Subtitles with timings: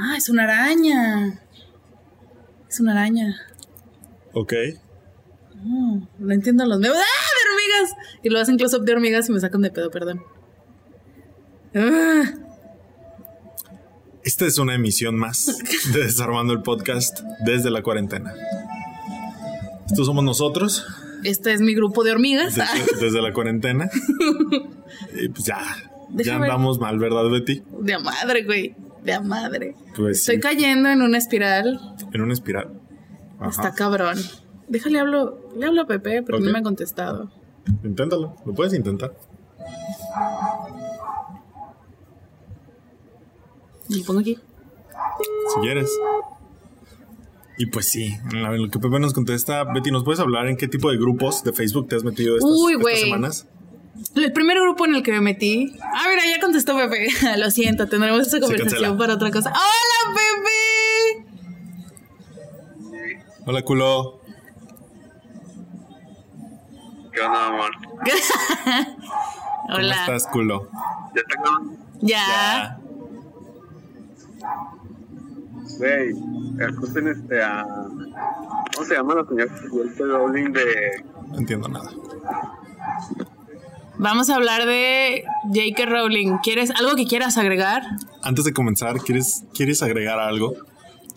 [0.00, 1.40] Ah, es una araña.
[2.68, 3.34] Es una araña.
[4.32, 4.52] Ok.
[5.66, 6.96] Oh, no entiendo los memes.
[6.98, 7.02] ¡Ah!
[7.02, 7.50] De
[7.82, 7.96] hormigas.
[8.22, 10.22] Y lo hacen close-up de hormigas y me sacan de pedo, perdón.
[11.74, 12.24] Ah,
[14.22, 15.58] Esta es una emisión más
[15.92, 18.32] de Desarmando el Podcast desde la cuarentena.
[19.86, 20.86] Estos somos nosotros
[21.24, 22.54] este es mi grupo de hormigas.
[22.54, 23.88] desde, desde la cuarentena.
[25.14, 25.58] Y pues ya,
[26.14, 26.50] ya ver.
[26.50, 27.62] andamos mal, ¿verdad, Betty?
[27.80, 28.74] De madre, güey.
[29.04, 29.74] De madre.
[29.96, 31.80] Pues Estoy sí, cayendo en una espiral.
[32.12, 32.80] en una espiral.
[33.38, 33.50] Ajá.
[33.50, 34.16] Está cabrón.
[34.68, 36.44] Déjale hablo, le hablo a Pepe, porque Ok.
[36.46, 37.30] no me ha contestado.
[37.84, 39.12] Inténtalo, lo puedes intentar.
[43.88, 44.38] Y pongo aquí.
[45.54, 45.90] si quieres.
[47.56, 50.68] Y pues sí, en lo que Pepe nos contesta, Betty, ¿nos puedes hablar en qué
[50.68, 52.96] tipo de grupos de Facebook te has metido estas, Uy, estas güey.
[53.00, 53.48] semanas?
[54.14, 55.76] El primer grupo en el que me metí.
[55.82, 57.08] Ah, mira, ya contestó Pepe.
[57.38, 59.50] Lo siento, tendremos esta conversación para otra cosa.
[59.50, 60.58] ¡Hola, Pepe!
[63.46, 64.20] Hola, culo.
[67.12, 67.70] ¿Qué onda, amor?
[69.66, 69.94] ¿Cómo Hola.
[69.94, 70.68] estás, culo?
[71.14, 71.50] ¿Ya está?
[72.00, 72.78] Ya.
[75.78, 76.14] Güey,
[76.60, 77.64] escuchen este a...
[78.74, 80.04] ¿Cómo se llama la señora J.K.
[80.04, 81.04] Rowling de...
[81.30, 81.90] No entiendo nada.
[84.00, 85.86] Vamos a hablar de J.K.
[85.86, 86.38] Rowling.
[86.40, 87.82] ¿Quieres algo que quieras agregar?
[88.22, 90.54] Antes de comenzar, ¿quieres, ¿quieres agregar algo?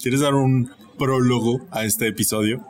[0.02, 2.66] ¿Quieres dar un prólogo a este episodio?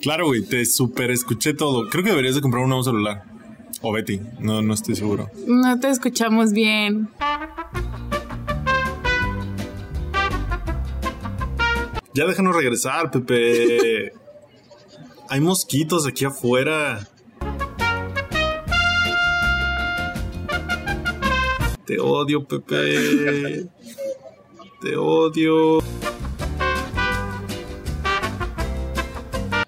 [0.00, 1.88] Claro, güey, te super escuché todo.
[1.88, 3.37] Creo que deberías de comprar un nuevo celular.
[3.80, 5.30] O Betty, no, no estoy seguro.
[5.46, 7.08] No te escuchamos bien.
[12.14, 14.12] Ya déjanos regresar, Pepe.
[15.28, 17.06] Hay mosquitos aquí afuera.
[21.84, 23.66] Te odio, Pepe.
[24.80, 25.78] Te odio.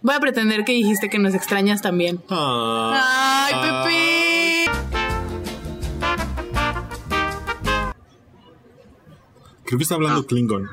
[0.02, 2.22] Voy a pretender que dijiste que nos extrañas también.
[2.30, 3.48] Ah.
[3.50, 4.70] ¡Ay, Pepe!
[9.64, 10.68] Creo que está hablando Klingon.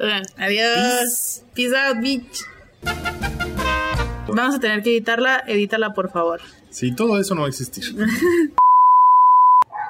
[0.00, 1.42] Ah, Adiós.
[1.54, 2.44] Peace out, bitch.
[4.28, 5.42] Vamos a tener que editarla.
[5.46, 6.40] Edítala, por favor.
[6.70, 7.84] Sí, todo eso no va a existir.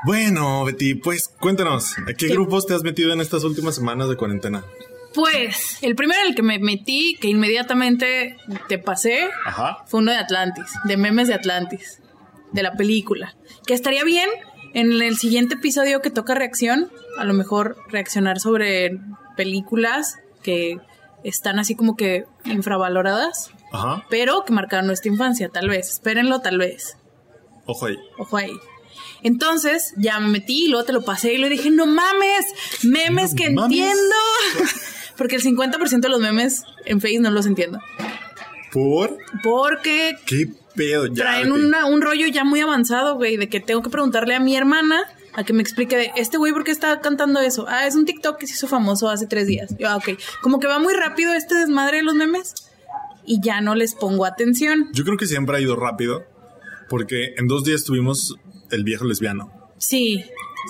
[0.04, 2.28] Bueno, Betty, pues cuéntanos, ¿a qué ¿Qué?
[2.28, 4.64] grupos te has metido en estas últimas semanas de cuarentena?
[5.14, 8.36] Pues, el primero en el que me metí, que inmediatamente
[8.68, 9.84] te pasé, Ajá.
[9.86, 12.00] fue uno de Atlantis, de memes de Atlantis,
[12.52, 13.36] de la película.
[13.66, 14.28] Que estaría bien
[14.74, 18.98] en el siguiente episodio que toca reacción, a lo mejor reaccionar sobre
[19.36, 20.78] películas que
[21.24, 24.04] están así como que infravaloradas, Ajá.
[24.10, 25.91] pero que marcaron nuestra infancia, tal vez.
[25.91, 26.96] Espérenlo, tal vez.
[27.66, 27.96] Ojo ahí.
[28.18, 28.52] Ojo ahí.
[29.22, 32.47] Entonces ya me metí y luego te lo pasé y le dije, no mames,
[32.82, 33.78] memes No que mames.
[33.78, 34.14] entiendo.
[35.16, 37.78] Porque el 50% de los memes en Face no los entiendo.
[38.72, 39.16] ¿Por?
[39.42, 41.06] Porque ¿Qué pedo?
[41.06, 44.41] Ya, traen una- un rollo ya muy avanzado, güey, de que tengo que preguntarle a
[44.41, 45.03] mi hermana
[45.34, 47.66] a que me explique de este güey por qué está cantando eso.
[47.69, 49.74] Ah, es un TikTok que se hizo famoso hace tres días.
[49.78, 50.19] Yo, ah, ok.
[50.41, 52.54] Como que va muy rápido este desmadre de los memes
[53.24, 54.88] y ya no les pongo atención.
[54.92, 56.24] Yo creo que siempre ha ido rápido,
[56.88, 58.34] porque en dos días tuvimos
[58.72, 59.53] el viejo lesbiano.
[59.78, 60.25] Sí.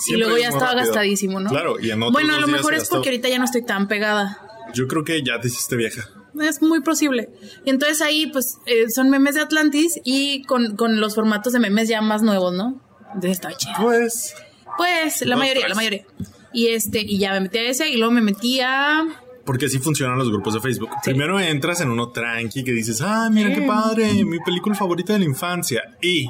[0.06, 0.86] y luego ya estaba rápido.
[0.86, 1.50] gastadísimo, ¿no?
[1.50, 3.88] Claro, y en otros Bueno, a lo mejor es porque ahorita ya no estoy tan
[3.88, 4.38] pegada.
[4.74, 6.08] Yo creo que ya te hiciste vieja.
[6.40, 7.28] Es muy posible.
[7.66, 11.58] Y entonces ahí, pues, eh, son memes de Atlantis y con, con los formatos de
[11.58, 12.80] memes ya más nuevos, ¿no?
[13.08, 13.74] Entonces está chido.
[13.82, 14.34] Pues,
[14.78, 15.68] Pues, la No, mayoría, pues.
[15.68, 16.06] la mayoría.
[16.54, 19.04] Y este, y ya me metí a ese y luego me metí a.
[19.44, 20.88] porque así funcionan los grupos de Facebook.
[21.04, 25.18] Primero entras en uno tranqui que dices, ah, mira qué padre, mi película favorita de
[25.18, 25.82] la infancia.
[26.00, 26.28] Y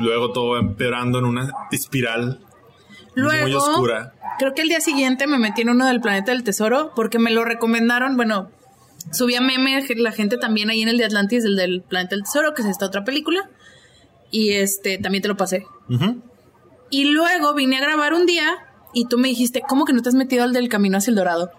[0.00, 2.40] luego todo va empeorando en una espiral
[3.16, 4.14] muy oscura.
[4.38, 7.30] creo que el día siguiente me metí en uno del Planeta del Tesoro porque me
[7.30, 8.16] lo recomendaron.
[8.16, 8.50] Bueno,
[9.12, 12.54] subía meme la gente también ahí en el de Atlantis, el del Planeta del Tesoro,
[12.54, 13.48] que es esta otra película.
[14.30, 15.66] Y este, también te lo pasé.
[16.90, 18.46] Y luego vine a grabar un día
[18.92, 21.16] y tú me dijiste, ¿cómo que no te has metido al del Camino hacia el
[21.16, 21.50] Dorado?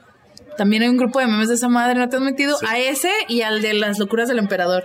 [0.57, 2.57] También hay un grupo de memes de esa madre, ¿no te has metido?
[2.57, 2.65] Sí.
[2.67, 4.83] A ese y al de las locuras del emperador.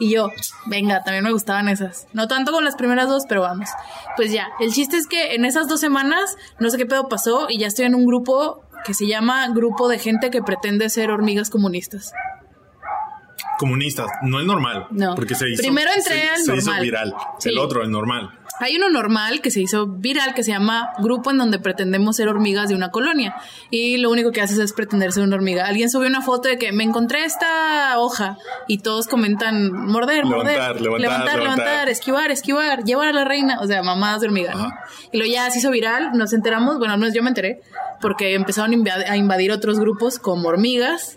[0.00, 0.30] Y yo,
[0.64, 2.06] venga, también me gustaban esas.
[2.14, 3.68] No tanto con las primeras dos, pero vamos.
[4.16, 7.46] Pues ya, el chiste es que en esas dos semanas, no sé qué pedo pasó
[7.50, 11.10] y ya estoy en un grupo que se llama Grupo de Gente que pretende ser
[11.10, 12.12] hormigas comunistas.
[13.58, 14.86] Comunistas, no el normal.
[14.90, 15.14] No.
[15.14, 15.62] Porque se hizo.
[15.62, 16.82] Primero entré se, al se hizo normal.
[16.82, 17.14] viral.
[17.38, 17.50] Sí.
[17.50, 18.30] El otro, el normal.
[18.60, 22.28] Hay uno normal que se hizo viral que se llama Grupo en donde pretendemos ser
[22.28, 23.34] hormigas de una colonia.
[23.70, 25.66] Y lo único que haces es pretender ser una hormiga.
[25.66, 28.36] Alguien subió una foto de que me encontré esta hoja
[28.68, 31.88] y todos comentan morder, morder, Levantar, levantar, levantar.
[31.88, 33.58] esquivar, esquivar, llevar a la reina.
[33.60, 34.68] O sea, mamadas de hormiga, ¿no?
[35.10, 37.60] Y lo ya se hizo viral, nos enteramos, bueno, no yo me enteré,
[38.00, 41.16] porque empezaron a invad- a invadir otros grupos como hormigas.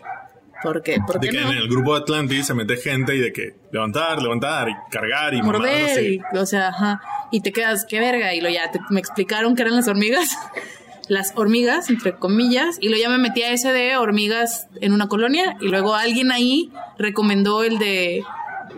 [0.64, 1.52] Porque, ¿por De que no?
[1.52, 5.42] en el grupo Atlantis se mete gente y de que levantar, levantar y cargar y
[5.42, 7.02] morder, y, o sea, ajá,
[7.34, 10.30] y te quedas, qué verga, y lo ya te- me explicaron que eran las hormigas,
[11.10, 15.08] las hormigas, entre comillas, y lo ya me metí a ese de hormigas en una
[15.08, 18.24] colonia, y luego alguien ahí recomendó el de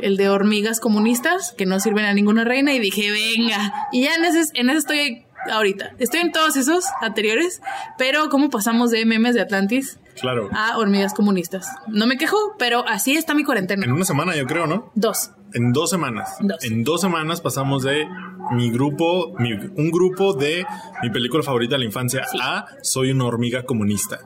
[0.02, 4.16] el de hormigas comunistas que no sirven a ninguna reina y dije, venga, y ya
[4.16, 7.62] en ese, en ese estoy ahorita, estoy en todos esos anteriores,
[7.98, 10.50] pero ¿cómo pasamos de memes de Atlantis Claro.
[10.54, 11.68] a hormigas comunistas?
[11.88, 13.86] No me quejo, pero así está mi cuarentena.
[13.86, 14.92] En una semana, yo creo, ¿no?
[14.96, 15.32] Dos.
[15.56, 16.36] En dos semanas.
[16.40, 16.64] Dos.
[16.64, 18.08] En dos semanas pasamos de
[18.52, 20.66] mi grupo, mi- un grupo de
[21.02, 24.20] mi película favorita de la infancia a Soy una hormiga comunista.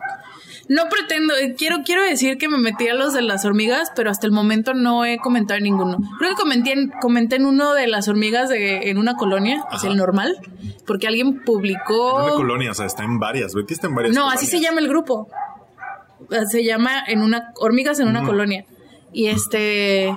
[0.67, 4.11] No pretendo, eh, quiero, quiero decir que me metí a los de las hormigas, pero
[4.11, 5.97] hasta el momento no he comentado en ninguno.
[6.19, 9.83] Creo que comenté en, comenté en uno de las hormigas de, en una colonia, es
[9.83, 10.35] el normal,
[10.85, 12.19] porque alguien publicó...
[12.19, 13.55] En una colonia, o sea, está en varias.
[13.55, 14.15] Betty está en varias.
[14.15, 15.27] No, así se llama el grupo.
[16.29, 18.63] Eh, Se llama en una hormigas en una colonia.
[19.11, 20.15] Y este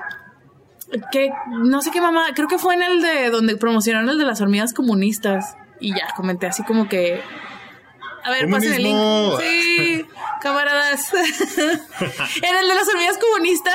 [1.10, 4.24] que no sé qué mamá, creo que fue en el de donde promocionaron el de
[4.24, 7.20] las hormigas comunistas y ya comenté así como que
[8.24, 8.98] a ver, pasen el link.
[9.40, 10.06] Sí,
[10.40, 11.12] camaradas.
[11.14, 13.74] en el de las hormigas comunistas,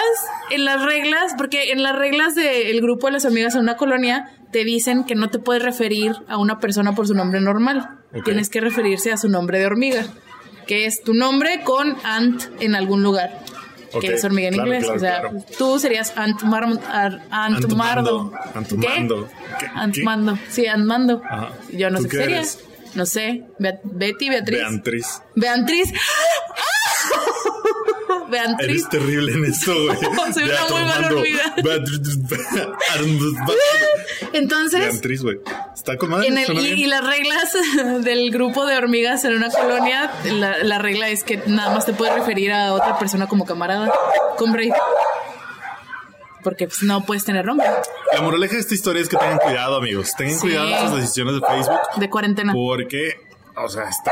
[0.51, 4.31] en las reglas, porque en las reglas del grupo de las hormigas en una colonia
[4.51, 7.99] te dicen que no te puedes referir a una persona por su nombre normal.
[8.23, 10.05] Tienes que referirse a su nombre de hormiga,
[10.65, 13.43] que es tu nombre con ant en algún lugar.
[13.93, 14.83] Ok, Que es hormiga en claro, inglés.
[14.83, 15.45] claro, o sea, claro.
[15.57, 17.75] tú serías Ant, Mar, Ar- Ant Antmando.
[17.75, 18.33] Mardo.
[18.53, 19.29] Antmando.
[19.59, 19.65] ¿Qué?
[19.73, 20.37] Antmando.
[20.49, 21.21] Sí, Antmando.
[21.29, 21.51] Ajá.
[21.71, 22.35] Yo no ¿Tú sé qué sería.
[22.37, 22.59] eres?
[22.95, 23.43] No sé.
[23.59, 24.59] Be- Betty, Beatriz.
[24.59, 25.21] Beatriz.
[25.35, 25.93] Beatriz.
[28.29, 28.69] Beatriz.
[28.69, 29.97] Eres terrible en esto, güey.
[30.33, 31.55] Soy una muy hormiga.
[31.63, 31.99] Beatriz.
[34.33, 35.39] Entonces, Beatriz, güey.
[35.73, 36.27] Está con madre.
[36.27, 37.55] en el, suena y, las reglas
[38.03, 41.93] del grupo de hormigas en una colonia, la, la regla es que nada más te
[41.93, 43.91] puedes referir a otra persona como camarada.
[44.45, 44.73] Break.
[46.43, 47.67] Porque pues, no puedes tener nombre
[48.13, 50.13] La moraleja de esta historia es que tengan cuidado, amigos.
[50.15, 50.41] Tengan Sí.
[50.41, 51.79] cuidado en sus decisiones de Facebook.
[51.97, 52.53] de cuarentena.
[52.53, 53.19] Porque,
[53.63, 54.11] o sea, está.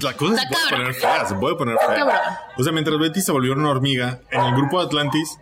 [0.00, 2.40] La cosa se puede poner fea, se puede poner fea.
[2.56, 5.38] O sea, mientras Betty se volvió una hormiga, en el grupo de Atlantis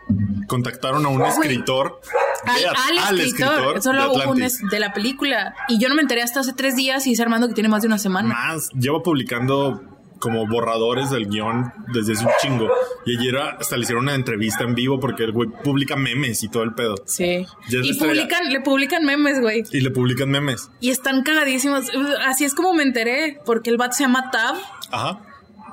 [0.48, 2.00] contactaron a un escritor.
[2.46, 5.54] Al, de- al escritor, de solo un es- de la película.
[5.68, 7.82] Y yo no me enteré hasta hace tres días y dice Armando que tiene más
[7.82, 8.28] de una semana.
[8.28, 9.80] Más, lleva publicando
[10.24, 12.70] como borradores del guion desde hace un chingo.
[13.04, 16.48] Y ayer hasta le hicieron una entrevista en vivo porque el güey publica memes y
[16.48, 16.94] todo el pedo.
[17.04, 17.44] Sí.
[17.68, 19.64] Ya Y publican, le publican memes, güey.
[19.70, 20.70] Y le publican memes.
[20.80, 21.90] Y están cagadísimos.
[22.24, 24.56] Así es como me enteré, porque el vato se llama Tab.
[24.90, 25.20] Ajá.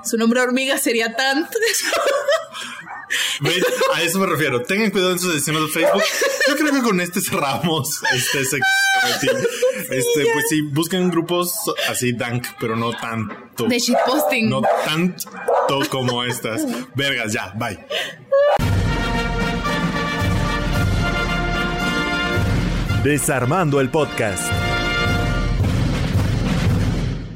[0.03, 1.47] Su nombre hormiga sería Tant.
[3.93, 4.61] A eso me refiero.
[4.63, 6.03] Tengan cuidado en sus decisiones de Facebook.
[6.47, 9.47] Yo creo que con este cerramos este segmento.
[9.89, 11.53] Este, pues sí, busquen grupos
[11.89, 13.65] así dank, pero no tanto.
[13.65, 14.49] De shitposting.
[14.49, 15.29] No tanto
[15.89, 16.65] como estas.
[16.95, 17.79] Vergas, ya, bye.
[23.03, 24.51] Desarmando el podcast.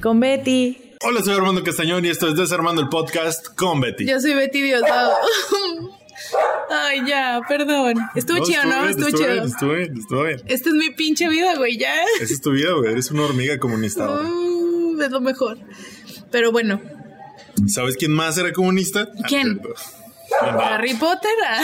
[0.01, 0.84] Con Betty.
[1.07, 4.07] Hola, soy Armando Castañón y esto es Desarmando el Podcast con Betty.
[4.07, 5.13] Yo soy Betty Diosdado.
[6.69, 7.95] Ay, ya, perdón.
[8.15, 8.79] Estuvo chido, ¿no?
[8.79, 9.33] bien, Estuvo estuvo chido.
[9.33, 10.41] bien, estuvo bien, estuvo bien.
[10.47, 11.93] Esta es mi pinche vida, güey, ya.
[12.19, 12.91] Esa es tu vida, güey.
[12.91, 14.07] Eres una hormiga comunista.
[14.07, 15.59] Mm, es lo mejor.
[16.31, 16.81] Pero bueno,
[17.67, 19.07] ¿Sabes quién más era comunista?
[19.27, 19.61] ¿Quién?
[20.41, 21.31] Ah, Harry Potter.
[21.47, 21.61] ah.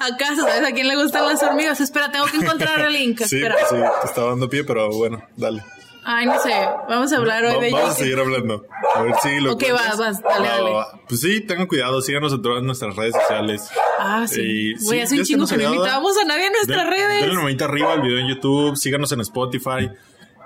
[0.12, 1.80] ¿Acaso sabes a quién le gustan las hormigas?
[1.80, 3.20] Espera, tengo que encontrar el link.
[3.26, 3.56] Sí, Espera.
[3.68, 5.62] sí, te estaba dando pie, pero bueno, dale.
[6.08, 6.52] Ay, no sé.
[6.88, 8.64] Vamos a hablar hoy Va- de vamos a seguir hablando.
[8.94, 10.70] A ver si lo Ok, vas, vas, dale, dale.
[11.08, 13.68] Pues sí, tengan cuidado, síganos en todas nuestras redes sociales.
[13.98, 14.40] Ah, sí.
[14.40, 16.78] Y Güey, sí, hace un ya se chingo que no invitábamos a nadie a nuestras
[16.84, 17.20] Den- redes.
[17.22, 19.90] Denle una manita arriba al video en YouTube, síganos en Spotify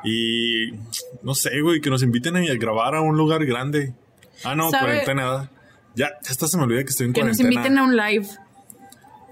[0.02, 0.70] y
[1.22, 3.92] no sé, güey, que nos inviten a grabar a un lugar grande.
[4.44, 4.84] Ah, no, ¿Sabe?
[5.04, 5.50] cuarentena.
[5.94, 7.66] Ya, ya hasta se me olvida que estoy en Que nos cuarentena.
[7.66, 8.26] inviten a un live.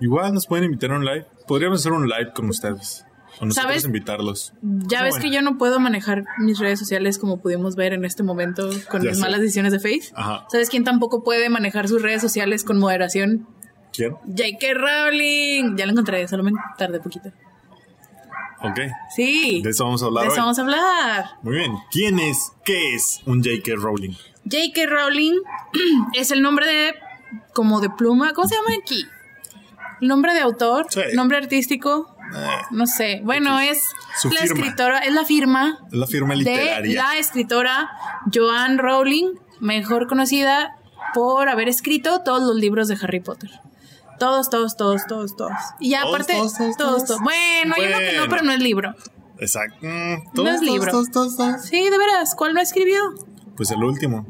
[0.03, 1.25] Igual nos pueden invitar a un live.
[1.47, 3.05] Podríamos hacer un live con ustedes.
[3.41, 3.85] O ¿Sabes?
[3.85, 4.53] invitarlos.
[4.63, 5.23] Ya Ah, ves bueno.
[5.25, 9.03] que yo no puedo manejar mis redes sociales como pudimos ver en este momento con
[9.03, 9.23] Ya mis sé.
[9.23, 10.13] malas decisiones de Face.
[10.15, 10.47] Ajá.
[10.51, 13.47] ¿Sabes quién tampoco puede manejar sus redes sociales con moderación?
[13.93, 14.13] ¿Quién?
[14.27, 14.75] J.K.
[14.75, 15.77] Rowling.
[15.77, 17.31] Ya lo encontré, solo me tardé poquito.
[18.61, 18.81] Ok.
[19.15, 19.61] Sí.
[19.63, 20.41] De eso vamos a hablar De eso hoy.
[20.41, 21.25] vamos a hablar.
[21.43, 21.73] Muy bien.
[21.93, 22.53] ¿Quién es?
[22.65, 23.73] ¿Qué es un J.K.
[23.77, 24.13] Rowling?
[24.51, 24.87] J.K.
[24.87, 25.35] Rowling
[26.15, 26.95] es el nombre de
[27.55, 29.05] como de pluma, ¿cómo se llama aquí?
[30.01, 31.01] Nombre de autor, Sí.
[31.15, 32.15] nombre artístico
[32.71, 33.21] No sé.
[33.25, 33.83] Bueno, es
[34.21, 34.55] Su la firma.
[34.61, 37.03] escritora, es la firma es la firma de literaria.
[37.03, 37.91] la escritora
[38.33, 40.77] Joanne Rowling, mejor conocida
[41.15, 43.51] por haber escrito todos los libros de Harry Potter.
[44.19, 45.53] Todos, todos, todos, todos, todos.
[45.81, 47.21] Y ya aparte, todos, todos, todos, todos.
[47.23, 48.95] Bueno, hay uno que no, pero no es libro.
[49.39, 49.79] Exacto.
[49.83, 50.91] Mm, No todos, es libro.
[50.91, 51.63] todos, todos, todos.
[51.65, 52.99] Sí, de veras, ¿cuál no escribió?
[53.57, 54.27] Pues el último.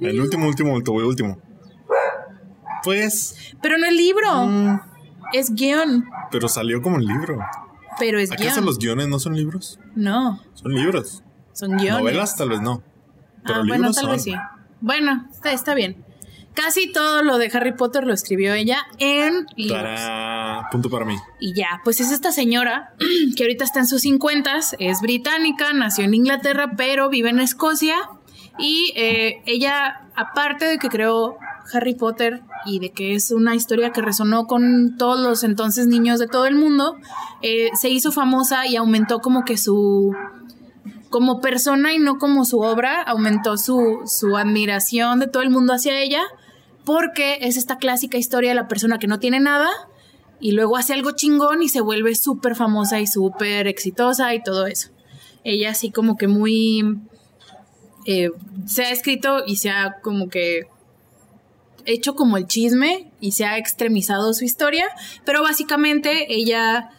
[0.00, 1.38] El último, último, último, último.
[2.82, 4.80] Pues, Pero no es libro, mm,
[5.32, 6.08] es guion.
[6.30, 7.38] pero salió como el libro.
[7.98, 8.66] Pero es ¿Acaso guion.
[8.66, 9.78] los guiones no son libros?
[9.94, 11.22] No, Son libros.
[11.52, 11.98] son guiones.
[12.00, 12.82] Novelas tal vez no.
[13.44, 14.10] Pero ah, libros bueno, tal son.
[14.12, 14.34] vez sí.
[14.80, 16.04] Bueno, está, está bien.
[16.54, 20.00] Casi todo lo de Harry Potter lo escribió ella en libros.
[20.72, 21.16] Punto para mí.
[21.38, 22.94] Y ya, pues es esta señora
[23.36, 27.96] que ahorita está en sus 50, es británica, nació en Inglaterra, pero vive en Escocia.
[28.60, 31.36] Y eh, ella, aparte de que creó
[31.72, 36.18] Harry Potter y de que es una historia que resonó con todos los entonces niños
[36.18, 36.96] de todo el mundo,
[37.42, 40.14] eh, se hizo famosa y aumentó como que su...
[41.08, 45.72] Como persona y no como su obra, aumentó su, su admiración de todo el mundo
[45.72, 46.22] hacia ella,
[46.84, 49.68] porque es esta clásica historia de la persona que no tiene nada
[50.40, 54.66] y luego hace algo chingón y se vuelve súper famosa y súper exitosa y todo
[54.66, 54.88] eso.
[55.44, 56.98] Ella así como que muy...
[58.06, 58.30] eh,
[58.66, 60.66] se ha escrito y se ha como que
[61.86, 64.86] hecho como el chisme y se ha extremizado su historia,
[65.24, 66.90] pero básicamente ella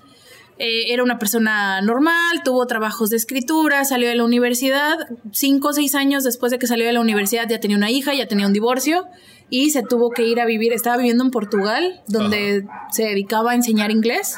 [0.58, 4.98] eh, era una persona normal, tuvo trabajos de escritura, salió de la universidad,
[5.32, 8.14] cinco o seis años después de que salió de la universidad ya tenía una hija,
[8.14, 9.08] ya tenía un divorcio
[9.50, 13.56] y se tuvo que ir a vivir, estaba viviendo en Portugal, donde se dedicaba a
[13.56, 14.36] enseñar inglés.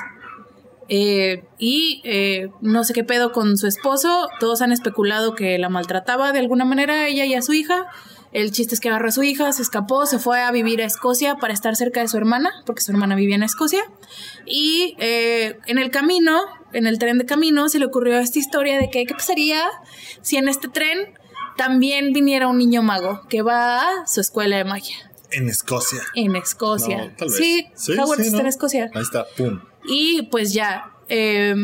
[0.95, 5.67] Eh, y eh, no sé qué pedo con su esposo, todos han especulado que la
[5.67, 7.87] maltrataba de alguna manera ella y a su hija.
[8.31, 10.85] El chiste es que agarró a su hija, se escapó, se fue a vivir a
[10.85, 13.81] Escocia para estar cerca de su hermana, porque su hermana vivía en Escocia.
[14.45, 16.41] Y eh, en el camino,
[16.73, 19.63] en el tren de camino, se le ocurrió esta historia de que qué pasaría
[20.21, 21.15] si en este tren
[21.57, 26.01] también viniera un niño mago que va a su escuela de magia En Escocia.
[26.15, 26.97] en Escocia.
[26.97, 27.37] No, tal vez.
[27.37, 28.39] Sí, Howard está ¿no?
[28.41, 28.91] en Escocia.
[28.93, 29.59] Ahí está, pum.
[29.85, 31.55] Y pues ya, eh,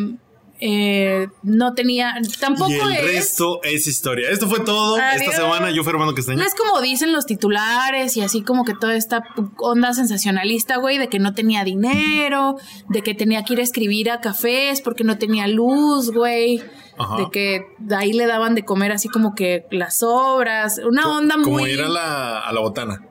[0.61, 3.13] eh, no tenía, tampoco Y el es...
[3.15, 4.29] resto es historia.
[4.29, 5.21] Esto fue todo Adiós.
[5.21, 5.71] esta semana.
[5.71, 6.38] Yo fui Armando Castaño.
[6.38, 9.23] No es como dicen los titulares y así como que toda esta
[9.57, 12.57] onda sensacionalista, güey, de que no tenía dinero,
[12.89, 16.61] de que tenía que ir a escribir a cafés porque no tenía luz, güey,
[16.97, 17.17] Ajá.
[17.17, 21.38] de que de ahí le daban de comer así como que las obras, una onda
[21.38, 21.45] muy...
[21.45, 23.05] Como ir a la, a la botana.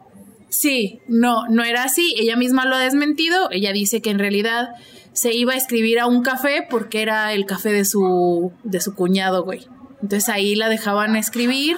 [0.48, 2.14] Sí, no, no era así.
[2.18, 3.50] Ella misma lo ha desmentido.
[3.50, 4.70] Ella dice que en realidad
[5.12, 8.94] se iba a escribir a un café porque era el café de su, de su
[8.94, 9.66] cuñado, güey.
[10.02, 11.76] Entonces ahí la dejaban escribir.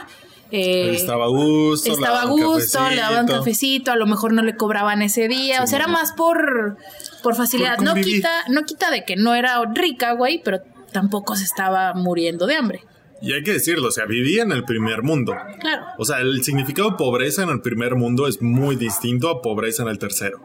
[0.51, 1.93] eh, estaba a gusto.
[1.93, 3.93] estaba a gusto, le daban cafecito.
[3.93, 6.77] a lo mejor no le cobraban ese día, o sea, era más por,
[7.23, 7.77] por facilidad.
[7.77, 10.59] Por no quita, no quita de que no era rica, güey, pero
[10.93, 12.83] tampoco se estaba muriendo de hambre.
[13.23, 15.35] Y hay que decirlo, o sea, vivía en el primer mundo.
[15.61, 15.83] Claro.
[15.99, 19.83] O sea, el significado de pobreza en el primer mundo es muy distinto a pobreza
[19.83, 20.41] en el tercero.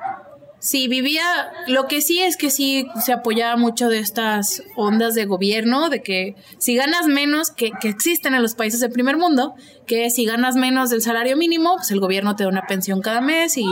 [0.59, 1.23] Sí, vivía,
[1.67, 6.01] lo que sí es que sí se apoyaba mucho de estas ondas de gobierno, de
[6.01, 9.53] que si ganas menos, que, que existen en los países del primer mundo,
[9.85, 13.21] que si ganas menos del salario mínimo, pues el gobierno te da una pensión cada
[13.21, 13.65] mes y,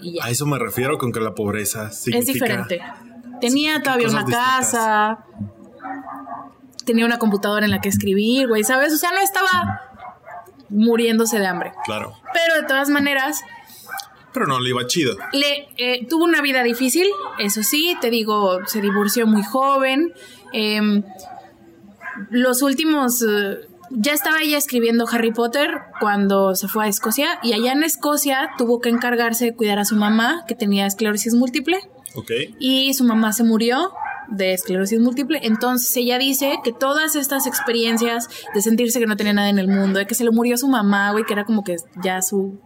[0.00, 0.24] y ya.
[0.24, 2.30] A eso me refiero con que la pobreza significa...
[2.30, 2.34] es
[2.66, 2.80] diferente.
[3.42, 4.70] Tenía todavía una distintas.
[4.70, 5.26] casa,
[6.84, 8.92] tenía una computadora en la que escribir, güey, ¿sabes?
[8.92, 9.80] O sea, no estaba
[10.68, 11.72] muriéndose de hambre.
[11.84, 12.14] Claro.
[12.32, 13.42] Pero de todas maneras,
[14.32, 15.16] Pero no le iba chido.
[15.32, 17.06] le eh, tuvo una vida difícil,
[17.38, 20.12] eso sí, te digo, se divorció muy joven.
[20.54, 21.02] em,
[22.30, 23.60] los últimos, eh,
[23.90, 28.50] ya estaba ella escribiendo Harry Potter cuando se fue a Escocia y allá en Escocia
[28.58, 31.78] tuvo que encargarse de cuidar a su mamá que tenía esclerosis múltiple
[32.14, 32.30] Ok.
[32.58, 33.92] y su mamá se murió
[34.32, 35.40] de esclerosis múltiple.
[35.42, 39.68] Entonces ella dice que todas estas experiencias de sentirse que no tenía nada en el
[39.68, 42.60] mundo, de que se le murió su mamá, güey, que era como que ya su...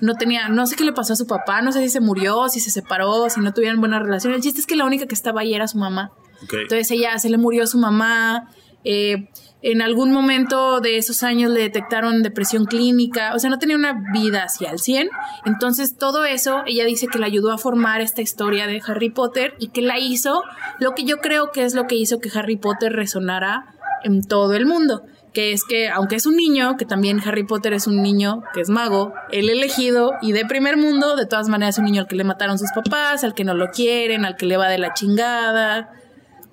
[0.00, 2.48] No tenía, no sé qué le pasó a su papá, no sé si se murió,
[2.50, 4.34] si se separó, si no tuvieron buena relación.
[4.34, 6.12] El chiste es que la única que estaba ahí era su mamá.
[6.42, 8.50] Entonces ella se le murió su mamá.
[8.84, 9.28] eh,
[9.62, 14.00] en algún momento de esos años le detectaron depresión clínica, o sea, no tenía una
[14.12, 15.08] vida hacia el 100.
[15.44, 19.54] Entonces todo eso, ella dice que le ayudó a formar esta historia de Harry Potter
[19.58, 20.42] y que la hizo,
[20.78, 24.54] lo que yo creo que es lo que hizo que Harry Potter resonara en todo
[24.54, 25.02] el mundo.
[25.32, 28.60] Que es que, aunque es un niño, que también Harry Potter es un niño que
[28.60, 32.08] es mago, el elegido y de primer mundo, de todas maneras es un niño al
[32.08, 34.78] que le mataron sus papás, al que no lo quieren, al que le va de
[34.78, 35.90] la chingada,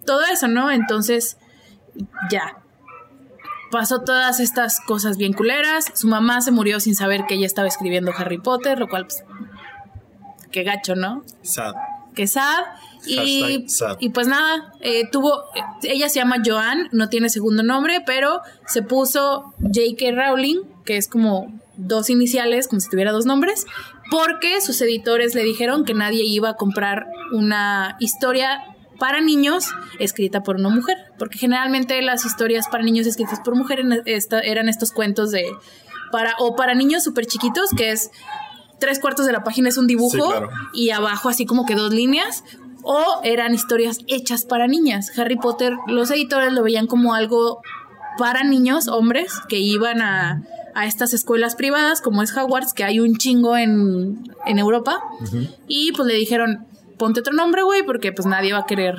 [0.06, 0.72] todo eso, ¿no?
[0.72, 1.38] Entonces,
[2.30, 2.63] ya.
[3.74, 5.86] Pasó todas estas cosas bien culeras.
[5.96, 9.24] Su mamá se murió sin saber que ella estaba escribiendo Harry Potter, lo cual, pues,
[10.52, 11.24] qué gacho, ¿no?
[11.42, 11.74] Sad.
[12.14, 12.66] que sad.
[13.08, 13.98] Y, sad.
[14.00, 15.42] y pues nada, eh, tuvo,
[15.82, 20.12] ella se llama Joanne, no tiene segundo nombre, pero se puso J.K.
[20.12, 23.66] Rowling, que es como dos iniciales, como si tuviera dos nombres,
[24.12, 28.64] porque sus editores le dijeron que nadie iba a comprar una historia
[29.00, 29.68] para niños
[30.00, 34.40] escrita por una mujer, porque generalmente las historias para niños escritas por mujer en esta-
[34.40, 35.46] eran estos cuentos de
[36.12, 38.12] para o para niños súper chiquitos, que es
[38.80, 40.50] tres cuartos de la página es un dibujo Sí, claro.
[40.74, 42.44] y abajo así como que dos líneas,
[42.84, 45.18] o eran historias hechas para niñas.
[45.18, 47.62] Harry Potter, los editores lo veían como algo
[48.18, 50.44] para niños, hombres, que iban a,
[50.76, 55.02] a estas escuelas privadas, como es Hogwarts, que hay un chingo en, en Europa,
[55.68, 58.96] y pues le dijeron, ponte otro nombre, güey, porque pues nadie va a querer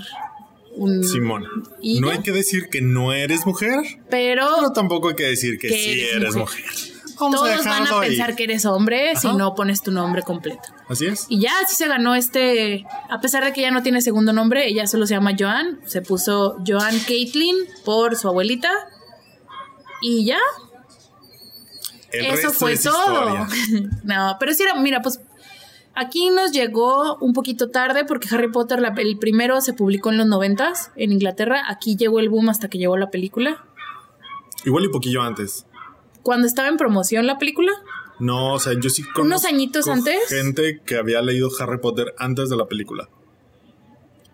[0.77, 1.05] un...
[1.05, 1.45] Simón.
[1.81, 2.15] ¿Y no ya?
[2.15, 5.75] hay que decir que no eres mujer, Pero pero tampoco hay que decir que, Que
[5.75, 6.65] sí eres eres mujer.
[7.17, 8.09] todos van a ahí.
[8.09, 10.63] pensar que eres hombre si no pones tu nombre completo.
[10.89, 11.27] Así es.
[11.29, 14.67] Y ya así se ganó este, a pesar de que ya no tiene segundo nombre,
[14.67, 18.71] ella solo se llama Joan, se puso Joan Caitlin por su abuelita.
[20.03, 20.39] Y ya,
[22.11, 23.47] El eso resto fue es todo.
[24.03, 25.21] no, pero sí era, mira, pues
[25.95, 30.19] aquí nos llegó un poquito tarde porque Harry Potter, la- el primero se publicó en
[30.19, 33.65] los noventas en Inglaterra, aquí llegó el boom hasta que llegó la película.
[34.65, 35.67] Igual y poquillo antes.
[36.23, 37.73] Cuando estaba en promoción la película,
[38.21, 40.29] No, o sea, yo sí conozco ¿Unos añitos antes?
[40.29, 43.09] Gente que había leído Harry Potter antes de la película.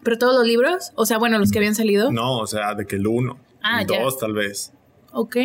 [0.03, 2.11] pero todos los libros, o sea, bueno, los que habían salido.
[2.13, 3.39] No, o sea, de que el uno.
[3.63, 4.03] Ah, el ya.
[4.03, 4.73] dos, tal vez.
[5.13, 5.37] Ok.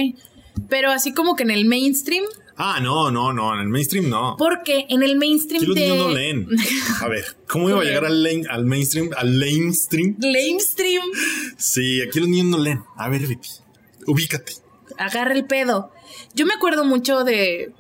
[0.70, 2.24] Pero así como que en el mainstream,
[2.58, 3.54] Ah, no, no, no.
[3.54, 4.36] En el mainstream no.
[4.38, 5.82] porque en el mainstream Aquí los de...
[5.90, 6.48] niños no leen.
[7.02, 9.10] A ver, ¿cómo iba a ¿Cómo llegar al, leen- al mainstream?
[9.18, 10.16] Al mainstream.
[10.20, 11.04] Mainstream,
[11.58, 12.82] Sí, aquí los niños no leen.
[12.96, 13.50] A ver, Betty,
[14.08, 14.54] ubícate.
[14.98, 15.92] agarra el pedo.
[16.34, 17.74] Yo me acuerdo mucho de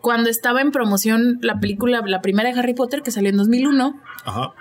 [0.00, 4.00] cuando estaba en promoción la película, la primera de Harry Potter que salió en 2001,
[4.24, 4.54] Ajá.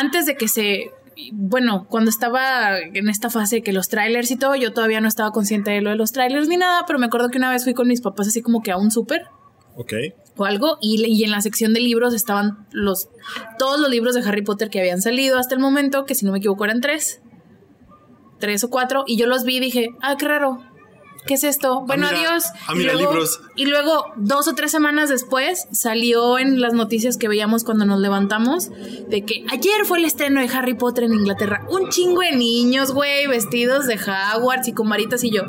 [0.00, 0.90] antes de que se...
[1.32, 5.08] Bueno, cuando estaba en esta fase de que los trailers y todo, yo todavía no
[5.08, 7.64] estaba consciente de lo de los trailers ni nada, pero me acuerdo que una vez
[7.64, 9.22] fui con mis papás así como que a un súper
[9.76, 9.92] Ok.
[10.36, 13.08] o algo y, y en la sección de libros estaban los
[13.58, 16.32] todos los libros de Harry Potter que habían salido hasta el momento, que si no
[16.32, 17.20] me equivoco eran tres,
[18.38, 20.58] tres o cuatro, y yo los vi y dije, ah, qué raro,
[21.26, 21.82] ¿qué es esto?
[21.86, 22.18] Bueno, mira.
[22.18, 22.44] adiós.
[22.66, 23.40] Ah, Y mira, luego- libros.
[23.56, 28.00] Y luego, dos o tres semanas después, salió en las noticias que veíamos cuando nos
[28.00, 28.70] levantamos,
[29.08, 31.66] de que ayer fue el estreno de Harry Potter en Inglaterra.
[31.70, 35.42] Un chingo de niños, güey, vestidos de Hogwarts y con varitas y yo.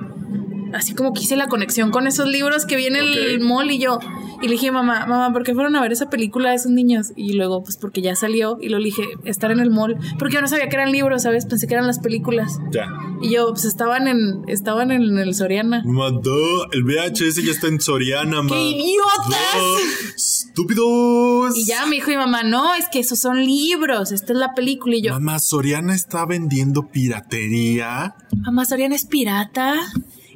[0.75, 3.79] Así como que hice la conexión con esos libros que vi en el mall y
[3.79, 3.97] yo.
[4.41, 7.13] Y le dije, mamá, mamá, ¿por qué fueron a ver esa película de esos niños?
[7.15, 8.57] Y luego, pues porque ya salió.
[8.61, 9.95] Y lo dije, estar en el mall.
[10.19, 11.45] Porque yo no sabía que eran libros, ¿sabes?
[11.45, 12.59] Pensé que eran las películas.
[12.71, 12.87] Ya.
[13.21, 15.81] Y yo, pues estaban en, estaban en el Soriana.
[15.85, 18.49] Madó, el VHS ya está en Soriana, ma.
[18.49, 20.13] ¡Qué idiotas!
[20.15, 21.55] ¡Estúpidos!
[21.57, 24.53] Y ya me dijo mi mamá, no, es que esos son libros, esta es la
[24.53, 24.95] película.
[24.97, 28.15] Y yo, Mamá, Soriana está vendiendo piratería.
[28.43, 29.75] mamá, Soriana es pirata.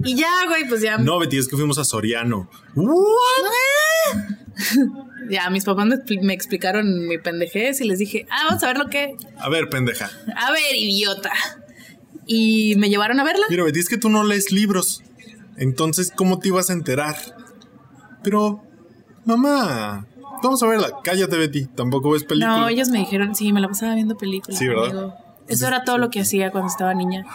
[0.04, 2.50] Y ya, güey, pues ya, No, Betty, es que fuimos a Soriano.
[2.76, 2.96] ¿What?
[5.30, 8.68] ya mis papás me, expli- me explicaron mi pendejez y les dije, ah, vamos a
[8.68, 9.16] ver lo que.
[9.38, 10.10] A ver, pendeja.
[10.36, 11.32] A ver, idiota.
[12.26, 13.46] Y me llevaron a verla.
[13.50, 15.02] Mira, Betty, es que tú no lees libros.
[15.58, 17.16] Entonces, ¿cómo te ibas a enterar?
[18.24, 18.64] Pero,
[19.26, 20.08] mamá,
[20.44, 20.92] vamos a verla.
[21.04, 21.66] Cállate, Betty.
[21.68, 22.58] Tampoco ves película.
[22.60, 24.58] No, ellos me dijeron, sí, me la pasaba viendo películas.
[24.60, 24.86] Sí, ¿verdad?
[24.90, 25.14] amigo.
[25.48, 27.26] Eso era todo lo que hacía cuando estaba niña.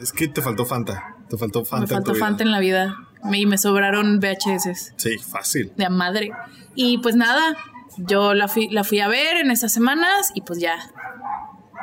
[0.00, 1.16] Es que te faltó Fanta.
[1.28, 1.86] Te faltó Fanta.
[1.86, 2.24] Me en faltó vida.
[2.24, 2.96] Fanta en la vida.
[3.24, 4.92] Me- Y me sobraron VHS.
[4.96, 5.72] Sí, fácil.
[5.76, 6.30] de a madre.
[6.74, 7.56] Y pues nada,
[7.96, 10.76] yo la fui, la fui a ver en esas semanas y pues ya.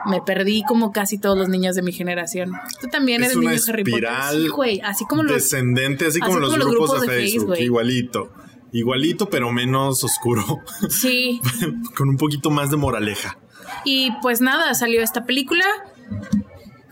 [0.08, 2.52] Me perdí como casi todos los niños de mi generación.
[2.80, 4.10] Tú también Es eres una niño Harry Potter.
[4.32, 4.80] Sí, güey.
[4.84, 5.34] Así como los.
[5.34, 7.48] Descendente, así, así como, los, como grupos, grupos de, de Face, Facebook.
[7.48, 7.64] güey.
[7.64, 8.32] igualito.
[8.72, 10.44] Igualito, pero menos oscuro.
[10.90, 11.42] Sí.
[11.98, 13.38] Con un poquito más de moraleja.
[13.84, 15.66] Y pues nada, salió esta película.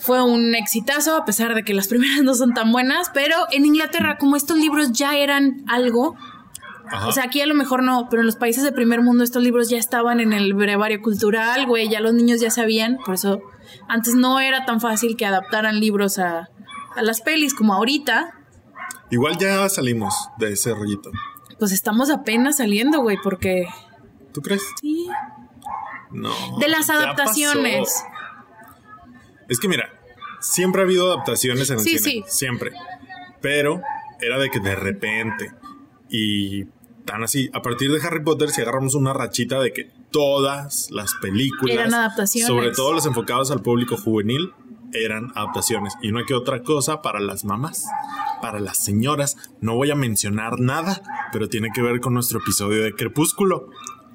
[0.06, 3.10] Fue un exitazo, a pesar de que las primeras no son tan buenas.
[3.14, 6.16] Pero en Inglaterra, como estos libros ya eran algo,
[6.86, 7.08] Ajá.
[7.08, 9.42] O sea, aquí a lo mejor no, pero en los países del primer mundo estos
[9.42, 13.42] libros ya estaban en el brevario cultural, güey, ya los niños ya sabían, por eso
[13.88, 16.50] antes no era tan fácil que adaptaran libros a,
[16.96, 18.34] a las pelis como ahorita,
[19.10, 21.10] Igual ya salimos de ese rollito.
[21.58, 23.66] pues estamos apenas saliendo, güey, porque
[24.34, 24.62] ¿Tú crees?
[24.82, 25.08] sí,
[26.12, 26.32] No.
[26.60, 28.04] de las adaptaciones.
[29.48, 29.90] Es que mira,
[30.44, 32.00] siempre ha habido adaptaciones en el Sí, cine.
[32.02, 32.24] sí.
[32.28, 32.72] Siempre.
[33.42, 33.82] Pero
[34.22, 35.52] era de que de repente.
[36.10, 36.66] Y
[37.06, 37.50] tan así.
[37.54, 41.76] A partir de Harry Potter, si agarramos una rachita de que todas las películas.
[41.76, 42.48] Eran adaptaciones.
[42.48, 44.52] Sobre todo las enfocadas al público juvenil.
[44.94, 45.96] Eran adaptaciones.
[46.04, 47.86] Y no hay que otra cosa para las mamás.
[48.42, 49.38] Para las señoras.
[49.60, 51.02] No voy a mencionar nada.
[51.32, 53.70] Pero tiene que ver con nuestro episodio de Crepúsculo.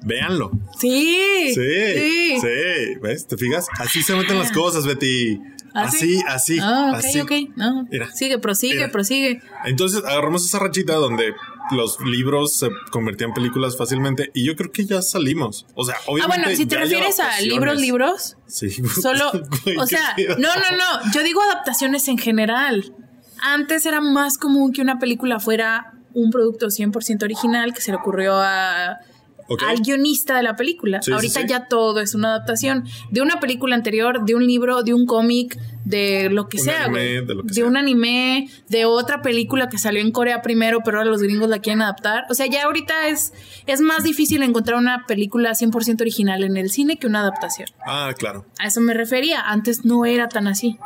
[0.05, 0.49] véanlo.
[0.79, 1.51] Sí.
[1.53, 3.27] Sí, sí, ¿Ves?
[3.27, 3.67] ¿Te fijas?
[3.77, 5.37] Así se meten las cosas, Betty.
[5.73, 6.23] ¿Ah, Así, sí?
[6.27, 7.19] así, Ah, ok, así.
[7.21, 7.31] ok.
[7.55, 7.85] No.
[7.91, 8.09] Mira.
[8.11, 8.91] Sigue, prosigue, Mira.
[8.91, 9.41] prosigue.
[9.65, 11.33] Entonces agarramos esa rachita donde
[11.71, 15.65] los libros se convertían en películas fácilmente y yo creo que ya salimos.
[15.75, 16.41] O sea, Ah, obviamente.
[16.43, 18.69] bueno, si te refieres a libros, libros, Sí.
[19.01, 19.31] solo,
[19.65, 22.93] Güey, o sea, no, no, no, yo digo adaptaciones en general.
[23.41, 27.97] Antes era más común que una película fuera un producto 100% original que se le
[27.97, 28.97] ocurrió a,
[29.67, 31.01] Al guionista de la película.
[31.01, 31.47] Sí, Ahorita sí.
[31.47, 35.57] ya todo es una adaptación de una película anterior, de un libro, de un cómic,
[35.85, 37.25] de lo que Un sea, anime, güey.
[37.25, 37.65] de lo que de sea.
[37.65, 41.59] un anime, de otra película que salió en Corea primero, pero ahora los gringos la
[41.59, 42.25] quieren adaptar.
[42.29, 43.33] O sea, ya ahorita es,
[43.65, 47.67] es más difícil encontrar una película 100% original en el cine que una adaptación.
[47.85, 48.45] Ah, claro.
[48.59, 49.41] A eso me refería.
[49.41, 50.77] Antes no era tan así.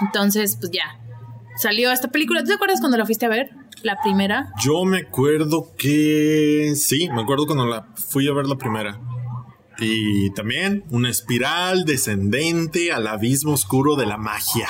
[0.00, 0.98] Entonces, pues ya.
[1.56, 2.40] Salió esta película.
[2.40, 3.50] ¿Tú te acuerdas cuando la fuiste a ver?
[3.82, 4.52] La primera.
[4.62, 6.72] Yo me acuerdo que.
[6.76, 9.00] Sí, me acuerdo cuando la fui a ver la primera.
[9.78, 14.68] Y también una espiral descendente al abismo oscuro de la magia.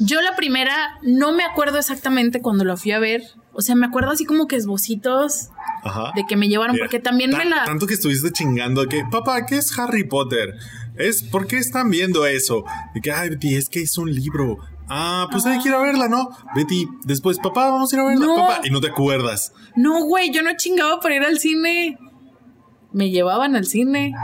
[0.00, 3.22] Yo la primera no me acuerdo exactamente cuando la fui a ver.
[3.52, 5.48] O sea, me acuerdo así como que esbocitos
[5.82, 6.12] Ajá.
[6.14, 7.64] de que me llevaron, Mira, porque también me la...
[7.64, 10.54] Tanto que estuviste chingando de que, papá, ¿qué es Harry Potter?
[10.96, 12.64] Es, ¿por qué están viendo eso?
[12.94, 14.58] De que, ay, es que es un libro.
[14.88, 16.30] Ah, pues hay que ir a verla, ¿no?
[16.54, 18.36] Betty, después, papá, vamos a ir a verla, No.
[18.36, 18.60] papá.
[18.64, 19.52] Y no te acuerdas.
[19.76, 21.98] No, güey, yo no chingaba para ir al cine.
[22.92, 24.14] Me llevaban al cine.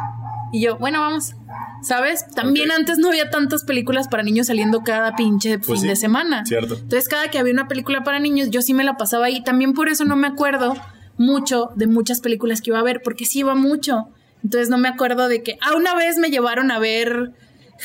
[0.53, 1.35] Y yo, bueno, vamos.
[1.83, 2.25] ¿Sabes?
[2.35, 5.97] También antes no había tantas películas para niños saliendo cada pinche Pues fin sí, de
[5.97, 6.47] semana.
[6.47, 6.75] cierto.
[6.77, 9.43] Entonces, cada que había una película para niños, yo sí me la pasaba ahí.
[9.45, 10.75] También por eso no me acuerdo
[11.19, 14.09] mucho de muchas películas que iba a ver, porque sí iba mucho.
[14.43, 15.59] Entonces, no me acuerdo de que.
[15.61, 17.33] Ah, una vez me llevaron a ver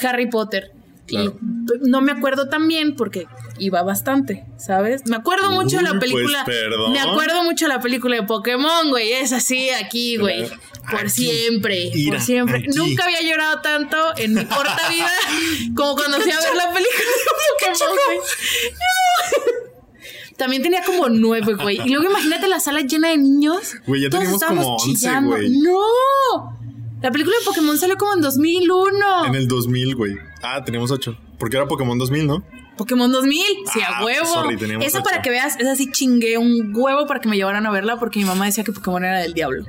[0.02, 0.72] Harry Potter.
[1.10, 1.38] Claro.
[1.42, 5.06] Y no me acuerdo tan bien porque iba bastante, ¿sabes?
[5.06, 6.46] Me acuerdo mucho de la pues, película.
[6.92, 9.12] Me acuerdo mucho de la película de Pokémon, güey.
[9.14, 10.46] Es así aquí, güey.
[10.48, 10.62] Claro.
[10.90, 11.10] Por Aquí.
[11.10, 11.92] siempre.
[12.08, 12.58] Por siempre.
[12.60, 12.68] aquí.
[12.76, 15.10] Nunca había llorado tanto en mi corta vida
[15.76, 18.20] como cuando fui a ver la película de Pokémon, güey.
[20.38, 21.82] También tenía como nueve, güey.
[21.86, 23.76] Y luego imagínate la sala llena de niños.
[23.86, 25.30] Güey, ya Todos teníamos estábamos como 11, chillando.
[25.32, 25.50] güey.
[25.60, 26.59] ¡No!
[27.02, 29.26] La película de Pokémon salió como en 2001.
[29.28, 30.18] En el 2000, güey.
[30.42, 31.18] Ah, teníamos ocho.
[31.38, 32.44] Porque era Pokémon 2000, ¿no?
[32.78, 33.42] Pokémon 2000,
[33.74, 34.26] sí, Ah, a huevo.
[34.26, 35.04] sorry, Esa ocho.
[35.04, 38.20] para que veas, esa sí chingué un huevo para que me llevaran a verla porque
[38.20, 39.66] mi mamá decía que Pokémon era del diablo.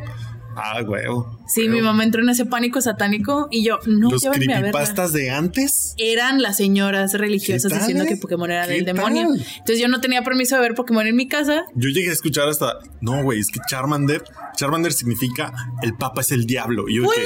[0.57, 1.39] Ah, huevo.
[1.47, 1.75] Sí, Huevo.
[1.75, 5.95] mi mamá entró en ese pánico satánico y yo, no, Los creepypastas de antes.
[5.99, 8.09] Eran las señoras religiosas ¿Qué tal, diciendo eh?
[8.09, 9.29] que Pokémon era ¿Qué del demonio.
[9.29, 9.41] tal?
[9.41, 11.65] Entonces yo no tenía permiso de ver Pokémon en mi casa.
[11.75, 12.79] Yo llegué a escuchar hasta.
[13.01, 14.23] No, güey, es que Charmander.
[14.57, 16.89] Charmander significa el Papa es el diablo.
[16.89, 17.19] Y yo Güey,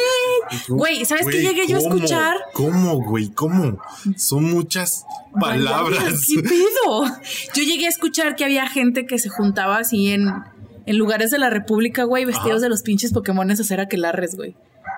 [0.69, 2.37] güey, ¿sabes qué llegué yo a escuchar?
[2.53, 3.31] ¿Cómo, güey?
[3.31, 3.79] ¿Cómo?
[4.17, 5.05] Son muchas
[5.41, 6.27] palabras.
[6.27, 7.05] ¿Qué pedo?
[7.55, 10.29] Yo llegué a escuchar que había gente que se juntaba así en,
[10.87, 12.61] en lugares de la República, güey, vestidos Ajá.
[12.63, 14.55] de los pinches Pokémones a hacer aquelarres, güey.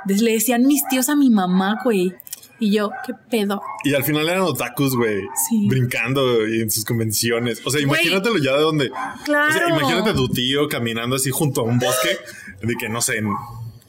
[0.07, 2.14] Le decían mis tíos a mi mamá, güey.
[2.59, 3.61] Y yo, ¿qué pedo?
[3.85, 5.20] Y al final eran otakus, güey.
[5.49, 5.66] Sí.
[5.68, 7.61] Brincando y en sus convenciones.
[7.66, 8.90] O sea, imagínatelo ya de donde.
[9.25, 9.51] Claro.
[9.51, 12.16] O sea, imagínate a tu tío caminando así junto a un bosque.
[12.62, 13.35] De que no sé, en-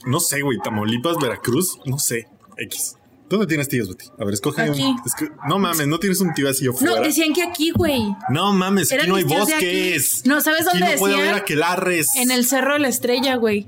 [0.05, 2.96] no sé, güey, Tamaulipas, Veracruz, no sé, X.
[3.29, 4.05] ¿Dónde tienes tíos, Betty?
[4.19, 4.63] A ver, escoge.
[4.63, 4.95] un- Aquí.
[5.19, 6.95] que- no mames, no tienes un tío así afuera.
[6.95, 8.01] No, decían que aquí, güey.
[8.29, 9.33] No mames, aquí no hay aquí.
[9.35, 10.21] bosques.
[10.25, 11.29] No, ¿sabes Aquí dónde no puede decían?
[11.29, 12.15] haber aquelarres.
[12.15, 13.67] En el Cerro de la Estrella, güey.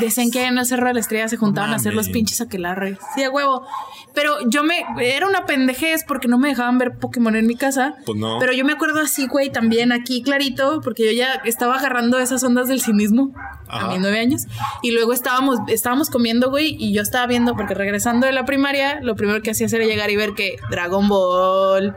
[0.00, 2.98] Decían que en el Cerro de la Estrella se juntaban a hacer los pinches aquelarres.
[3.14, 3.66] Sí, a huevo.
[4.14, 4.84] Pero yo me...
[5.00, 7.94] Era una pendejez porque no me dejaban ver Pokémon en mi casa.
[8.06, 8.38] Pues no.
[8.38, 12.42] Pero yo me acuerdo así, güey, también aquí clarito, porque yo ya estaba agarrando esas
[12.42, 13.32] ondas del cinismo
[13.68, 14.46] a mis nueve años.
[14.82, 19.00] Y luego estábamos, estábamos comiendo, güey, y yo estaba viendo, porque regresando de la primaria,
[19.02, 21.94] lo primero que hacía era llegar y ver que Dragon Ball.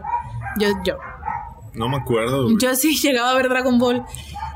[0.59, 0.97] Yo, yo,
[1.73, 2.43] No me acuerdo.
[2.43, 2.55] güey.
[2.59, 4.03] yo sí llegaba a ver Dragon Ball.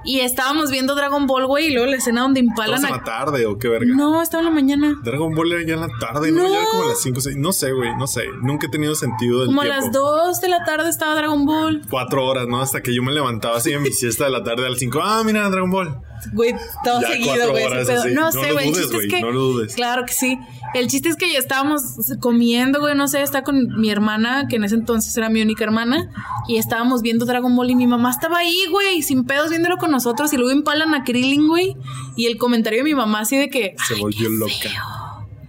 [0.05, 2.97] Y estábamos viendo Dragon Ball, güey, y luego la escena donde ¿Estabas empalan en a...
[2.97, 3.91] la tarde o qué verga?
[3.95, 4.95] No, estaba en la mañana.
[5.03, 6.43] Dragon Ball era ya en la tarde, ¿no?
[6.43, 6.49] No.
[6.49, 7.35] Ya era como a las 5 6.
[7.37, 8.23] No sé, güey, no sé.
[8.41, 9.81] Nunca he tenido sentido del Como a tiempo.
[9.81, 11.81] las 2 de la tarde estaba Dragon Ball.
[11.89, 12.61] Cuatro horas, ¿no?
[12.61, 14.99] Hasta que yo me levantaba así en mi siesta de la tarde al 5.
[15.03, 15.97] Ah, mira, Dragon Ball.
[16.33, 17.65] Güey, todo Ya seguido, güey.
[18.13, 18.67] No, No sé, güey.
[18.69, 19.21] El chiste es que.
[19.21, 19.75] no lo dudes.
[19.75, 20.39] Claro que sí.
[20.73, 21.81] El chiste es que ya estábamos
[22.19, 22.95] comiendo, güey.
[22.95, 26.09] No sé, está con mi hermana, que en ese entonces era mi única hermana.
[26.47, 29.91] Y estábamos viendo Dragon Ball y mi mamá estaba ahí, güey, sin pedos viéndolo con
[29.91, 30.31] nosotros.
[30.33, 31.75] Y luego empalan a Krillin, güey.
[32.15, 33.75] Y el comentario de mi mamá así de que.
[33.87, 34.51] Se "Ay, volvió loca.
[34.61, 34.71] feo".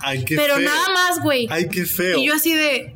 [0.01, 0.65] Ay, qué Pero feo.
[0.65, 1.49] nada más, güey.
[1.51, 2.19] Ay, qué feo.
[2.19, 2.95] Y yo así de.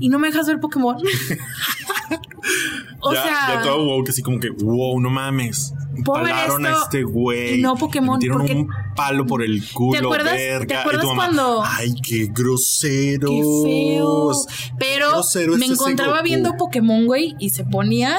[0.00, 0.96] ¿Y no me dejas ver Pokémon?
[3.04, 5.72] O ya, sea- ya todo wow, que así como que, wow, no mames.
[5.94, 7.58] Ver Palaron a esto este güey.
[7.58, 10.66] y no Pokémon, porque- un palo por el culo, ¿Te acuerdas- verga.
[10.66, 13.28] te Y tu acuerdas mamá, cuando- Ay, qué grosero.
[13.28, 14.32] Qué feo.
[14.78, 16.24] Pero grosero me encontraba Goku.
[16.24, 18.18] viendo Pokémon, güey, y se ponía,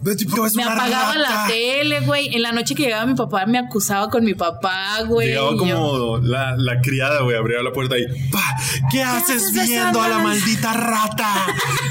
[0.00, 2.34] Betty, pero es me una apagaba la tele, güey.
[2.34, 5.28] En la noche que llegaba mi papá, me acusaba con mi papá, güey.
[5.28, 8.40] Llegaba yo- como la, la criada, güey, abría la puerta y ¡Pa!
[8.90, 11.28] ¿Qué haces haces viendo a la maldita rata?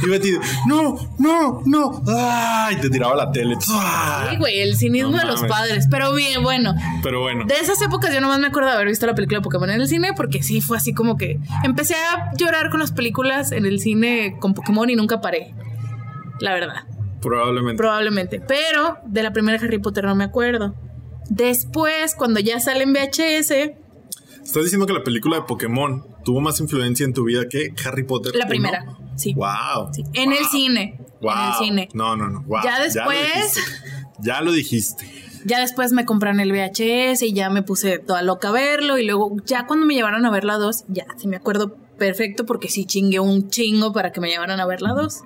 [0.06, 0.32] Y Betty,
[0.68, 2.02] no, no, no.
[2.08, 2.76] ¡Ay!
[2.78, 3.56] Te tiraba la tele.
[3.60, 5.88] Sí, güey, el cinismo No de los padres.
[5.90, 6.74] Pero bien, bueno.
[7.02, 7.46] Pero bueno.
[7.46, 9.80] De esas épocas yo nomás me acuerdo de haber visto la película de Pokémon en
[9.82, 13.66] el cine porque sí fue así como que empecé a llorar con las películas en
[13.68, 15.54] el cine con Pokémon y nunca paré.
[16.40, 16.86] La verdad,
[17.22, 17.78] Probablemente.
[17.78, 18.40] probablemente.
[18.42, 20.74] Pero de la primera Harry Potter no me acuerdo.
[21.30, 23.76] Después, cuando ya sale en VHS,
[24.44, 28.04] Estás diciendo que la película de Pokémon tuvo más influencia en tu vida que Harry
[28.04, 28.34] Potter.
[28.36, 28.50] la uno?
[28.50, 29.34] primera, sí.
[29.36, 29.94] Wow.
[29.94, 31.00] Sí, En el cine.
[31.22, 31.90] En el cine.
[31.94, 32.42] No, no, no.
[32.44, 32.60] Wow.
[32.64, 33.62] Ya lo después- dijiste.
[34.20, 35.06] Ya lo dijiste.
[35.46, 38.98] Ya después me compraron el VHS y ya me puse toda loca a verlo.
[38.98, 42.46] Y luego, ya cuando me llevaron a ver la 2, ya sí me acuerdo perfecto
[42.46, 45.22] porque sí chingué un chingo para que me llevaran a ver la 2.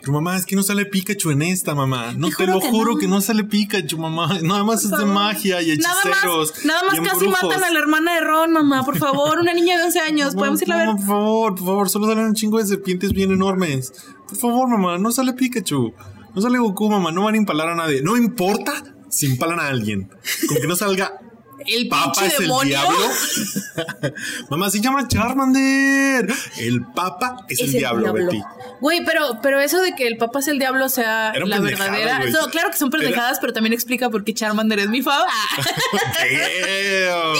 [0.00, 2.12] Tu mamá, es que no sale Pikachu en esta, mamá.
[2.16, 2.98] No Te te, lo que juro no.
[3.00, 4.38] que no sale Pikachu, mamá.
[4.42, 6.52] Nada más es de magia y Nada hechiceros.
[6.54, 7.42] más, nada más casi embrujos.
[7.42, 8.84] matan a la hermana de Ron, mamá.
[8.84, 10.26] Por favor, una niña de 11 años.
[10.34, 10.86] Mamá, ¿Podemos irla a ver?
[10.96, 13.92] Por favor, por favor, solo salen un chingo de serpientes bien enormes.
[14.28, 15.92] Por favor, mamá, no sale Pikachu.
[16.32, 17.10] No sale Goku, mamá.
[17.10, 18.00] No van a empalar a nadie.
[18.00, 18.72] No importa
[19.10, 20.10] si empalan a alguien.
[20.48, 21.20] Con que no salga
[21.68, 22.98] El Papa pinche es el diablo.
[24.50, 26.28] Mamá, se llama Charmander.
[26.58, 28.40] El Papa es, el, diablo, Betty.
[28.80, 32.20] Güey, pero, pero eso de que el Papa es el diablo sea Eran la verdadera.
[32.50, 35.26] claro que son Era- pendejadas, pero también explica por qué Charmander es mi fava.
[36.30, 37.34] Ew.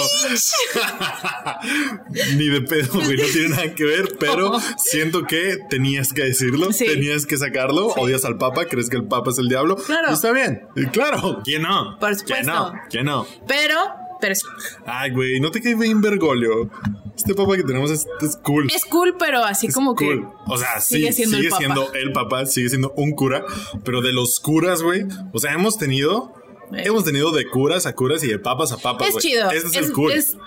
[2.37, 6.71] Ni de pedo, güey, no tiene nada que ver, pero siento que tenías que decirlo,
[6.71, 6.85] Sí.
[6.85, 7.87] tenías que sacarlo.
[7.97, 9.75] Odias al Papa, crees que el Papa es el diablo.
[9.75, 10.13] Claro.
[10.13, 11.97] Está bien, y claro, ¿quién no?
[11.99, 12.51] Por ¿Quién supuesto.
[12.51, 12.73] no?
[12.89, 13.25] ¿Quién no?
[13.47, 13.75] Pero,
[14.19, 14.43] pero es,
[14.85, 16.69] Ay, güey, no te quedes bien Bergoglio.
[17.15, 18.67] Este Papa que tenemos es, es cool.
[18.73, 20.21] es cool, pero así Es como cool.
[20.21, 20.27] que.
[20.47, 21.59] O sea, sí, sigue siendo el sigue Papa.
[21.63, 23.43] siendo el papá, sigue siendo un cura,
[23.83, 25.05] pero de los curas, güey.
[25.33, 26.33] O sea, hemos tenido.
[26.73, 29.49] Hemos tenido de curas a curas y de papas a papas, Es chido.
[29.51, 30.11] Este es, es, el cool.
[30.11, 30.37] es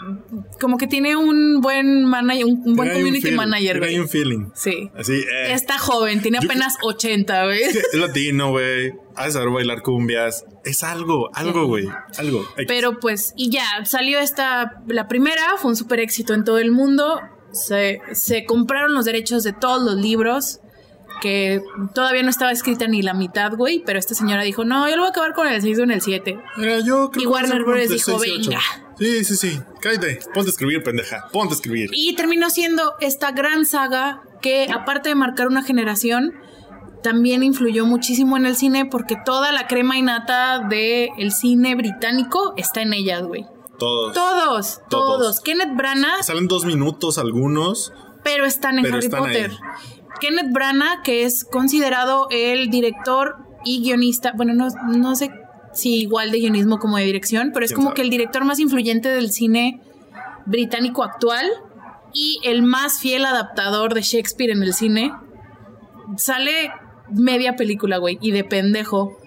[0.61, 3.87] como que tiene un buen manager, un, un buen Tiene ahí un community manager, tiene
[3.87, 3.99] güey.
[3.99, 4.51] un feeling.
[4.55, 4.91] Sí.
[4.97, 5.53] Así, eh.
[5.53, 7.63] Está joven, tiene Yo- apenas 80, güey.
[7.63, 8.93] Es que es latino, güey.
[9.17, 10.45] Ha de saber bailar cumbias.
[10.65, 11.89] Es algo, algo, güey.
[12.19, 12.47] Algo.
[12.69, 16.71] Pero pues, y ya, salió esta, la primera, fue un súper éxito en todo el
[16.71, 17.21] mundo.
[17.53, 20.61] Se, se compraron los derechos de todos los libros,
[21.23, 21.63] que
[21.95, 25.03] todavía no estaba escrita ni la mitad, güey, pero esta señora dijo, no, yo lo
[25.03, 26.37] voy a acabar con el 6 o en el 7.
[26.57, 27.89] Mira, yo creo y Warner Bros.
[27.89, 28.19] dijo.
[28.19, 28.59] "Venga".
[28.99, 29.61] Sí, sí, sí.
[29.81, 30.19] Cállate.
[30.35, 31.29] Ponte a escribir, pendeja.
[31.33, 31.91] Ponte a escribir.
[31.93, 36.35] Y terminó siendo esta gran saga que, aparte de marcar una generación,
[37.05, 42.83] también influyó muchísimo en el cine porque toda la crema innata del cine británico está
[42.83, 43.47] en ellas, güey.
[43.79, 44.13] Todos.
[44.13, 45.41] Todos, todos, Todos.
[45.41, 47.93] Kenneth Branagh, Salen dos minutos algunos.
[48.23, 49.51] pero están en Pero Harry están Potter.
[49.51, 50.02] ahí.
[50.23, 55.33] Kenneth Branagh, que es considerado el director y guionista, bueno, no, no sé
[55.73, 57.97] si igual de guionismo como de dirección, pero es ¿Quién como sabe?
[57.97, 59.81] que el director más influyente del cine
[60.47, 61.45] británico actual
[62.13, 65.13] y el más fiel adaptador de Shakespeare en el cine.
[66.17, 66.71] Sale
[67.11, 69.19] media película, güey, y de pendejo.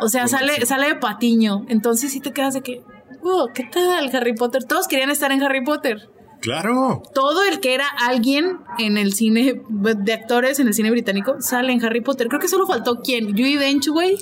[0.00, 1.64] O sea, sale, sale de patiño.
[1.68, 2.84] Entonces sí te quedas de que,
[3.24, 4.62] oh, ¿qué tal Harry Potter?
[4.62, 6.08] Todos querían estar en Harry Potter
[6.40, 7.02] Claro.
[7.14, 11.72] todo el que era alguien en el cine de actores en el cine británico sale
[11.72, 12.28] en Harry Potter.
[12.28, 14.16] Creo que solo faltó quién, Judy Dench, güey.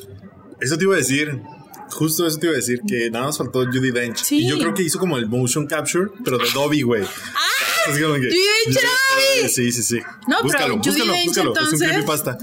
[0.60, 1.40] Eso te iba a decir.
[1.90, 4.16] Justo eso te iba a decir, que nada más faltó Judy Dench.
[4.16, 4.38] Sí.
[4.44, 7.02] Y yo creo que hizo como el motion capture, pero de Dobby, güey.
[7.04, 7.90] ¡Ah!
[7.92, 9.48] Judy Dench Dobby!
[9.48, 9.98] Sí, sí, sí.
[10.26, 11.52] No, pero búscalo, Judi búscalo, Dench, búscalo.
[11.52, 12.38] Es un entonces- creepypasta.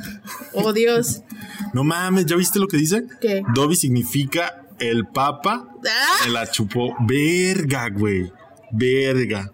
[0.54, 1.22] Oh, Dios.
[1.74, 3.06] No mames, ¿ya viste lo que dice?
[3.22, 3.44] ¿Qué?
[3.56, 5.68] Dobby significa el papa.
[5.88, 6.94] Ah, Me la chupó.
[7.08, 8.30] Verga, güey.
[8.74, 9.54] Verga.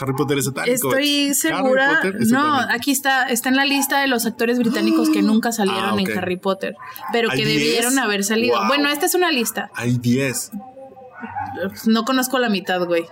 [0.00, 0.88] Harry Potter es satánico.
[0.90, 2.00] Estoy segura.
[2.18, 5.98] Es No, aquí está, está en la lista de los actores británicos que nunca salieron
[5.98, 6.74] Ah, en Harry Potter,
[7.12, 7.58] pero ¿Hay que 10?
[7.58, 8.58] debieron haber salido.
[8.58, 8.68] Wow.
[8.68, 9.70] Bueno, esta es una lista.
[9.74, 10.52] Hay 10.
[11.86, 13.06] No conozco la mitad, güey.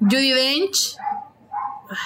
[0.00, 0.96] Judy Dench.
[1.90, 1.96] Ah,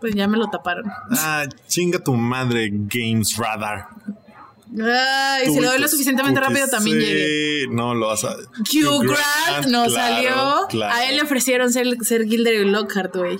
[0.00, 0.84] Pues ya me lo taparon.
[1.10, 3.88] Ah, chinga tu madre, Games Radar.
[4.80, 7.66] Ay, si lo doy lo tus suficientemente rápido también Sí, llegué.
[7.70, 8.36] No lo vas a.
[8.36, 10.66] Hugh Grant no claro, salió.
[10.68, 10.94] claro.
[10.94, 13.38] A él le ofrecieron ser, ser Gilderoy Lockhart, güey.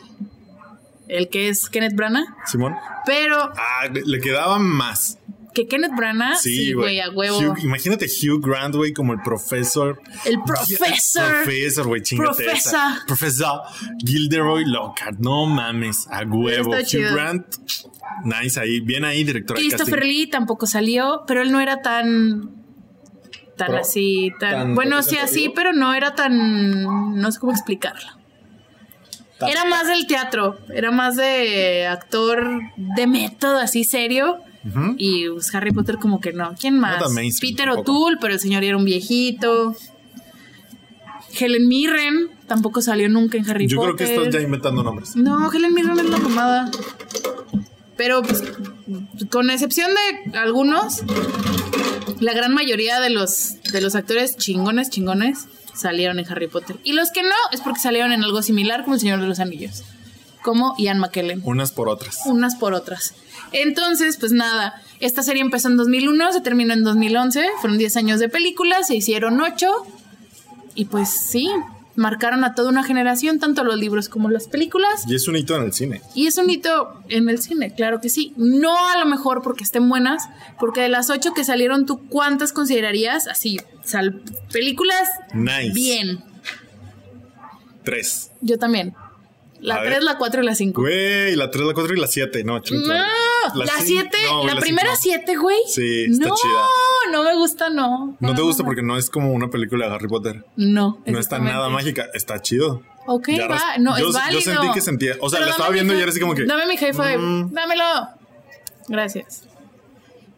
[1.09, 2.27] El que es Kenneth Branagh.
[2.47, 2.75] Simón.
[3.07, 5.19] Pero Ah, le, le quedaba más.
[5.55, 7.39] Que Kenneth Branagh, sí, güey, a huevo.
[7.39, 10.01] Hugh- imagínate Hugh Grant, güey, como el profesor.
[10.25, 11.43] El profesor.
[11.45, 12.69] Profesor, güey, chingate Profesa.
[12.97, 13.03] esa.
[13.07, 13.61] Profesor
[13.99, 15.19] Gilderoy Lockhart.
[15.19, 16.71] No mames, a huevo.
[16.73, 17.13] Hugh chido.
[17.15, 17.47] Grant,
[18.25, 18.81] nice ahí.
[18.81, 20.05] Bien ahí, director de Christopher.
[20.05, 22.51] Lee tampoco salió, pero él no era tan
[23.57, 26.83] tan Pro- así, tan, tan bueno, sí así, pero no era tan
[27.21, 28.09] no sé cómo explicarlo.
[29.39, 34.39] Tan- Era más del teatro, era más de actor de método así serio.
[34.97, 36.55] Y pues, Harry Potter como que no.
[36.59, 37.03] ¿Quién más?
[37.41, 37.69] Peter.
[37.71, 39.75] O'Toole, pero el señor era un viejito.
[41.39, 44.07] Helen Mirren tampoco salió nunca en Harry Yo creo Potter.
[44.07, 45.17] que estás ya inventando nombres.
[45.17, 46.71] No, Helen Mirren es la mamada.
[47.97, 48.43] Pero pues,
[49.31, 51.03] con excepción de algunos,
[52.21, 56.77] la gran mayoría de los, de los actores chingones, chingones, salieron en Harry Potter.
[56.85, 59.41] Y los que no, es porque salieron en algo similar como El Señor de los
[59.41, 59.85] Anillos.
[60.43, 61.41] Como Ian McKellen.
[61.45, 62.19] Unas por otras.
[62.27, 63.15] Unas por otras.
[63.53, 68.19] Entonces, pues nada, esta serie empezó en 2001, se terminó en 2011, fueron 10 años
[68.21, 69.67] de películas, se hicieron 8
[70.75, 71.51] y pues sí,
[71.95, 75.05] marcaron a toda una generación, tanto los libros como las películas.
[75.07, 76.01] Y es un hito en el cine.
[76.15, 78.33] Y es un hito en el cine, claro que sí.
[78.37, 80.25] No a lo mejor porque estén buenas,
[80.59, 83.61] porque de las ocho que salieron, ¿tú cuántas considerarías así?
[83.85, 85.73] sal- películas Nice.
[85.75, 86.25] bien.
[87.85, 88.31] Tres.
[88.41, 88.95] Yo también.
[89.63, 89.93] La A ver.
[89.93, 90.81] 3, la 4 y la 5.
[90.81, 92.43] Güey, la 3, la 4 y la 7.
[92.45, 92.89] No, chingón.
[92.89, 92.95] No,
[93.65, 94.97] la cin- 7, no, güey, la, primera no.
[95.01, 95.57] 7, güey.
[95.69, 97.13] Sí, está no, chida.
[97.13, 98.17] No, me gusta, no.
[98.21, 98.67] No te no, gusta no.
[98.67, 100.45] porque no es como una película de Harry Potter.
[100.57, 101.01] No.
[101.07, 102.07] No está nada mágica.
[102.13, 102.83] Está chido.
[103.07, 103.79] Ok, Ya va.
[103.79, 104.41] No, yo- es yo válido.
[104.43, 106.67] sentí que sentía- o sea, Pero la estaba viendo y era así como que, Dame
[106.67, 107.19] mi high five.
[107.19, 107.53] mm.
[107.53, 107.85] Dámelo.
[108.89, 109.45] Gracias.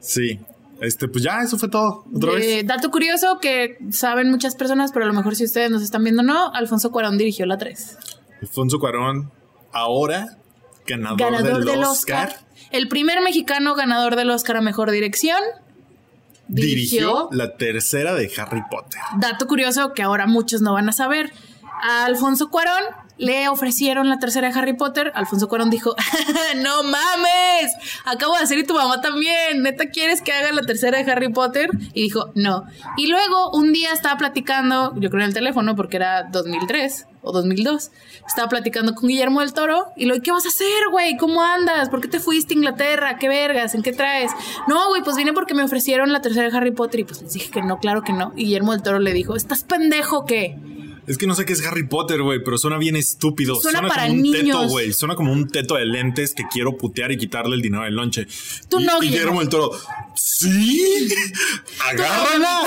[0.01, 0.39] Sí.
[0.81, 2.05] Este, pues ya, eso fue todo.
[2.15, 2.67] Otra Eh, vez.
[2.67, 6.23] dato curioso que saben muchas personas, pero a lo mejor si ustedes nos están viendo
[6.23, 7.97] no, Alfonso Cuarón dirigió la 3.
[8.45, 9.33] Alfonso Cuarón,
[9.73, 10.37] ahora
[10.87, 12.47] ganador, Ganador del, del Oscar, Oscar.
[12.71, 15.39] El primer mexicano ganador del Oscar a Mejor Dirección.
[16.49, 19.01] dirigió la tercera de Harry Potter.
[19.19, 21.33] Dato curioso que ahora muchos no van a saber.
[21.83, 22.85] A Alfonso Cuarón
[23.17, 25.13] le ofrecieron la tercera de Harry Potter.
[25.15, 25.95] Alfonso Cuarón dijo,
[26.57, 27.73] no mames,
[28.05, 29.63] acabo de hacer y tu mamá también.
[29.63, 31.71] ¿Neta quieres que haga la tercera de Harry Potter?
[31.93, 32.65] Y dijo, no.
[32.97, 37.33] Y luego un día estaba platicando, yo creo en el teléfono porque era 2003 o
[37.33, 37.91] 2002.
[38.27, 41.17] Estaba platicando con Guillermo del Toro y lo, ¿qué vas a hacer, güey?
[41.17, 41.89] ¿Cómo andas?
[41.89, 43.19] ¿Por qué te fuiste a Inglaterra?
[43.19, 43.75] ¿Qué vergas?
[43.75, 44.31] ¿En qué traes?
[44.69, 47.33] No, güey, pues vine porque me ofrecieron la tercera de Harry Potter y pues les
[47.33, 48.33] dije que no, claro que no.
[48.37, 50.59] Y Guillermo del Toro le dijo, ¿estás pendejo qué?
[51.07, 53.57] Es que no sé qué es Harry Potter, güey, pero suena bien estúpido.
[53.57, 54.93] Suena para como un teto, güey.
[54.93, 58.27] Suena como un teto de lentes que quiero putear y quitarle el dinero del lonche.
[58.69, 59.41] Tú Y- no, y Guillermo.
[59.41, 59.71] Guillermo el Toro.
[60.15, 61.09] ¡Sí!
[61.91, 62.61] ¡Agárrala!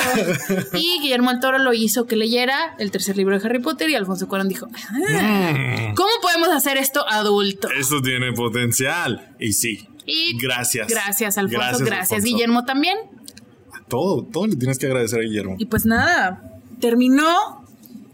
[0.73, 3.95] Y Guillermo del Toro lo hizo que leyera el tercer libro de Harry Potter y
[3.95, 5.53] Alfonso Cuarón dijo, "Ah,
[5.91, 7.69] Mm, ¿cómo podemos hacer esto adulto?
[7.71, 9.35] Eso tiene potencial.
[9.39, 9.87] Y sí.
[10.05, 10.87] Y gracias.
[10.87, 11.79] Gracias, Alfonso.
[11.85, 12.25] Gracias, Alfonso.
[12.25, 12.97] Guillermo también.
[13.87, 15.55] Todo, todo le tienes que agradecer a Guillermo.
[15.57, 17.65] Y pues nada, terminó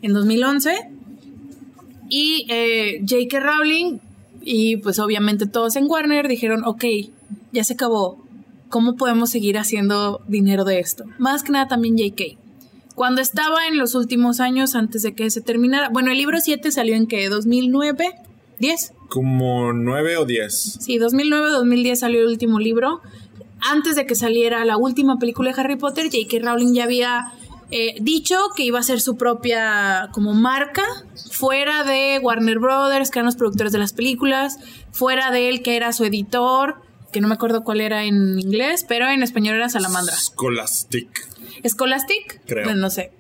[0.04, 0.92] en 2011
[2.10, 3.40] y eh, J.K.
[3.40, 3.98] Rowling
[4.44, 6.86] y pues obviamente todos en Warner dijeron, ok,
[7.52, 8.24] ya se acabó,
[8.70, 11.06] ¿cómo podemos seguir haciendo dinero de esto?
[11.18, 12.38] Más que nada también J.K.
[12.96, 16.72] Cuando estaba en los últimos años antes de que se terminara, bueno, el libro 7
[16.72, 18.12] salió en que 2009,
[18.60, 18.94] 10.
[19.10, 20.78] Como nueve o diez.
[20.80, 23.02] Sí, 2009-2010 salió el último libro.
[23.72, 26.38] Antes de que saliera la última película de Harry Potter, J.K.
[26.44, 27.34] Rowling ya había
[27.76, 30.86] eh, dicho que iba a ser su propia como marca,
[31.32, 34.60] fuera de Warner Brothers, que eran los productores de las películas,
[34.92, 36.76] fuera de él, que era su editor,
[37.12, 40.16] que no me acuerdo cuál era en inglés, pero en español era Salamandra.
[40.16, 41.28] Scholastic.
[41.68, 42.66] Scholastic, Creo.
[42.66, 43.12] Bueno, no sé.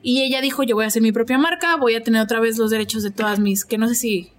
[0.00, 2.56] Y ella dijo, yo voy a hacer mi propia marca, voy a tener otra vez
[2.56, 4.32] los derechos de todas mis, que no sé si...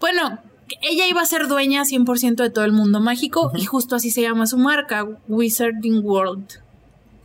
[0.00, 0.40] Bueno,
[0.80, 4.22] ella iba a ser dueña 100% de todo el mundo mágico y justo así se
[4.22, 6.62] llama su marca, Wizarding World,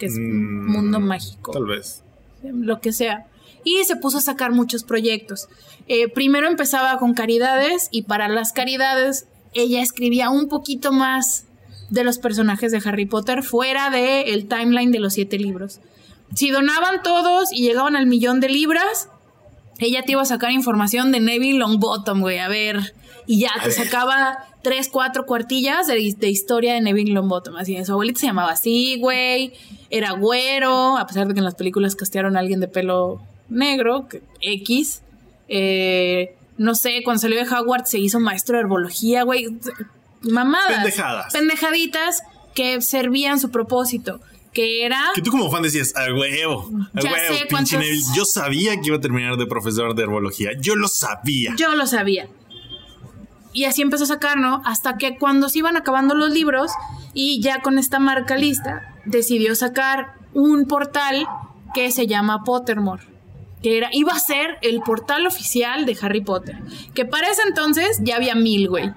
[0.01, 2.01] que es Mm, mundo mágico Tal vez.
[2.43, 3.27] lo que sea.
[3.63, 5.47] Y se puso a sacar muchos proyectos.
[5.87, 11.45] Eh, primero empezaba con caridades y para las caridades ella escribía un poquito más
[11.91, 15.79] de los personajes de Harry Potter fuera del el timeline de los siete libros.
[16.33, 19.09] Si donaban todos y llegaban al millón de libras,
[19.81, 22.93] ella te iba a sacar información de Neville Longbottom, güey, a ver.
[23.27, 27.55] Y ya te sacaba tres, cuatro cuartillas de, de historia de Neville Longbottom.
[27.57, 29.53] Así, su abuelita se llamaba así, güey.
[29.89, 34.07] Era güero, a pesar de que en las películas castearon a alguien de pelo negro,
[34.07, 35.01] que- X.
[35.47, 39.47] Eh, no sé, cuando salió de Hogwarts se hizo maestro de herbología, güey.
[40.21, 40.75] Mamadas.
[40.75, 41.33] Pendejadas.
[41.33, 42.21] Pendejaditas
[42.53, 44.19] que servían su propósito.
[44.53, 45.11] Que era.
[45.15, 48.03] Que tú como fan decías, a huevo, a Ya huevo, sé pinche cuántos- Neville.
[48.15, 50.49] Yo sabía que iba a terminar de profesor de herbología.
[50.59, 51.53] Yo lo sabía.
[51.57, 52.27] Yo lo sabía.
[53.53, 54.61] Y así empezó a sacar, ¿no?
[54.65, 56.71] Hasta que cuando se iban acabando los libros
[57.13, 61.27] y ya con esta marca lista, decidió sacar un portal
[61.73, 63.03] que se llama Pottermore.
[63.61, 66.57] Que era, iba a ser el portal oficial de Harry Potter.
[66.95, 68.91] Que para ese entonces ya había mil, güey.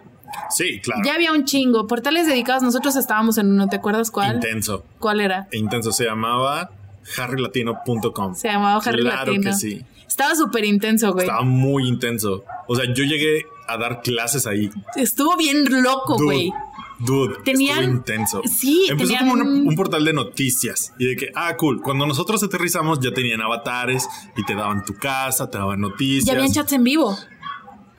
[0.50, 1.02] Sí, claro.
[1.04, 1.86] Ya había un chingo.
[1.86, 2.62] Portales dedicados.
[2.62, 4.36] Nosotros estábamos en uno, ¿te acuerdas cuál?
[4.36, 4.84] Intenso.
[4.98, 5.48] ¿Cuál era?
[5.52, 5.92] Intenso.
[5.92, 6.70] Se llamaba
[7.18, 8.34] harrylatino.com.
[8.34, 9.50] Se llamaba Harry claro Latino.
[9.50, 9.84] que sí.
[10.06, 11.26] Estaba súper intenso, güey.
[11.26, 12.44] Estaba muy intenso.
[12.68, 14.70] O sea, yo llegué a dar clases ahí.
[14.96, 16.52] Estuvo bien loco, Dude, güey.
[17.00, 18.42] Dude, Tenían- estuvo intenso.
[18.46, 21.82] sí, Empezó tenían- como una- un portal de noticias y de que, ah, cool.
[21.82, 26.26] Cuando nosotros aterrizamos ya tenían avatares y te daban tu casa, te daban noticias.
[26.26, 27.16] Ya habían chats en vivo.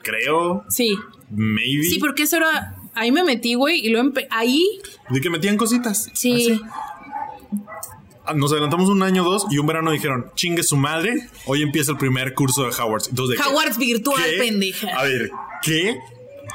[0.02, 0.96] Creo, Sí.
[1.30, 1.84] Maybe.
[1.84, 2.74] Sí, porque eso era.
[2.94, 4.64] Ahí me metí, güey, y luego empe- ahí.
[5.10, 6.08] De que metían cositas.
[6.14, 6.52] Sí.
[6.52, 6.60] Así.
[8.24, 11.62] Ah, Nos adelantamos un año o dos y un verano dijeron, chingue su madre, hoy
[11.62, 13.04] empieza el primer curso de Howard.
[13.08, 13.48] Entonces, ¿de qué?
[13.48, 14.38] Hogwarts virtual, ¿Qué?
[14.38, 14.88] pendeja.
[14.98, 15.30] A ver,
[15.62, 15.96] ¿qué?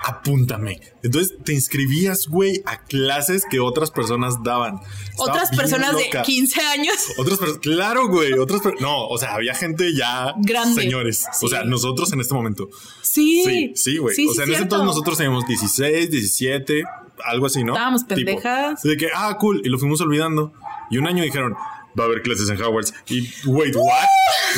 [0.03, 0.79] Apúntame.
[1.03, 4.79] Entonces te inscribías, güey, a clases que otras personas daban.
[5.11, 6.19] Estaba Otras personas loca.
[6.19, 6.95] de 15 años.
[7.17, 10.81] Otras personas, claro, güey, otras No, o sea, había gente ya Grande.
[10.81, 11.25] señores.
[11.41, 12.69] O sea, nosotros en este momento.
[13.01, 13.43] Sí.
[13.45, 14.15] Sí, sí, güey.
[14.15, 16.83] Sí, o sea, sí, en ese entonces nosotros teníamos 16, 17,
[17.25, 17.73] algo así, ¿no?
[17.73, 18.81] Estábamos Tipo, pendejas.
[18.81, 19.61] de que, ah, cool.
[19.63, 20.53] Y lo fuimos olvidando.
[20.89, 21.55] Y un año dijeron,
[21.99, 22.93] va a haber clases en Hogwarts.
[23.07, 24.07] Y, wait, what?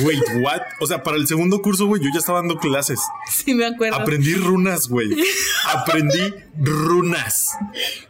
[0.04, 0.62] Wait, what?
[0.80, 3.00] O sea, para el segundo curso, güey, yo ya estaba dando clases.
[3.32, 3.96] Sí, me acuerdo.
[3.98, 5.10] Aprendí runas, güey.
[5.68, 7.58] Aprendí runas.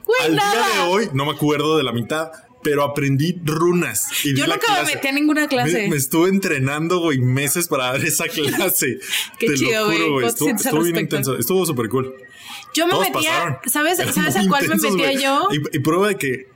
[0.05, 0.51] Güey, Al nada.
[0.67, 2.32] día de hoy, no me acuerdo de la mitad,
[2.63, 4.07] pero aprendí runas.
[4.26, 5.84] Y Yo nunca me metí a ninguna clase.
[5.84, 8.99] Me, me estuve entrenando, güey, meses para dar esa clase.
[9.39, 9.97] Qué Te chido, lo güey.
[9.99, 10.34] juro, güey.
[10.38, 11.38] ¿Cómo te Estuvo, bien intenso.
[11.38, 12.13] Estuvo súper cool.
[12.74, 13.32] Yo me Todos metía.
[13.32, 13.57] pasaron.
[13.65, 15.47] ¿Sabes, Eran ¿sabes a cuál me metía yo?
[15.51, 16.53] Y, y prueba de que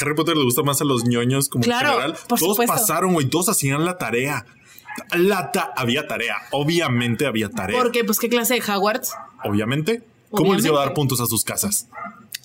[0.00, 2.18] Harry Potter le gusta más a los ñoños como Claro, en general.
[2.28, 2.72] por todos supuesto.
[2.74, 3.26] pasaron, güey.
[3.28, 4.44] Todos hacían la tarea.
[5.16, 6.36] La ta- había tarea.
[6.50, 7.78] Obviamente había tarea.
[7.78, 9.12] Porque, pues, ¿qué clase de Hogwarts?
[9.44, 10.02] Obviamente.
[10.30, 11.88] ¿Cómo les iba a dar puntos a sus casas?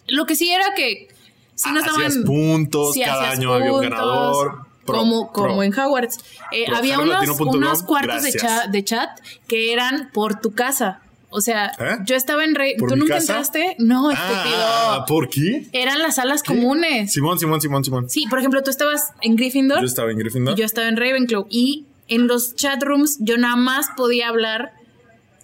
[0.08, 1.08] Lo que sí era que.
[1.56, 2.26] Sí nos Ah, Hacías daban.
[2.26, 4.66] puntos, sí, cada hacías año había un ganador.
[4.86, 5.48] Pro, como, pro.
[5.48, 6.20] como en Hogwarts.
[6.52, 8.41] Eh, había unos, unos cuartos de gracias.
[8.43, 9.10] chat, de chat
[9.48, 11.02] que eran por tu casa.
[11.38, 11.97] O sea, ¿Eh?
[12.05, 12.75] yo estaba en Rey.
[12.77, 13.33] ¿Por ¿Tú nunca casa?
[13.33, 13.75] entraste?
[13.79, 14.55] No, estúpido.
[14.57, 15.67] Ah, ¿por qué?
[15.73, 17.11] Eran las salas comunes.
[17.11, 18.09] Simón, Simón, Simón, Simón.
[18.09, 20.53] Sí, por ejemplo, tú estabas en Gryffindor Yo estaba en Gryffindor.
[20.53, 21.47] y yo estaba en Ravenclaw.
[21.49, 24.71] Y en los chat rooms yo nada más podía hablar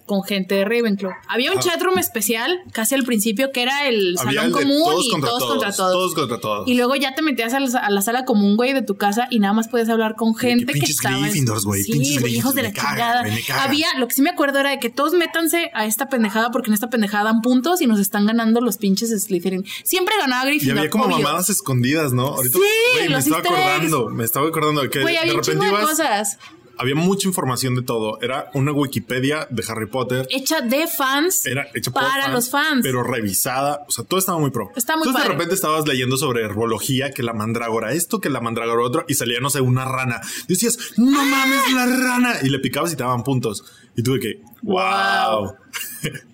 [0.06, 1.12] con gente de Ravenclaw.
[1.28, 1.62] Había un Ah.
[1.62, 5.28] chatroom especial casi al principio que era el Había salón el común todos y contra
[5.30, 5.92] todos, todos, contra todos.
[5.92, 6.68] todos contra todos.
[6.68, 9.28] Y luego ya te metías a la, a la sala común, güey, de tu casa
[9.30, 11.16] y nada más podías hablar con gente que, estaba.
[11.16, 13.22] en- Gryffindors, güey, Sí, pinches güey, hijos de la chingada.
[13.22, 13.42] güey.
[13.60, 16.68] Había, lo que sí me acuerdo era de que todos métanse a esta pendejada porque
[16.70, 19.64] en esta pendejada dan puntos y nos están ganando los pinches Slytherin.
[19.84, 20.78] Siempre ganaba Y Gryffindor.
[20.78, 21.18] había como obvio.
[21.18, 22.26] mamadas escondidas, ¿no?
[22.28, 22.64] Ahorita, Sí,
[22.96, 26.38] güey, me estaba acordando, me estaba acordando de que Güey, de repente ibas, cosas.
[26.82, 28.18] Había mucha información de todo.
[28.20, 30.26] Era una Wikipedia de Harry Potter.
[30.30, 32.80] Hecha de fans Era hecha para los fans.
[32.82, 33.84] pero revisada.
[33.88, 34.70] O sea, todo estaba muy pro.
[34.76, 35.34] Está muy Entonces, de padre.
[35.34, 39.40] repente estabas leyendo sobre herbología, que la mandrágora esto, que la mandrágora otro, y salía,
[39.40, 40.20] no sé, una rana.
[40.48, 42.34] Y decías, no mames, la rana.
[42.42, 43.64] Y le picabas y te daban puntos.
[43.96, 45.54] Y tuve que, wow.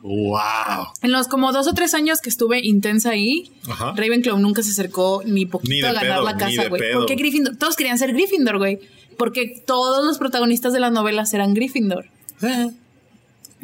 [0.03, 0.87] wow.
[1.03, 3.93] En los como dos o tres años que estuve intensa ahí, Ajá.
[3.97, 6.83] Ravenclaw nunca se acercó ni poquito Ni de a ganar pedo, la casa, de güey.
[6.95, 8.79] Porque Gryffindor, todos querían ser Gryffindor, güey.
[9.19, 12.07] Porque todos los protagonistas de las novelas eran Gryffindor.
[12.43, 12.71] Eh.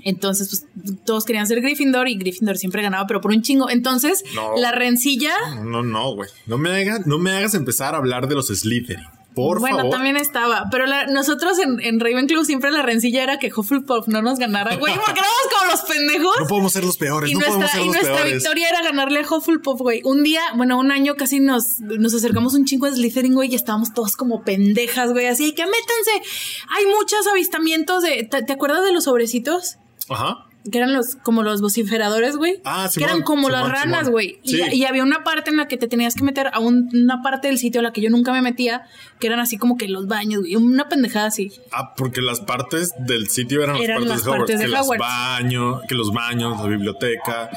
[0.02, 3.70] Entonces, pues todos querían ser Gryffindor y Gryffindor siempre ganaba, pero por un chingo.
[3.70, 4.54] Entonces, No.
[4.56, 5.32] la rencilla,
[5.64, 6.28] No, no, güey.
[6.46, 9.04] No me hagas, no me hagas empezar a hablar de los Slytherin.
[9.34, 9.90] Por bueno, favor.
[9.90, 10.66] también estaba.
[10.70, 14.76] Pero la- nosotros en, en Ravenclaw siempre la rencilla era que Hufflepuff no nos ganara,
[14.76, 16.36] güey, porque éramos como los pendejos.
[16.40, 18.34] No podemos ser los peores, Y no podemos nuestra, ser y los nuestra peores.
[18.34, 20.02] victoria era ganarle a Hufflepuff, güey.
[20.04, 23.56] Un día, bueno, un año casi nos, nos acercamos un chingo de Slytherin, güey, y
[23.56, 26.30] estábamos todos como pendejas, güey, así que métanse.
[26.76, 28.28] Hay muchos avistamientos de.
[28.30, 29.78] ¿Te, te acuerdas de los sobrecitos?
[30.08, 30.46] Ajá.
[30.70, 32.60] Que eran los, como los vociferadores, güey.
[32.64, 34.38] Ah, Que Simón, eran como Simón, las ranas, güey.
[34.42, 34.62] Y, Sí.
[34.72, 37.48] y había una parte en la que te tenías que meter a un- una parte
[37.48, 38.82] del sitio a la que yo nunca me metía,
[39.20, 40.56] que eran así como que los baños, güey.
[40.56, 41.52] Una pendejada así.
[41.70, 44.46] Ah, porque las partes del sitio eran, Eran las las partes de Hogwarts.
[44.46, 47.50] partes de que los baños, que los baños, la biblioteca,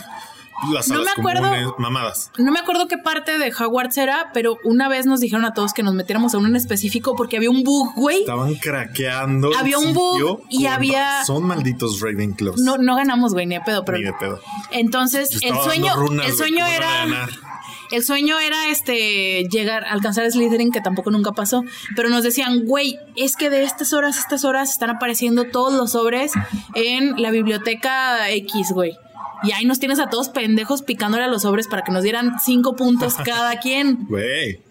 [0.72, 1.42] las No me acuerdo.
[1.44, 2.32] comunes, mamadas.
[2.38, 5.74] No me acuerdo qué parte de Hogwarts era, pero una vez nos dijeron a todos
[5.74, 8.22] que nos metiéramos a uno en específico porque había un bug, güey.
[8.22, 9.52] Estaban craqueando.
[9.58, 12.60] Había un bug y había- Son malditos Ravenclaws.
[12.62, 13.98] No, no ganamos, güey, ni de pedo, pero.
[13.98, 14.40] Ni de pedo.
[14.72, 17.28] Entonces, el sueño, runas, el sueño ¿cómo no era.
[17.90, 21.64] El sueño era este llegar, alcanzar Slytherin, que tampoco nunca pasó.
[21.96, 25.74] Pero nos decían, güey, es que de estas horas a estas horas están apareciendo todos
[25.74, 26.34] los sobres
[26.76, 28.98] en la biblioteca X, güey.
[29.44, 32.40] Y ahí nos tienes a todos pendejos picándole a los sobres para que nos dieran
[32.40, 34.06] cinco puntos cada quien.
[34.08, 34.62] Güey,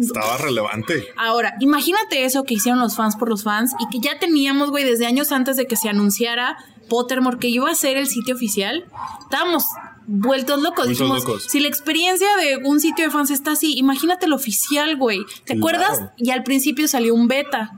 [0.00, 1.06] estaba relevante.
[1.16, 4.84] Ahora, imagínate eso que hicieron los fans por los fans y que ya teníamos, güey,
[4.84, 6.56] desde años antes de que se anunciara
[6.88, 8.84] Pottermore, que iba a ser el sitio oficial,
[9.22, 9.64] estábamos
[10.06, 10.84] vueltos locos.
[10.86, 11.44] Vueltos Dijimos, locos.
[11.48, 15.20] si la experiencia de un sitio de fans está así, imagínate el oficial, güey.
[15.44, 15.60] ¿Te Claro.
[15.60, 16.00] acuerdas?
[16.16, 17.72] Y al principio salió un beta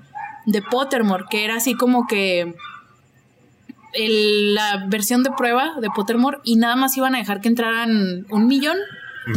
[0.47, 2.55] de Pottermore, que era así como que
[3.95, 8.27] el- la versión de prueba de Pottermore y nada más iban a dejar que entraran
[8.31, 8.77] un millón.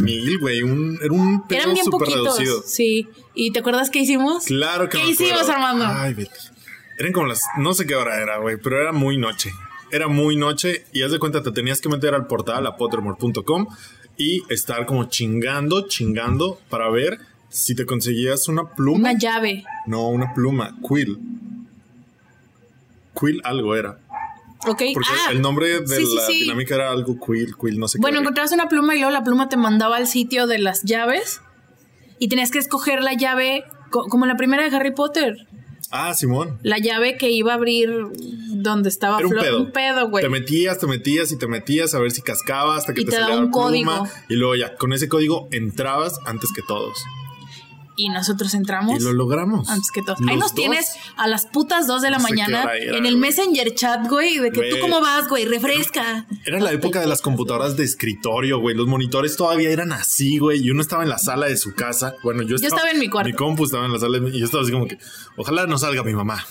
[0.02, 0.62] Mil, güey.
[0.62, 2.14] Un, era un pedo Eran bien poquitos.
[2.38, 2.62] reducido.
[2.66, 3.08] Sí.
[3.34, 4.44] ¿Y te acuerdas qué hicimos?
[4.44, 5.48] Claro que ¿Qué me hicimos.
[5.48, 5.86] Armando?
[5.86, 6.30] Ay, Betty.
[6.98, 7.40] Eran como las.
[7.58, 9.50] No sé qué hora era, güey, pero era muy noche.
[9.90, 13.66] Era muy noche y haz de cuenta, te tenías que meter al portal a pottermore.com
[14.18, 18.98] y estar como chingando, chingando para ver si te conseguías una pluma.
[18.98, 19.64] Una llave.
[19.86, 20.76] no, una pluma.
[20.86, 21.18] Quill.
[23.18, 23.98] Quill algo era.
[24.66, 24.82] ¿Ok?
[24.94, 26.40] Porque Ah, el nombre de sí, la sí.
[26.42, 28.22] dinámica era algo Quill, Quill, no sé Bueno, qué.
[28.22, 31.40] encontrabas una pluma y luego la pluma te mandaba al sitio de las llaves
[32.18, 35.46] y tenías que escoger la llave co- como la primera de Harry Potter.
[35.90, 36.58] Ah, Simón.
[36.62, 37.88] La llave que iba a abrir
[38.50, 39.62] donde estaba Era un pedo.
[39.62, 40.22] Un pedo, güey.
[40.22, 43.12] Te metías, te metías y te metías a ver si cascaba hasta que Y te,
[43.12, 44.08] te salía daba la un pluma, código.
[44.28, 46.98] Y luego ya, con ese código entrabas antes que todos.
[48.00, 49.68] Y nosotros entramos Y lo logramos.
[49.68, 50.20] antes que todos.
[50.20, 50.54] Los Ahí nos dos.
[50.54, 50.86] tienes
[51.16, 53.16] a las putas 2 de la No sé qué mañana era, en el güey.
[53.16, 56.24] Messenger chat, güey, de que tú cómo vas, güey, refresca.
[56.46, 58.76] Era la época de las computadoras de escritorio, güey.
[58.76, 60.60] Los monitores todavía eran así, güey.
[60.64, 62.14] Y uno estaba en la sala de su casa.
[62.22, 63.28] Bueno, yo estaba, estaba en mi cuarto.
[63.28, 64.96] Mi compu estaba en la sala de mi- y yo estaba así como que,
[65.36, 66.46] ojalá no salga mi mamá.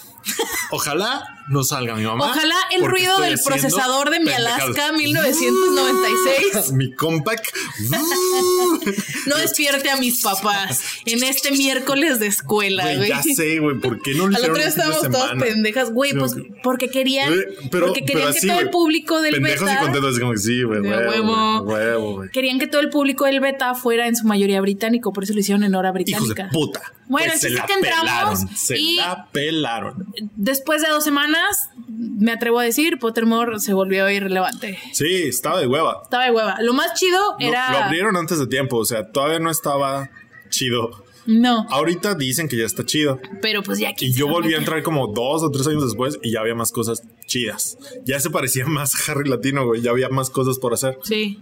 [0.72, 2.26] Ojalá no salga mi mamá.
[2.32, 4.62] Ojalá el ruido del procesador de mi pendejadas.
[4.64, 7.46] Alaska 1996 mi compact.
[9.28, 13.78] no despierte a mis papás en este miércoles de escuela, Güey, ya sé, güey.
[13.80, 16.90] ¿Por qué no lo Al hicieron otro día estábamos todas pendejas, güey, pues que- porque
[16.90, 17.30] querían,
[17.72, 20.38] pero- porque pero querían que todo el público del Pendejos beta, y contentos, como que
[20.38, 22.14] sí, güey, huevo, huevo.
[22.16, 25.34] güey, querían que todo el público del beta fuera en su mayoría británico, por eso
[25.34, 26.50] lo hicieron en hora Hijos de británica.
[26.52, 26.82] puta.
[27.08, 30.08] Bueno, Pues se la que entramos pelaron, se y- la pelaron.
[30.36, 34.78] Después de dos semanas, me atrevo a decir, Pottermore se volvió irrelevante.
[34.92, 36.02] Sí, estaba de hueva.
[36.04, 36.58] Estaba de hueva.
[36.62, 37.72] Lo más chido No, era.
[37.72, 40.10] Lo abrieron antes de tiempo, o sea, todavía no estaba
[40.50, 41.04] chido.
[41.26, 43.20] No, Ahorita dicen que ya está chido.
[43.42, 46.32] pero pues ya Y yo volví a entrar como dos o tres años después y
[46.32, 47.78] ya había más cosas chidas.
[48.06, 49.82] Ya se parecía más a Harry Latino, güey.
[49.82, 50.98] Ya había más cosas por hacer.
[51.04, 51.40] Sí.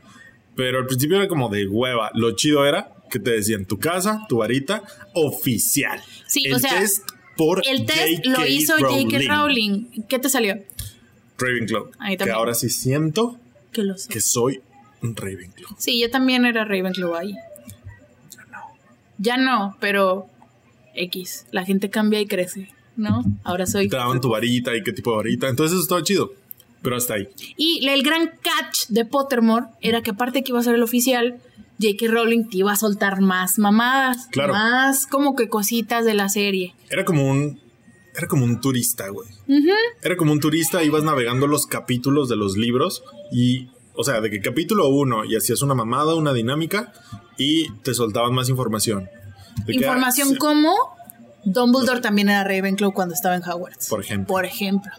[0.56, 2.10] Pero al principio era como de hueva.
[2.16, 4.82] Lo chido era que te decían tu casa, tu varita,
[5.14, 6.02] oficial.
[6.26, 7.04] Sí, el o sea, test
[7.38, 9.20] por El test lo hizo J.K.
[9.28, 10.04] Rowling.
[10.08, 10.58] ¿Qué te salió?
[11.38, 11.92] Ravenclaw.
[12.00, 13.38] Ahí Que ahora sí siento
[13.72, 14.62] Que lo que soy
[15.02, 15.76] un Ravenclaw.
[15.78, 17.36] Sí, yo también era Ravenclaw ahí.
[19.18, 20.28] Ya no, pero
[20.96, 21.46] X.
[21.52, 23.24] La gente cambia y crece, ¿no?
[23.44, 23.88] Ahora soy.
[23.90, 25.48] Te daban tu varita y qué tipo de varita.
[25.50, 26.32] Entonces eso estaba chido.
[26.82, 27.28] Pero hasta ahí.
[27.58, 31.40] Y el gran catch de Pottermore era que aparte que iba a ser el oficial,
[31.82, 32.12] J.K.
[32.12, 34.54] Rowling te iba a soltar más mamadas, Claro.
[34.54, 36.74] más como que cositas de la serie.
[36.90, 37.60] Era como un.
[38.16, 39.28] Era como un turista, güey.
[40.02, 43.68] Era como un turista, ibas navegando los capítulos de los libros y.
[43.98, 46.94] O sea, de que capítulo uno y hacías una mamada, una dinámica
[47.38, 49.10] y te soltaban más información.
[49.66, 50.76] De que, Información ah, como
[51.46, 53.88] Dumbledore también era Ravenclaw cuando estaba en Hogwarts.
[53.88, 54.34] Por ejemplo.
[54.34, 54.92] Por ejemplo.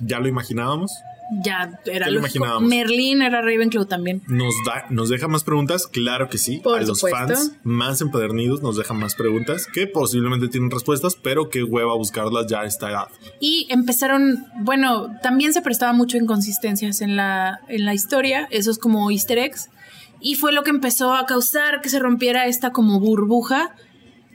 [0.00, 0.92] Ya lo imaginábamos.
[1.30, 2.68] Ya era lo imaginábamos.
[2.68, 4.22] Merlín era Ravenclaw también.
[4.26, 6.58] Nos, da, nos deja más preguntas, claro que sí.
[6.58, 11.50] Por a los fans más empedernidos nos dejan más preguntas que posiblemente tienen respuestas, pero
[11.50, 13.08] qué hueva buscarlas ya a esta edad.
[13.40, 19.10] Y empezaron, bueno, también se prestaba mucho inconsistencias en la, en la historia, esos como
[19.10, 19.68] easter eggs,
[20.20, 23.74] y fue lo que empezó a causar que se rompiera esta como burbuja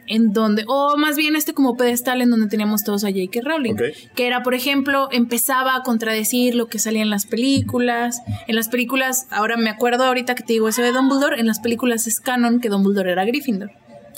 [0.07, 3.41] en donde, o más bien este como pedestal en donde teníamos todos a J.K.
[3.43, 3.75] Rowling,
[4.15, 8.21] que era, por ejemplo, empezaba a contradecir lo que salía en las películas.
[8.47, 11.59] En las películas, ahora me acuerdo ahorita que te digo eso de Dumbledore, en las
[11.59, 13.71] películas es canon que Dumbledore era Gryffindor.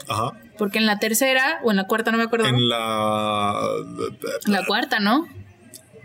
[0.07, 0.31] Ajá.
[0.57, 2.47] Porque en la tercera, o en la cuarta, no me acuerdo.
[2.47, 3.61] En la.
[4.45, 5.27] La cuarta, ¿no?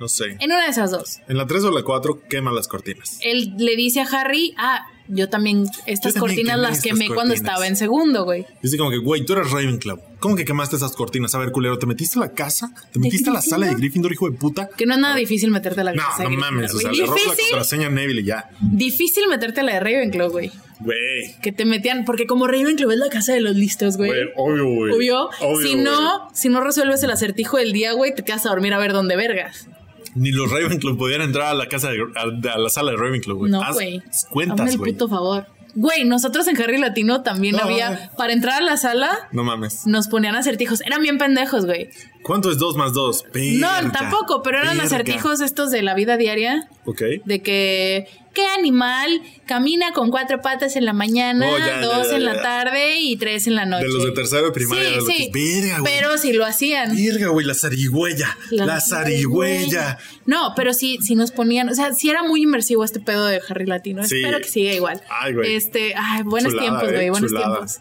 [0.00, 0.36] No sé.
[0.40, 1.20] En una de esas dos.
[1.28, 3.18] En la 3 o la 4 quema las cortinas.
[3.20, 7.06] él le dice a Harry, ah, yo también estas Yo también cortinas quemé las quemé
[7.08, 7.40] cuando cortinas".
[7.40, 8.46] estaba en segundo, güey.
[8.62, 10.00] Dice como que, güey, tú eres Ravenclaw.
[10.20, 11.34] ¿Cómo que quemaste esas cortinas?
[11.34, 12.72] A ver, culero, ¿te metiste a la casa?
[12.92, 14.68] ¿Te metiste a la sala de Gryffindor, hijo de puta?
[14.76, 16.74] Que no es nada difícil meterte a la No, casa no Gryffindor, mames.
[16.74, 18.50] O sea, le robas la contraseña Neville y ya.
[18.60, 20.50] difícil meterte a la de Ravenclaw, güey.
[20.80, 21.34] Güey.
[21.42, 24.10] Que te metían, porque como Ravenclaw es la casa de los listos, güey.
[24.10, 24.92] Güey, obvio, güey.
[24.94, 25.30] Obvio.
[25.40, 28.72] Obvio, si no, si no resuelves el acertijo del día, güey, te quedas a dormir
[28.74, 29.68] a ver dónde vergas.
[30.14, 33.36] Ni los Ravenclaw podían entrar a la casa de, a, a la sala de Ravenclaw,
[33.36, 33.50] güey.
[33.52, 34.02] No, güey.
[34.30, 34.92] Cuentas, güey.
[34.92, 35.46] puto favor.
[35.76, 38.08] Güey, nosotros en Harry Latino también No, había, mames.
[38.16, 39.86] para entrar a la sala, No mames.
[39.86, 40.80] nos ponían acertijos.
[40.80, 41.90] Eran bien pendejos, güey.
[42.24, 43.24] ¿Cuánto es 2 más 2?
[43.60, 46.68] No, tampoco, pero eran acertijos estos de la vida diaria.
[46.86, 47.02] Ok.
[47.24, 52.16] De que, ¿qué animal camina con cuatro patas en la mañana, Oh, ya, dos ya,
[52.16, 53.86] en la tarde y tres en la noche?
[53.86, 54.88] De los de tercero de primaria.
[55.06, 55.30] Sí, sí.
[55.30, 55.92] que, Verga, güey.
[55.94, 56.96] Pero sí lo hacían.
[56.96, 58.36] Verga, güey, la zarigüeya.
[58.50, 59.98] La, zarigüeya.
[60.26, 63.40] No, pero sí, sí nos ponían, o sea, sí era muy inmersivo este pedo de
[63.48, 64.02] Harry Latino.
[64.04, 64.16] Sí.
[64.16, 65.02] Espero que siga igual.
[65.10, 65.54] Ay, güey.
[65.54, 67.56] Este, ay, buenos Chulada, tiempos, eh, güey, buenos chulada.
[67.56, 67.78] tiempos.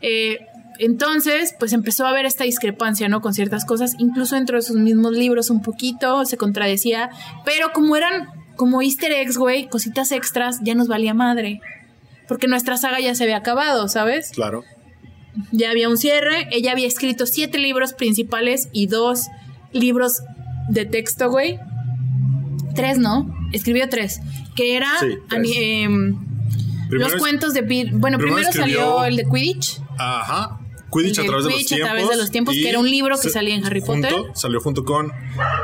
[0.00, 0.38] Eh,
[0.78, 3.20] entonces, pues empezó a haber esta discrepancia, ¿no?
[3.20, 7.10] Con ciertas cosas, incluso dentro de sus mismos libros un poquito se contradecía,
[7.44, 11.60] pero como eran como easter eggs, güey, cositas extras, ya nos valía madre.
[12.28, 14.30] Porque nuestra saga ya se había acabado, ¿sabes?
[14.32, 14.62] Claro.
[15.50, 19.26] Ya había un cierre, ella había escrito siete libros principales y dos
[19.72, 20.22] libros
[20.68, 21.58] de texto, güey.
[22.74, 23.32] Tres, ¿no?
[23.52, 24.20] Escribió tres.
[24.54, 25.40] Que era Sí, tres.
[25.40, 26.16] ani- em,
[26.90, 27.62] los cuentos de.
[27.92, 29.80] Bueno, primero primero, salió el de Quidditch.
[29.98, 30.60] Ajá.
[30.94, 31.90] Quidditch a través de los Quidditch a tiempos.
[31.92, 34.30] través de los tiempos, y que era un libro que salía en Harry junto- Potter.
[34.34, 35.12] Salió junto con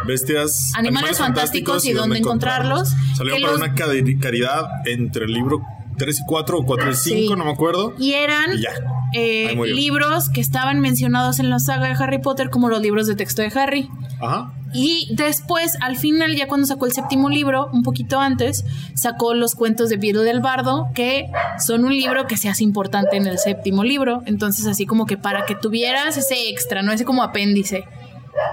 [0.07, 0.73] Bestias.
[0.77, 5.61] Animales Fantásticos y Dónde Encontrarlos, Salió que para los- una cari- caridad entre el libro
[5.97, 7.39] 3 y 4 o 4 y 5, Sí.
[7.39, 7.95] no me acuerdo.
[7.99, 8.71] Y eran Y ya.
[9.15, 13.17] eh, libros que estaban mencionados en la saga de Harry Potter como los libros de
[13.17, 13.89] texto de Harry.
[14.21, 14.53] Ajá.
[14.73, 18.65] Y después, al final, ya cuando sacó el séptimo libro, un poquito antes,
[18.95, 21.27] sacó los cuentos de Beedle del Bardo, que
[21.59, 24.23] son un libro que se hace importante en el séptimo libro.
[24.27, 27.85] Entonces, así como que para que tuvieras ese extra, no ese como apéndice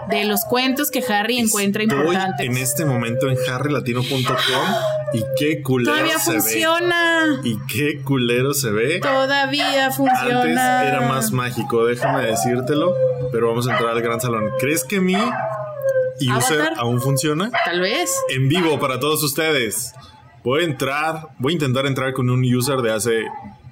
[0.10, 2.46] de los cuentos que Harry encuentra Estoy importantes.
[2.46, 4.66] en este momento en harrylatino.com
[5.14, 7.40] y qué culero Todavía se funciona.
[7.44, 7.50] ve.
[7.50, 9.00] Y qué culero se ve.
[9.00, 10.80] Todavía funciona.
[10.80, 12.94] Antes era más mágico, déjame decírtelo.
[13.32, 14.46] Pero vamos a entrar al gran salón.
[14.60, 15.16] ¿Crees que mi
[16.22, 16.74] user Avatar.
[16.78, 17.52] aún funciona?
[17.66, 18.12] Tal vez.
[18.30, 19.94] En vivo para todos ustedes.
[20.44, 23.26] Voy a entrar, voy a intentar entrar con un user de hace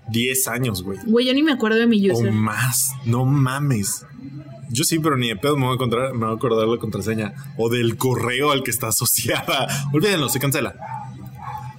[0.10, 1.00] 10 años, güey.
[1.06, 2.32] Güey, yo ni me acuerdo de mi O user.
[2.32, 4.06] más, no mames.
[4.70, 6.78] Yo sí, pero ni de pedo me voy a encontrar, me voy a acordar la
[6.78, 9.68] contraseña o del correo al que está asociada.
[9.94, 10.76] Olvídenlo, se cancela.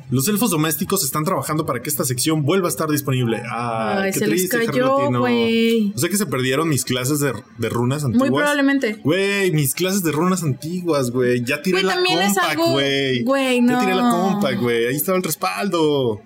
[0.09, 3.39] Los elfos domésticos están trabajando para que esta sección vuelva a estar disponible.
[3.51, 5.93] Ay, Ay, qué se les triste, Harry cayó, güey.
[5.95, 8.31] O sea que se perdieron mis clases de, de runas antiguas.
[8.31, 9.01] Muy probablemente.
[9.03, 11.43] Güey, mis clases de runas antiguas, güey.
[11.45, 13.23] Ya tiré Güey, la compact, algo- güey.
[13.25, 14.29] güey, Ya tiré la no.
[14.33, 14.87] compact, güey.
[14.87, 16.23] Ahí estaba el respaldo.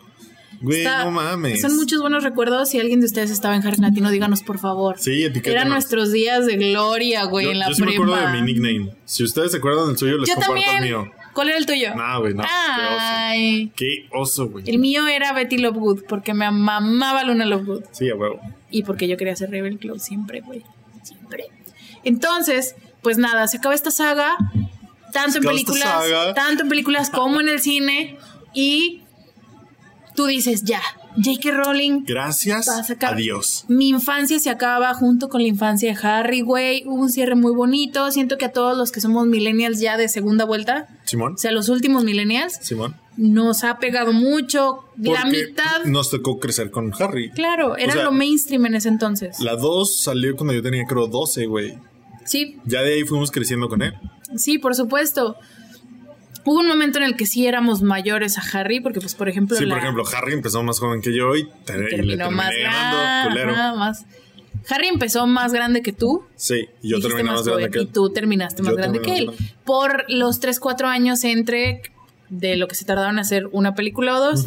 [0.63, 1.63] Güey, Está- no mames.
[1.63, 2.69] Son muchos buenos recuerdos.
[2.69, 4.97] Si alguien de ustedes estaba en Harry Latino, díganos por favor.
[4.99, 5.57] Sí, etiquétanos.
[5.57, 8.43] Eran nuestros días de gloria, güey, Yo, en la yo sí me acuerdo de mi
[8.43, 8.95] nickname.
[9.07, 10.77] Si ustedes se acuerdan del suyo, les Yo comparto también.
[10.77, 11.13] el mío.
[11.33, 11.95] ¿Cuál era el tuyo?
[11.95, 12.43] Nah, güey, no.
[12.47, 13.73] Ay.
[13.77, 14.17] Qué oso.
[14.17, 14.65] Qué oso, güey.
[14.69, 17.85] El mío era Betty Lovegood, porque me mamaba Luna Lovegood.
[17.93, 18.41] Sí, a huevo.
[18.71, 20.65] Y porque yo quería ser Ravenclaw siempre, güey.
[21.03, 21.47] Siempre.
[22.05, 24.37] Entonces, pues nada, se acaba esta saga.
[25.13, 26.05] Tanto en películas,
[26.35, 28.17] tanto en películas como en el cine.
[28.55, 29.03] Y
[30.15, 30.83] tú dices, ya,
[31.23, 31.51] J.K.
[31.53, 32.67] Rowling Gracias.
[33.01, 33.65] Adiós.
[33.69, 36.85] Mi infancia se acaba junto con la infancia de Harry, güey.
[36.87, 38.11] Hubo un cierre muy bonito.
[38.11, 41.35] Siento que a todos los que somos millennials ya de segunda vuelta, Simón.
[41.35, 42.97] o sea, los últimos millennials, Simón.
[43.17, 44.85] nos ha pegado mucho.
[44.97, 47.31] la mitad, Nos tocó crecer con Harry.
[47.31, 49.41] claro, era sea, lo mainstream en ese entonces.
[49.41, 51.79] La 2 salió cuando yo tenía, creo, 12, güey.
[52.25, 53.95] Sí, Ya de ahí fuimos creciendo con él.
[54.37, 55.37] sí, por supuesto.
[56.45, 59.57] Hubo un momento en el que sí éramos mayores a Harry, porque, pues, por ejemplo,
[59.57, 62.51] Sí, la- por ejemplo, Harry empezó más joven que yo y, te- y terminó más
[62.55, 63.43] grande.
[63.53, 64.05] ajá, más.
[64.69, 66.23] Harry empezó más grande que tú.
[66.37, 67.85] Sí, y yo terminé más grande joven, que él.
[67.85, 69.27] Y tú terminaste más Yo grande que él.
[69.27, 69.55] más grande.
[69.65, 71.83] Por los 3, 4 años entre
[72.29, 74.45] de lo que se tardaron en hacer una película o dos,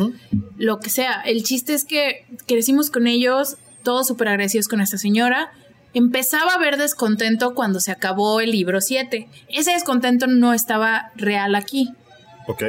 [0.58, 1.22] lo que sea.
[1.22, 5.52] El chiste es que crecimos con ellos, todos súper agradecidos con esta señora.
[5.94, 9.28] Empezaba a haber descontento cuando se acabó el libro 7.
[9.50, 11.90] Ese descontento no estaba real aquí.
[12.48, 12.64] Ok.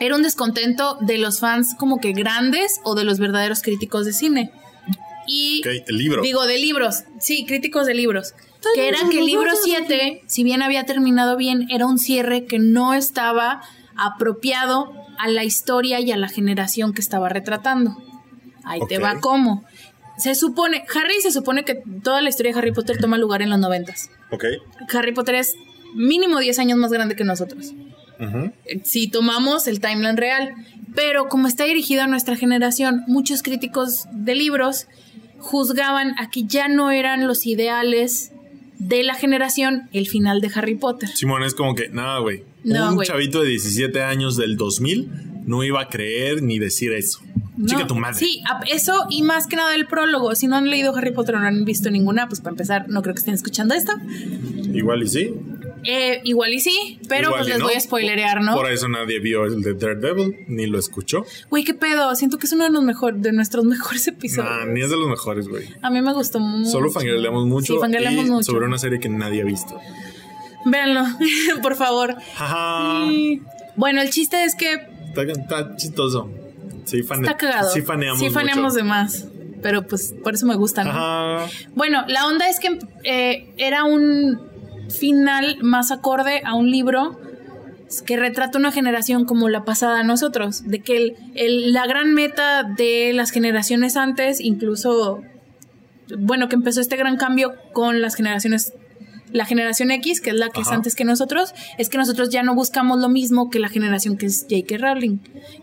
[0.00, 4.12] Era un descontento de los fans como que grandes o de los verdaderos críticos de
[4.12, 4.50] cine.
[5.26, 6.22] Y Ok, el libro.
[6.22, 7.04] Digo, de libros.
[7.20, 8.34] Sí, críticos de libros.
[8.74, 12.58] Que era que el libro 7, si bien había terminado bien, era un cierre que
[12.58, 13.62] no estaba
[13.96, 17.96] apropiado a la historia y a la generación que estaba retratando.
[18.64, 19.64] Ahí te va cómo.
[20.18, 23.50] Se supone, Harry se supone que toda la historia de Harry Potter toma lugar en
[23.50, 24.10] los noventas.
[24.30, 24.44] Ok.
[24.92, 25.54] Harry Potter es
[25.94, 27.72] mínimo 10 años más grande que nosotros
[28.20, 28.52] Ujú.
[28.84, 30.54] si tomamos el timeline real.
[30.94, 34.86] Pero como está dirigido a nuestra generación, muchos críticos de libros
[35.38, 38.30] juzgaban a que ya no eran los ideales
[38.78, 41.08] de la generación el final de Harry Potter.
[41.10, 42.44] Simón es como que, nada, güey.
[42.64, 47.20] No, un chavito de 17 años del 2000 no iba a creer ni decir eso.
[47.56, 48.16] No, Chica tu madre.
[48.16, 48.42] Sí,
[48.72, 50.34] eso y más que nada el prólogo.
[50.34, 53.00] Si no han leído Harry Potter o no han visto ninguna, pues para empezar, no
[53.02, 53.92] creo que estén escuchando esto.
[54.72, 55.34] Igual y sí.
[55.86, 57.66] Eh, igual y sí, pero Igual pues les no.
[57.66, 58.54] voy a spoilerear, ¿no?
[58.54, 61.26] Por eso nadie vio el de Daredevil ni lo escuchó.
[61.50, 62.14] Güey, qué pedo.
[62.16, 64.50] Siento que es uno de, los mejor, de nuestros mejores episodios.
[64.50, 65.68] Nah, ni es de los mejores, güey.
[65.82, 66.70] A mí me gustó mucho.
[66.70, 68.50] Solo fangirleamos mucho, Sí, fangirleamos y mucho.
[68.52, 69.78] sobre una serie que nadie ha visto.
[70.66, 71.02] Véanlo,
[71.62, 72.16] por favor.
[73.10, 73.40] Y
[73.76, 74.72] Bueno, el chiste es que
[75.08, 76.28] Está, está chistoso.
[76.84, 77.70] Sí, fane- está cagado.
[77.70, 78.18] Sí, faneamos.
[78.20, 78.76] Sí, faneamos mucho.
[78.76, 79.28] de más.
[79.62, 80.88] Pero pues por eso me gustan.
[80.88, 81.46] Ajá.
[81.74, 84.40] Bueno, la onda es que eh, era un
[84.90, 87.18] final más acorde a un libro
[88.06, 92.12] que retrata una generación como la pasada a nosotros, de que el- el- la gran
[92.12, 95.22] meta de las generaciones antes, incluso,
[96.18, 98.72] bueno, que empezó este gran cambio con las generaciones,
[99.34, 102.44] la generación X, que es la que es antes que nosotros, es que nosotros ya
[102.44, 104.78] no buscamos lo mismo que la generación que es J.K.
[104.78, 105.18] Rowling,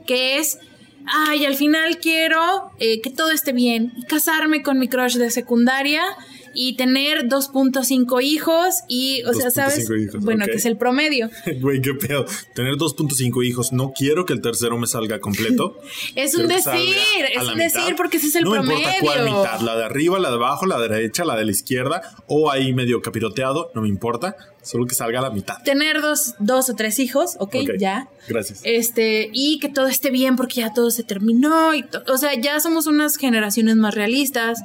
[0.06, 0.60] que es
[1.08, 5.32] ay, al final quiero eh, que todo esté bien, y casarme con mi crush de
[5.32, 6.04] secundaria
[6.54, 9.90] y tener 2.5 hijos y, o sea, 2.5 ¿sabes?
[9.90, 11.30] hijos, bueno, que es el promedio.
[11.62, 12.26] Güey, qué pedo.
[12.54, 15.78] Tener 2.5 hijos, no quiero que el tercero me salga completo.
[16.16, 16.96] Es un decir,
[17.34, 17.80] es un mitad.
[17.82, 18.80] decir porque ese es el no me promedio.
[18.80, 21.52] importa cuál mitad, la de arriba, la de abajo, la de derecha, la de la
[21.52, 25.56] izquierda, o ahí medio capiroteado, no me importa, solo que salga a la mitad.
[25.64, 28.08] Tener dos, dos o tres hijos, ok, Ok, ya.
[28.28, 28.62] Gracias.
[28.64, 31.74] Este, y que todo esté bien porque ya todo se terminó.
[31.76, 34.60] Y o sea, ya somos unas generaciones más realistas,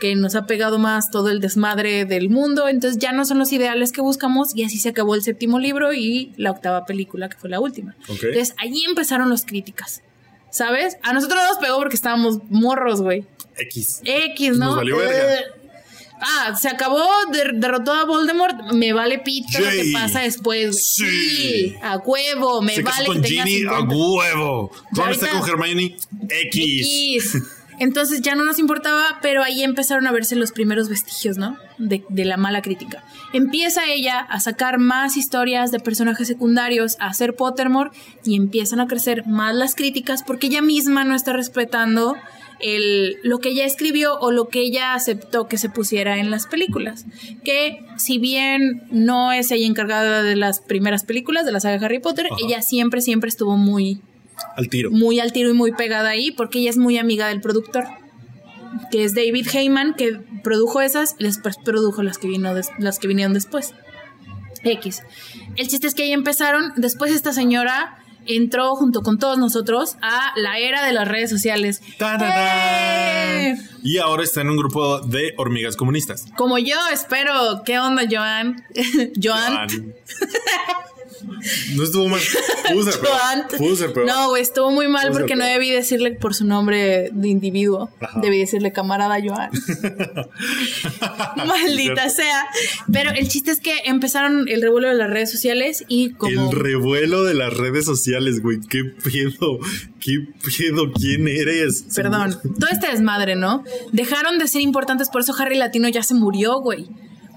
[0.00, 2.66] que nos ha pegado más todo el desmadre del mundo.
[2.68, 4.56] Entonces ya no son los ideales que buscamos.
[4.56, 7.94] Y así se acabó el séptimo libro y la octava película, que fue la última.
[8.08, 10.02] Entonces ahí empezaron las críticas.
[10.50, 10.96] ¿Sabes?
[11.04, 13.24] A nosotros no nos pegó porque estábamos morros, güey.
[13.56, 14.00] X.
[14.04, 14.66] X, ¿no?
[14.66, 15.34] Nos valió verga.
[15.34, 15.38] Eh,
[16.22, 19.92] Ah, se acabó, der- derrotó a Voldemort, me vale pito lo que Jay.
[19.94, 20.94] pasa después.
[20.98, 21.10] güey.
[21.14, 21.74] Sí.
[21.82, 23.94] a huevo, me Se vale casó con que Ginny a 50.
[23.96, 24.70] huevo.
[24.92, 25.96] ¿Dónde está con Hermione?
[26.28, 26.86] X.
[27.32, 27.42] X.
[27.80, 31.56] Entonces ya no nos importaba, pero ahí empezaron a verse los primeros vestigios, ¿no?
[31.78, 33.02] De, de la mala crítica.
[33.32, 37.90] Empieza ella a sacar más historias de personajes secundarios, a hacer Pottermore,
[38.22, 42.16] y empiezan a crecer más las críticas porque ella misma no está respetando
[42.60, 46.46] el, lo que ella escribió o lo que ella aceptó que se pusiera en las
[46.46, 47.06] películas.
[47.44, 52.00] Que si bien no es ella encargada de las primeras películas de la saga Harry
[52.00, 52.36] Potter, Ajá.
[52.46, 54.02] ella siempre, siempre estuvo muy,
[54.56, 54.90] Al tiro.
[54.90, 57.84] muy al tiro y muy pegada ahí porque ella es muy amiga del productor
[58.90, 62.98] que es David Heyman que produjo esas y después produjo las que vino des- las
[62.98, 63.74] que vinieron después
[64.62, 65.02] X
[65.56, 70.32] el chiste es que ahí empezaron después esta señora entró junto con todos nosotros a
[70.36, 71.80] la era de las redes sociales.
[71.98, 73.56] ¡Eh!
[73.82, 76.26] Y ahora está en un grupo de hormigas comunistas.
[76.36, 78.62] como yo espero qué onda Joan
[79.22, 79.68] Joan Joan.
[81.74, 82.20] No estuvo mal.
[82.72, 83.12] Pudo ser peor.
[83.12, 83.46] Joan.
[83.58, 84.06] Pudo ser peor.
[84.06, 87.90] No, güey, estuvo muy mal porque no debí decirle por su nombre de individuo.
[88.00, 88.20] Ajá.
[88.20, 89.50] Debí decirle camarada Joan.
[91.46, 92.46] Maldita sea.
[92.92, 96.50] Pero el chiste es que empezaron el revuelo de las redes sociales y como...
[96.50, 98.60] El revuelo de las redes sociales, güey.
[98.60, 99.58] ¿Qué pedo?
[100.00, 100.92] ¿Qué pedo?
[100.92, 101.84] ¿Quién eres?
[101.94, 103.64] Perdón, todo este desmadre, ¿no?
[103.92, 106.88] Dejaron de ser importantes, por eso Harry Latino ya se murió, güey.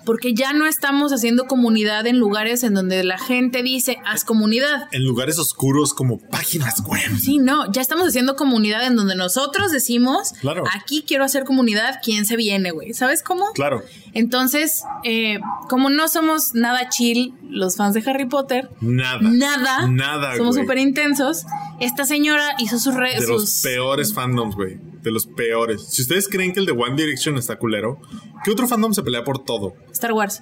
[0.05, 4.87] Porque ya no estamos haciendo comunidad en lugares en donde la gente dice, haz comunidad.
[4.91, 7.01] En lugares oscuros como páginas web.
[7.19, 10.63] Sí, no, ya estamos haciendo comunidad en donde nosotros decimos, Claro.
[10.75, 12.93] aquí quiero hacer comunidad, ¿quién se viene, güey?
[12.93, 13.45] ¿Sabes cómo?
[13.53, 13.81] Claro.
[14.13, 15.39] Entonces, eh,
[15.69, 19.19] como no somos nada chill los fans de Harry Potter, Nada.
[19.21, 21.45] nada, Nada, somos súper intensos,
[21.79, 24.77] esta señora hizo sus redes, De los peores fandoms, güey.
[25.03, 25.85] De los peores.
[25.89, 27.99] Si ustedes creen que el de One Direction está culero,
[28.43, 29.75] ¿qué otro fandom se pelea por todo?
[29.91, 30.41] Star Wars.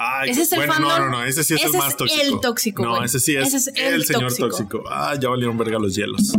[0.00, 0.90] Ay, Ese es el bueno, fandom.
[0.90, 2.22] no, no, no, ese sí es Ese el más tóxico.
[2.22, 4.48] el tóxico, No, ese sí es, Ese es el, el señor tóxico.
[4.48, 4.84] tóxico.
[4.90, 6.32] Ah, ya valieron verga los hielos.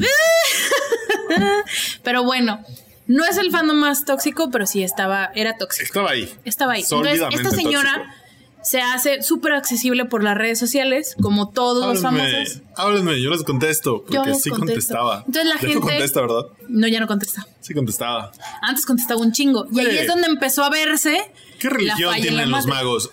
[2.03, 2.59] Pero bueno,
[3.07, 5.83] no es el fandom más tóxico, pero sí estaba, era tóxico.
[5.83, 6.33] Estaba ahí.
[6.45, 6.81] Estaba ahí.
[6.83, 8.18] Entonces, esta señora tóxico.
[8.61, 12.61] Se hace súper accesible por las redes sociales, como todos los famosos.
[12.75, 14.03] háblenme, yo les contesto.
[14.09, 14.73] Yo Porque les sí contesto.
[14.73, 15.23] contestaba.
[15.25, 16.41] Entonces la Ya no gente- contesta, ¿verdad?
[16.67, 17.47] No, ya no contesta.
[17.61, 18.31] Sí contestaba.
[18.61, 19.65] Antes contestaba un chingo.
[19.71, 21.31] Y ahí es donde empezó a verse.
[21.59, 23.09] ¿Qué religión tienen los magos?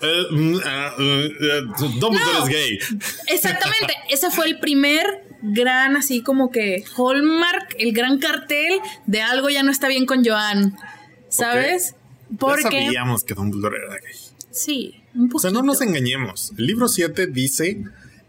[1.99, 2.43] Dumbledore No.
[2.43, 2.79] es gay.
[3.27, 3.93] Exactamente.
[4.09, 5.05] Ese fue el primer
[5.41, 10.23] gran, así como que hallmark, el gran cartel de algo ya no está bien con
[10.25, 10.75] Joan.
[11.29, 11.95] ¿Sabes?
[12.39, 12.63] Porque.
[12.85, 14.13] sabíamos que Dumbledore era gay.
[14.51, 16.51] Sí, un O sea, no nos engañemos.
[16.57, 17.83] El libro 7 dice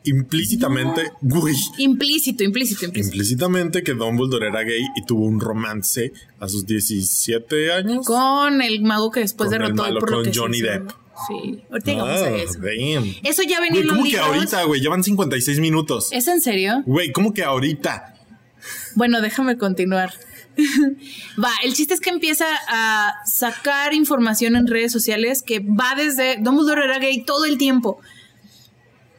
[0.04, 3.08] implícitamente, güey, Implícito, implícito, implícito.
[3.14, 8.06] implícitamente que Dumbledore era gay y tuvo un romance a sus 17 años.
[8.06, 10.60] Con el mago que después Con el derrotó malo, por lo con que Johnny.
[10.62, 10.90] Depp.
[11.26, 12.58] Sí, ahorita llegamos a Ah, eso.
[12.60, 13.14] damn.
[13.24, 14.80] Eso ya venía en ¿cómo que ahorita, güey?
[14.80, 16.08] Llevan 56 minutos.
[16.12, 16.82] ¿Es en serio?
[16.86, 18.14] Güey, ¿cómo que ahorita?
[18.94, 20.12] Bueno, déjame continuar.
[21.42, 26.36] va, el chiste es que empieza a sacar información en redes sociales que va desde
[26.36, 28.00] Dumbledore era gay todo el tiempo.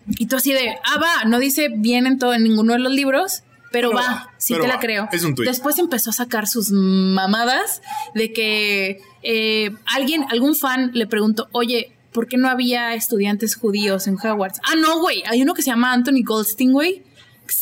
[0.07, 2.91] Y tú así de, ah, va, no dice bien en todo en ninguno de los
[2.91, 4.73] libros, pero, Pero va, va, sí pero te va.
[4.75, 5.09] la creo.
[5.11, 5.47] Es un tuit.
[5.47, 7.81] Después empezó a sacar sus mamadas
[8.15, 14.07] de que eh, alguien, algún fan le preguntó, oye, ¿por qué no había estudiantes judíos
[14.07, 14.59] en Hogwarts?
[14.63, 17.03] Ah, no, güey, hay uno que se llama Anthony Goldstein, güey,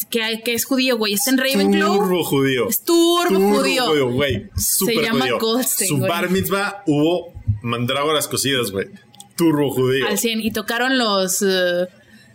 [0.09, 1.13] que, que es judío, güey.
[1.13, 1.95] Está en Ravenclaw.
[1.97, 2.67] Turbo judío.
[2.69, 4.09] Es turbo, Turbo judío.
[4.11, 4.49] güey.
[4.57, 5.39] Súper llama judío.
[5.39, 8.87] Goldstein, Su bar mitzvah hubo mandrágoras cocidas, güey.
[9.35, 10.07] Turbo judío.
[10.07, 10.41] Al 100.
[10.41, 11.41] Y tocaron los.
[11.41, 11.87] eh,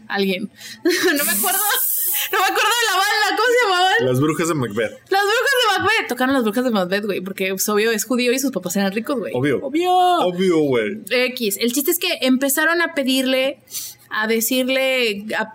[0.09, 0.51] alguien.
[0.85, 1.59] no me acuerdo.
[2.31, 3.29] No me acuerdo de la banda.
[3.37, 3.95] ¿Cómo se llamaban?
[4.07, 4.93] Las brujas de Macbeth.
[5.11, 6.09] Las brujas de Macbeth.
[6.09, 7.21] Tocaron las brujas de Macbeth, güey.
[7.21, 9.33] Porque es obvio es judío y sus papás eran ricos, güey.
[9.35, 9.59] Obvio.
[9.63, 9.93] Obvio.
[9.93, 11.01] Obvio, güey.
[11.11, 11.57] X.
[11.61, 13.59] El chiste es que empezaron a pedirle,
[14.11, 15.53] a decirle, a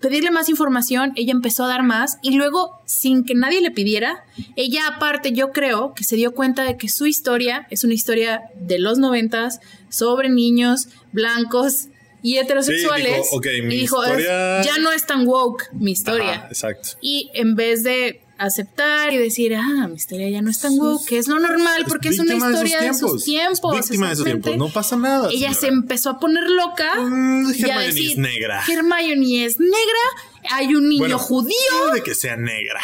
[0.00, 1.12] pedirle más información.
[1.16, 4.24] Ella empezó a dar más y luego, sin que nadie le pidiera,
[4.56, 8.42] ella aparte, yo creo que se dio cuenta de que su historia es una historia
[8.60, 11.88] de los noventas sobre niños blancos
[12.22, 13.08] y heterosexuales.
[13.08, 16.32] Sí, dijo, ok, mi y dijo, historia- "Es- ya no es tan woke mi historia.
[16.34, 16.90] Ajá, exacto.
[17.00, 21.06] Y en vez de aceptar y decir, ah, mi historia ya no es tan woke,
[21.06, 23.76] que es lo normal, porque es una de historia de sus tiempos.
[23.76, 24.56] Víctima de sus tiempos.
[24.56, 25.28] No pasa nada.
[25.30, 28.62] Ella se empezó a poner loca Mm, y a Hermione decir, es negra.
[28.66, 31.54] Hermione es negra, hay un niño Bueno, judío,
[31.88, 32.80] puede que sea negra.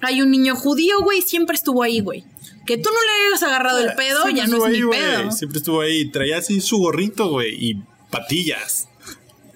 [0.00, 2.24] hay un niño judío, güey, siempre estuvo ahí, güey.
[2.66, 4.98] Que tú no le hayas agarrado el pedo, ya no es ahí, mi güey.
[5.00, 5.32] pedo.
[5.32, 6.10] Siempre estuvo ahí.
[6.10, 7.54] Traía así su gorrito, güey.
[7.58, 8.88] Y patillas.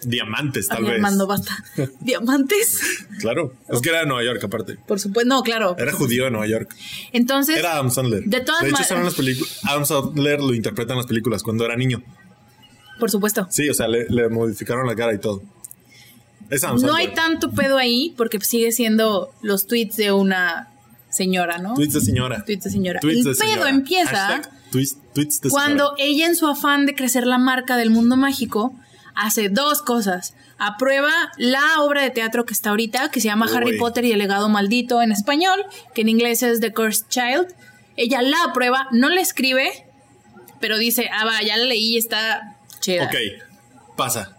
[0.04, 0.94] Diamantes, tal vez.
[0.94, 1.56] Armando, basta.
[2.00, 2.80] Diamantes.
[3.20, 3.54] Claro.
[3.68, 4.76] Es que era de Nueva York, aparte.
[4.86, 5.76] Por supuesto, no, claro.
[5.78, 6.74] Era judío de Nueva York.
[7.12, 8.24] Entonces, Era Adam Sandler.
[8.24, 9.60] de todas hecho, ma- salen las películas.
[9.64, 12.02] Adam Sandler lo interpreta en las películas cuando era niño.
[12.98, 13.46] por supuesto.
[13.50, 15.42] Sí, o sea, le, le modificaron la cara y todo.
[16.50, 20.68] Es Adam No hay tanto pedo ahí porque sigue siendo los tweets de una
[21.10, 21.74] señora, ¿no?
[21.74, 22.44] Tweets de señora.
[22.44, 23.00] Tweets de señora.
[23.00, 23.70] Tweets el de pedo señora.
[23.70, 26.02] empieza Hashtag tweets, tweets de cuando señora.
[26.04, 28.74] ella en su afán de crecer la marca del mundo mágico
[29.14, 30.34] hace dos cosas.
[30.58, 33.56] Aprueba la obra de teatro que está ahorita, que se llama Uy.
[33.56, 37.54] Harry Potter y el legado maldito en español, que en inglés es The Cursed Child.
[37.96, 39.86] Ella la aprueba, no la escribe,
[40.60, 43.04] pero dice, ah, va, ya la leí y está chida.
[43.04, 43.14] Ok,
[43.96, 44.36] pasa.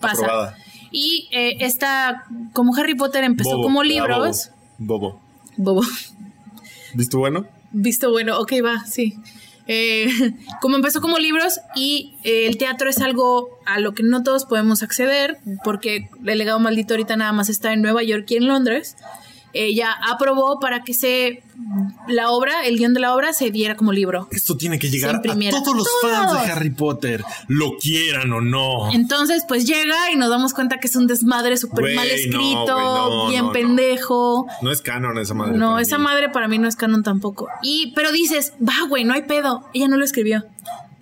[0.00, 0.24] Pasa.
[0.24, 0.56] Aprobada.
[0.90, 4.50] Y eh, esta, como Harry Potter empezó Bobo, como ah, libros.
[4.78, 5.20] Bobo.
[5.56, 5.80] Bobo.
[5.80, 5.86] Bobo.
[6.94, 7.46] ¿Viste bueno?
[7.72, 9.18] Visto bueno, ok, va, sí.
[9.66, 10.06] Eh,
[10.60, 14.44] como empezó como libros y eh, el teatro es algo a lo que no todos
[14.44, 18.46] podemos acceder porque el legado maldito ahorita nada más está en Nueva York y en
[18.46, 18.96] Londres.
[19.52, 21.42] Ella aprobó para que se
[22.08, 24.28] la obra, el guion de la obra se diera como libro.
[24.30, 26.12] Esto tiene que llegar a todos los Todos.
[26.12, 28.92] fans de Harry Potter, lo quieran o no.
[28.92, 32.78] Entonces, pues llega y nos damos cuenta que es un desmadre súper mal no, escrito,
[32.78, 34.46] no, bien no, pendejo.
[34.62, 35.56] No es canon esa madre.
[35.56, 36.04] No, esa mí.
[36.04, 37.48] madre para mí no es canon tampoco.
[37.62, 39.68] Y, pero dices, va, güey, no hay pedo.
[39.72, 40.44] Ella no lo escribió.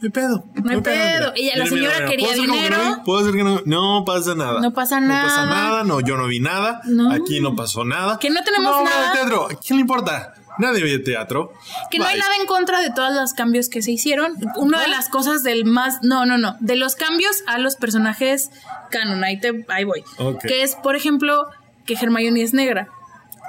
[0.05, 0.45] No hay pedo.
[0.63, 1.33] No hay pedo.
[1.35, 2.85] Ella- la señora quería ¿puedo hacer como que dinero.
[2.97, 3.05] no?
[3.05, 3.61] ¿Puedo hacer que no?
[3.65, 4.61] No pasa nada.
[4.61, 5.55] No pasa No pasa nada.
[5.69, 5.85] nada.
[5.85, 6.81] No, yo no vi nada.
[6.85, 7.11] No.
[7.13, 8.19] Aquí no pasó nada.
[8.19, 9.09] Que no tenemos no, nada.
[9.13, 9.45] de teatro.
[9.51, 10.35] ¿A quién le importa?
[10.59, 11.53] Nadie ve teatro.
[11.91, 14.35] Que no hay nada en contra de todos los cambios que se hicieron.
[14.57, 15.99] Una de las cosas del más.
[16.03, 16.57] No, no, no.
[16.61, 18.51] De los cambios a los personajes
[18.91, 19.25] canon.
[19.25, 20.05] Ahí, te, ahí voy.
[20.19, 20.43] Ok.
[20.47, 21.47] Que es, por ejemplo,
[21.87, 22.89] que Hermione es negra.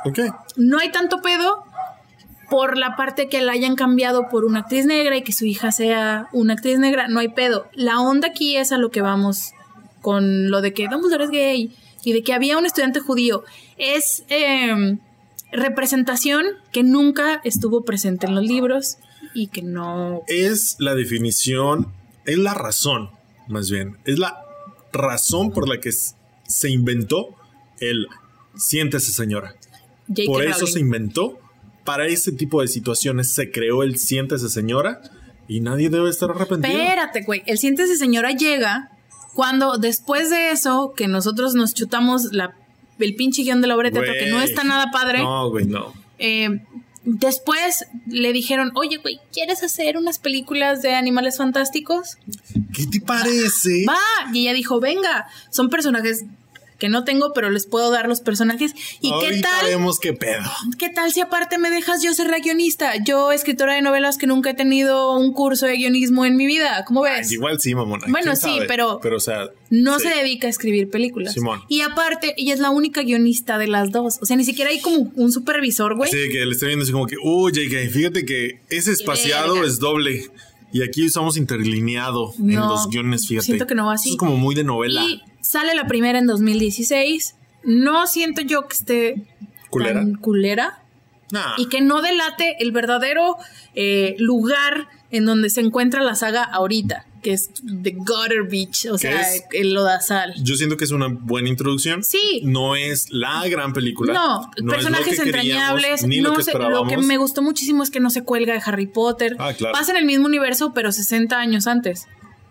[0.05, 0.19] Ok.
[0.55, 1.64] No hay tanto pedo
[2.49, 5.71] por la parte que la hayan cambiado por una actriz negra y que su hija
[5.71, 7.07] sea una actriz negra.
[7.07, 7.67] No hay pedo.
[7.73, 9.53] La onda aquí es a lo que vamos
[10.01, 13.43] con lo de que Dumbledore es gay y de que había un estudiante judío.
[13.77, 14.97] Es eh,
[15.51, 18.97] representación que nunca estuvo presente en los libros
[19.33, 20.21] y que no...
[20.27, 21.91] Es la definición,
[22.25, 23.09] es la razón,
[23.47, 23.97] más bien.
[24.05, 24.37] Es la
[24.93, 27.35] razón por la que se inventó
[27.79, 28.07] el
[28.55, 29.55] siéntese señora.
[30.25, 31.39] Por eso se inventó.
[31.85, 35.01] Para ese tipo de situaciones se creó el siéntese señora
[35.47, 36.77] y nadie debe estar arrepentido.
[36.77, 37.43] Espérate, güey.
[37.45, 38.89] El siéntese señora llega
[39.33, 42.55] cuando después de eso, que nosotros nos chutamos la,
[42.99, 45.19] el pinche guion de la obra de teatro, que no está nada padre.
[45.19, 45.93] No, güey, no.
[46.17, 46.61] eh,
[47.03, 52.17] después le dijeron, oye, güey, ¿quieres hacer unas películas de animales fantásticos?
[52.73, 53.85] ¿Qué te parece?
[53.87, 54.33] Va.
[54.33, 56.25] Y ella dijo, venga, son personajes
[56.77, 58.73] que no tengo, pero les puedo dar los personajes.
[59.01, 59.65] ¿Y qué tal?
[59.65, 60.43] vemos qué pedo.
[60.77, 62.93] ¿Qué tal si aparte me dejas yo ser la guionista?
[63.03, 66.83] Yo, escritora de novelas que nunca he tenido un curso de guionismo en mi vida.
[66.85, 67.31] ¿Cómo ves?
[67.31, 68.05] Igual sí, mamona.
[68.07, 68.65] Bueno, ¿quién sí, sabe?
[68.67, 69.49] pero- Pero, o sea.
[69.69, 70.07] No sí.
[70.07, 71.33] se dedica a escribir películas.
[71.33, 71.61] Simón.
[71.69, 74.19] Y aparte, ella es la única guionista de las dos.
[74.21, 76.11] O sea, ni siquiera hay como un supervisor, güey.
[76.11, 79.79] De que le estoy viendo así como que, uy, JK, fíjate que ese espaciado es
[79.79, 80.29] doble.
[80.71, 83.45] Y aquí usamos interlineado en los guiones, fíjate.
[83.45, 84.09] siento que no va así.
[84.09, 85.03] Eso es como muy de novela.
[85.03, 87.35] Y sale la primera en 2016.
[87.63, 89.27] No siento yo que esté
[89.69, 89.93] ¿Culera?
[89.99, 90.81] tan culera.
[91.31, 91.53] Nah.
[91.57, 93.37] Y que no delate el verdadero
[93.73, 97.49] eh, lugar en donde se encuentra la saga ahorita, que es
[97.81, 99.43] The Gutter Beach, o ¿Qué sea, es?
[99.53, 100.33] el lodazal.
[100.43, 102.03] Yo siento que es una buena introducción.
[102.03, 102.41] Sí.
[102.43, 104.13] No es la gran película.
[104.13, 106.05] No, personajes entrañables.
[106.05, 108.53] Ni no lo que sé, lo que me gustó muchísimo es que no se cuelga
[108.53, 109.35] de Harry Potter.
[109.39, 109.73] Ah, claro.
[109.73, 112.01] Pasa en el mismo universo, pero 60 años antes.
[112.01, 112.09] Eso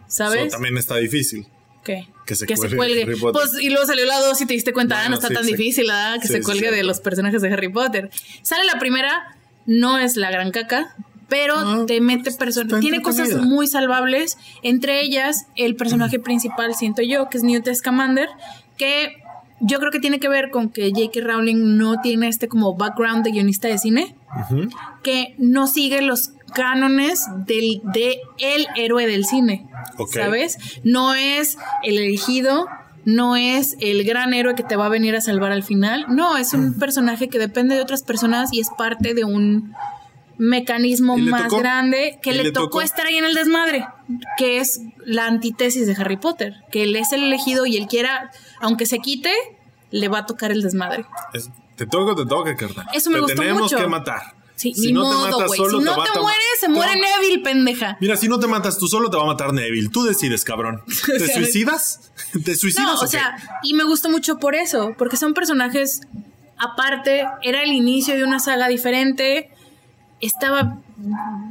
[0.09, 0.53] ¿Sabes?
[0.53, 1.47] también está difícil.
[1.85, 2.09] ¿Qué?
[2.26, 3.03] Que se que se cuelgue.
[3.03, 3.43] Harry Potter.
[3.43, 5.45] Pues, y luego salió la 2 y te diste cuenta, ah, no está sí, tan
[5.45, 5.53] sí.
[5.53, 6.20] difícil, ¿verdad?
[6.20, 8.11] Que Sí, se cuelgue de los personajes de Harry Potter.
[8.43, 10.97] Sale la primera, no es la gran caca,
[11.28, 12.80] pero No, te mete personas.
[12.80, 18.28] Tiene cosas muy salvables, entre ellas el personaje principal, siento yo, que es Newt Scamander,
[18.76, 19.16] que
[19.61, 21.20] yo creo que tiene que ver con que J.K.
[21.26, 24.14] Rowling no tiene este como background de guionista de cine
[25.03, 29.66] que no sigue los cánones del, de el héroe del cine.
[30.12, 30.57] ¿sabes?
[30.84, 32.66] No es el elegido,
[33.05, 36.36] no es el gran héroe que te va a venir a salvar al final, no,
[36.38, 39.74] es un personaje que depende de otras personas y es parte de un
[40.38, 41.59] mecanismo más tocó.
[41.59, 42.80] grande que le, le tocó tocó.
[42.82, 43.86] estar ahí en el desmadre,
[44.36, 48.30] que es la antítesis de Harry Potter, que él es el elegido y él quiera,
[48.61, 49.32] aunque se quite,
[49.90, 51.05] le va a tocar el desmadre.
[51.32, 52.86] Es- te toca o te toca, carnal.
[52.94, 53.76] Eso me te gustó tenemos mucho.
[53.76, 54.34] que matar.
[54.57, 55.59] Sí, si ni no modo, te matas güey.
[55.59, 57.96] solo, Si no te mueres, se muere Neville, pendeja.
[58.00, 59.88] Mira, si no te matas tú solo, te va a matar Neville.
[59.88, 60.82] Tú decides, cabrón.
[61.07, 62.12] ¿Te suicidas?
[62.44, 63.09] ¿Te suicidas No, o o qué?
[63.09, 66.02] sea, y me gustó mucho por eso, porque son personajes
[66.57, 69.50] aparte, era el inicio de una saga diferente,
[70.20, 70.78] estaba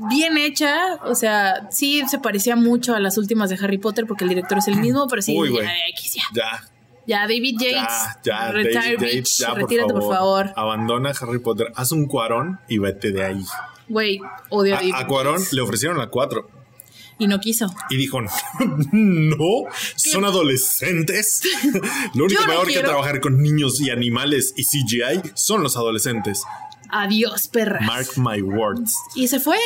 [0.09, 4.23] bien hecha, o sea, sí se parecía mucho a las últimas de Harry Potter porque
[4.23, 5.69] el director es el mismo, pero sí, Uy, ya.
[5.89, 6.67] X, ya, Ya,
[7.05, 7.93] ya, David Yates,
[8.23, 8.51] ya, ya.
[8.51, 10.03] retire, David Yates, ya, por retírate favor.
[10.05, 11.67] por favor, Abandona Harry Potter.
[11.75, 13.43] Haz un cuarón y vete de ahí.
[13.87, 15.53] güey, odio a, David A, Cuarón Yates.
[15.53, 16.49] le ofrecieron la 4
[17.19, 17.67] y no quiso.
[17.89, 18.19] y dijo,
[18.91, 19.63] no,
[19.95, 21.41] son adolescentes.
[22.15, 22.89] Lo único no peor que quiero.
[22.89, 26.43] trabajar con niños y animales y CGI son los adolescentes.
[26.95, 27.81] Adiós, perras.
[27.87, 28.93] Mark my words.
[29.15, 29.57] Y se fue.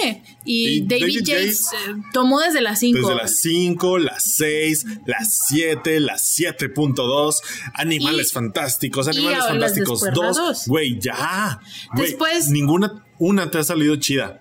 [0.46, 3.00] Y, Y David, David Yates, Yates- eh, tomó desde las 5.
[3.00, 7.42] Desde las 5, las 6, las 7, las 7.2,
[7.74, 10.38] Animales Y- Fantásticos, Animales Fantásticos después 2.
[10.38, 10.68] dos.
[10.68, 11.60] Güey, ya.
[11.94, 14.40] Güey, Después- Ninguna, una te ha salido chida.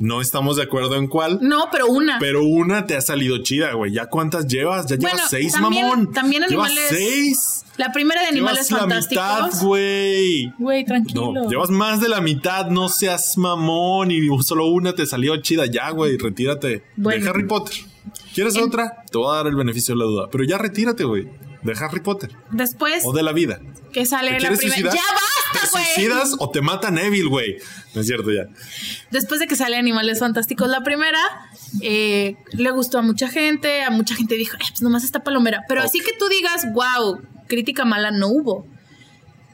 [0.00, 1.38] No estamos de acuerdo en cuál.
[1.42, 2.18] No, pero una.
[2.18, 3.92] Pero una te ha salido chida, güey.
[3.92, 4.86] ¿Ya cuántas llevas?
[4.86, 6.12] Ya Bueno, llevas seis, también- mamón.
[6.12, 7.64] también Llevas animales- seis.
[7.76, 9.24] la primera de Animales llevas Fantásticos.
[9.24, 10.52] la mitad, güey.
[10.58, 11.32] Güey, tranquilo.
[11.34, 15.66] No, llevas más de la mitad, no seas mamón y solo una te salió chida.
[15.66, 16.82] Ya, güey, retírate.
[16.96, 17.22] Bueno.
[17.22, 17.76] De Harry Potter.
[18.34, 19.04] ¿Quieres En- otra?
[19.10, 20.28] Te voy a dar el beneficio de la duda.
[20.32, 21.28] Pero ya retírate, güey.
[21.62, 22.30] De Harry Potter.
[22.50, 23.60] Después O de la vida.
[23.92, 24.90] que ¿Te sale la quieres primera.
[24.94, 25.00] ¡Ya
[25.52, 25.84] ¿Te basta, güey!
[25.84, 27.56] suicidas o te mata Neville, güey?
[27.94, 28.44] No es cierto, ya.
[29.10, 31.18] Después de que sale Animales Fantásticos la primera,
[31.82, 35.64] eh, le gustó a mucha gente, a mucha gente dijo, "Eh, pues nomás está palomera.
[35.68, 38.66] Pero así que tú digas, wow, crítica mala no hubo.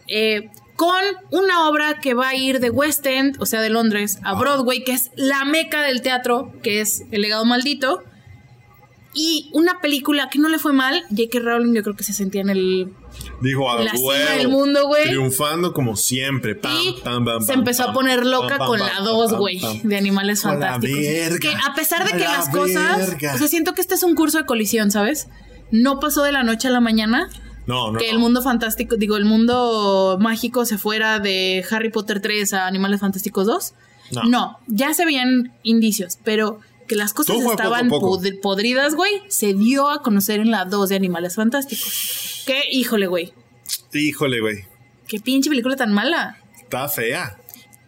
[0.06, 4.18] Eh, con una obra que va a ir de West End, o sea, de Londres,
[4.22, 8.02] a Broadway, que es la meca del teatro, que es El legado maldito.
[9.18, 11.38] Y una película que no le fue mal, J.K.
[11.40, 12.92] Rowling yo creo que se sentía en el...
[13.40, 15.04] Dijo a La cima huevo, del mundo, güey.
[15.04, 16.54] Triunfando como siempre.
[16.54, 19.60] Pam, y pam, pam, se empezó a poner loca con la pam, 2, pam, güey,
[19.84, 21.00] de Animales A la Fantásticos.
[21.00, 23.34] verga, que a pesar de que la las cosas, verga.
[23.34, 25.28] o sea, siento que este es un curso de colisión, ¿sabes?
[25.70, 27.30] No pasó de la noche a la mañana
[27.66, 27.98] No, no.
[27.98, 32.66] que el mundo fantástico, digo, el mundo mágico se fuera de Harry Potter 3 a
[32.66, 33.74] Animales Fantásticos 2.
[34.12, 34.22] No.
[34.24, 38.20] No, ya se veían indicios, pero que las cosas poco estaban poco.
[38.42, 42.42] podridas, güey, se dio a conocer en la 2 de Animales Fantásticos.
[42.46, 43.32] Que, híjole, güey,
[43.92, 44.64] Híjole, güey.
[45.08, 46.38] qué pinche película tan mala.
[46.60, 47.36] Está fea.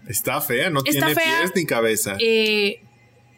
[0.06, 1.38] Está fea, no Está tiene fea.
[1.40, 2.16] pies ni cabeza.
[2.18, 2.82] Eh,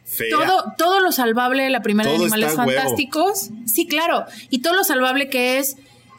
[0.04, 0.28] fea.
[0.30, 2.70] todo, todo lo salvable de la primera de Animales huevo.
[2.70, 3.50] Fantásticos.
[3.66, 4.24] Sí, claro.
[4.50, 5.76] Y todo lo salvable que es.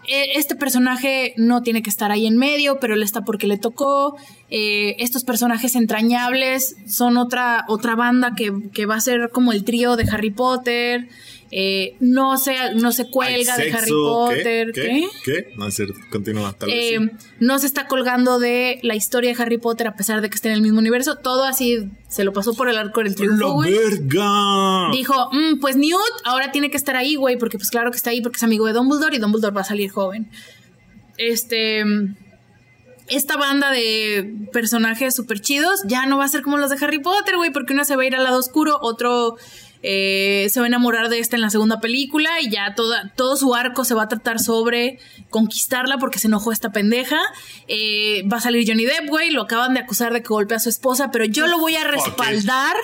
[0.07, 3.57] Eh, Este personaje no tiene que estar ahí en medio, pero él está porque le
[3.57, 4.17] tocó.
[4.49, 9.63] Eh, estos personajes entrañables son otra, otra banda que, que va a ser como el
[9.63, 11.07] trío de Harry Potter.
[11.53, 14.71] Eh, no, se, no se Hay cuelga de sexo, Harry Potter.
[14.71, 14.81] ¿Qué?
[14.81, 15.07] ¿Qué?
[15.25, 15.53] ¿Qué?
[15.57, 15.95] No es cierto.
[16.09, 16.53] Continúa.
[16.53, 17.27] Tal vez Eh, sí.
[17.41, 20.47] no se está colgando de la historia de Harry Potter a pesar de que esté
[20.47, 21.17] en el mismo universo.
[21.17, 23.73] Todo así se lo pasó por el arco del triunfo, ¡La güey.
[23.73, 24.91] verga!
[24.93, 28.11] Dijo, "Mm, pues Newt ahora tiene que estar ahí, güey, porque pues claro que está
[28.11, 30.29] ahí porque es amigo de Dumbledore y Dumbledore va a salir joven.
[31.17, 31.83] Este...
[33.07, 36.99] Esta banda de personajes súper chidos ya no va a ser como los de Harry
[36.99, 39.35] Potter, güey, porque uno se va a ir al lado oscuro, otro
[39.83, 43.35] eh, se va a enamorar de esta en la segunda película y ya toda, todo
[43.37, 47.19] su arco se va a tratar sobre conquistarla porque se enojó esta pendeja.
[47.67, 50.59] Eh, va a salir Johnny Depp, güey, lo acaban de acusar de que golpea a
[50.59, 52.75] su esposa, pero yo lo voy a respaldar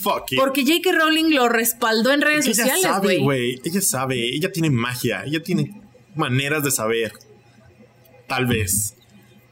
[0.00, 0.38] Fuck it.
[0.38, 0.92] porque J.K.
[0.92, 3.20] Rowling lo respaldó en redes Ella sociales, sabe, güey.
[3.22, 3.60] güey.
[3.64, 4.34] Ella sabe.
[4.36, 5.22] Ella tiene magia.
[5.24, 5.80] Ella tiene
[6.14, 7.12] maneras de saber.
[8.26, 8.94] Tal vez.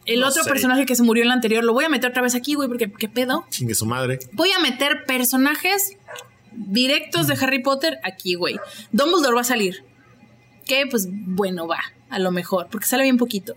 [0.07, 0.51] El No otro sé.
[0.51, 2.69] personaje que se murió en la anterior lo voy a meter otra vez aquí, güey,
[2.69, 3.45] porque ¿qué pedo?
[3.51, 4.19] Chingue su madre.
[4.33, 5.93] Voy a meter personajes
[6.53, 8.59] directos de Harry Potter aquí, güey.
[8.93, 9.85] Dumbledore va a salir.
[10.67, 13.55] Que, pues, bueno, va, a lo mejor, porque sale bien poquito.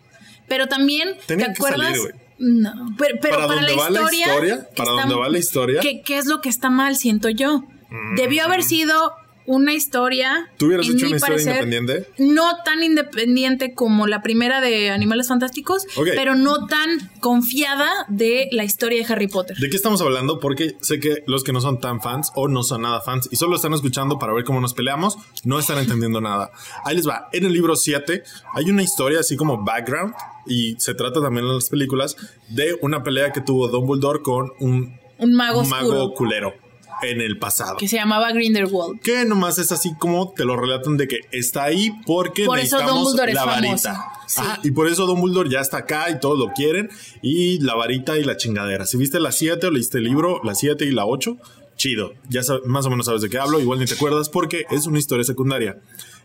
[0.48, 1.98] Pero también, Tenía ¿te que acuerdas?
[1.98, 4.28] salir, no, pero, pero ¿Para la va la historia.
[4.28, 4.70] historia?
[4.76, 5.82] ¿Para dónde va la historia?
[5.82, 7.60] ¿qué, qué es lo que está mal, siento yo?
[7.90, 8.16] Mm.
[8.16, 9.14] Debió haber sido
[9.46, 10.50] una historia.
[10.58, 12.10] ¿Tú hubieras hecho una historia parecer, independiente?
[12.18, 15.86] No tan independiente como la primera de Animales Fantásticos,
[16.16, 19.58] pero no tan confiada de la historia de Harry Potter.
[19.58, 20.40] ¿De qué estamos hablando?
[20.40, 23.36] Porque sé que los que no son tan fans o no son nada fans y
[23.36, 26.52] solo están escuchando para ver cómo nos peleamos, no están entendiendo nada.
[26.86, 27.30] Ahí les va.
[27.32, 28.24] En el libro 7
[28.54, 30.14] hay una historia así como background
[30.46, 32.16] y se trata también en las películas
[32.50, 36.63] de una pelea que tuvo Dumbledore con un, Un mago un mago culero
[37.06, 37.78] en el pasado.
[37.78, 39.00] que se llamaba Grindelwald.
[39.02, 42.78] Que nomás es así como te lo relatan de que está ahí porque Por eso
[42.78, 44.06] necesitamos Dumbledore es la varita.
[44.28, 44.42] Sí.
[44.42, 46.90] Ajá, y por eso Dumbledore ya está acá y todos lo quieren.
[47.22, 48.86] Y la varita y la chingadera.
[48.86, 51.38] Si viste la 7 o leíste el libro, la 7 y la 8,
[51.76, 52.14] chido.
[52.30, 53.60] Ya sab- más o menos sabes de qué hablo.
[53.60, 55.78] Igual ni te acuerdas porque es una historia secundaria.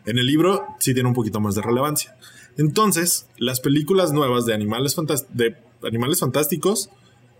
[0.06, 2.16] En el libro sí tiene un poquito más de relevancia.
[2.56, 6.90] Entonces, las películas nuevas de Animales, Fantas- de Animales Fantásticos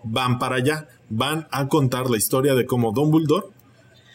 [0.05, 0.89] van para allá.
[1.11, 3.47] Van a contar la historia de cómo Dumbledore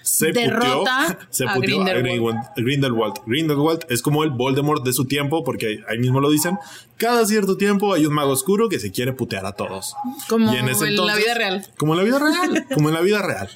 [0.04, 2.40] se Derrota puteó, se a puteó a Grindelwald.
[2.56, 2.56] Grindelwald.
[2.56, 3.16] Grindelwald.
[3.26, 6.60] Grindelwald es como el Voldemort de su tiempo, porque ahí mismo lo dicen.
[6.98, 9.96] Cada cierto tiempo hay un mago oscuro que se quiere putear a todos.
[10.28, 11.66] Como en la vida real.
[11.78, 12.66] Como en la vida real.
[12.74, 13.50] como en la vida real.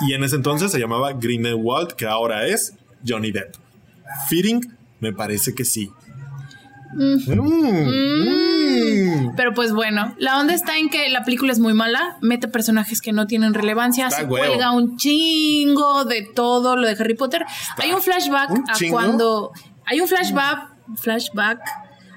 [0.00, 2.74] Y en ese entonces se llamaba Grindelwald, que ahora es
[3.06, 3.54] Johnny Depp.
[4.28, 5.90] Fitting, me parece que sí.
[6.92, 9.34] Mm, mm.
[9.36, 13.00] Pero pues bueno, la onda está en que la película es muy mala, mete personajes
[13.00, 14.46] que no tienen relevancia, Está se huevo.
[14.46, 17.44] cuelga un chingo de todo lo de Harry Potter.
[17.78, 19.52] hay un flashback ¿Un a cuando.
[19.86, 21.60] Hay un flashback, flashback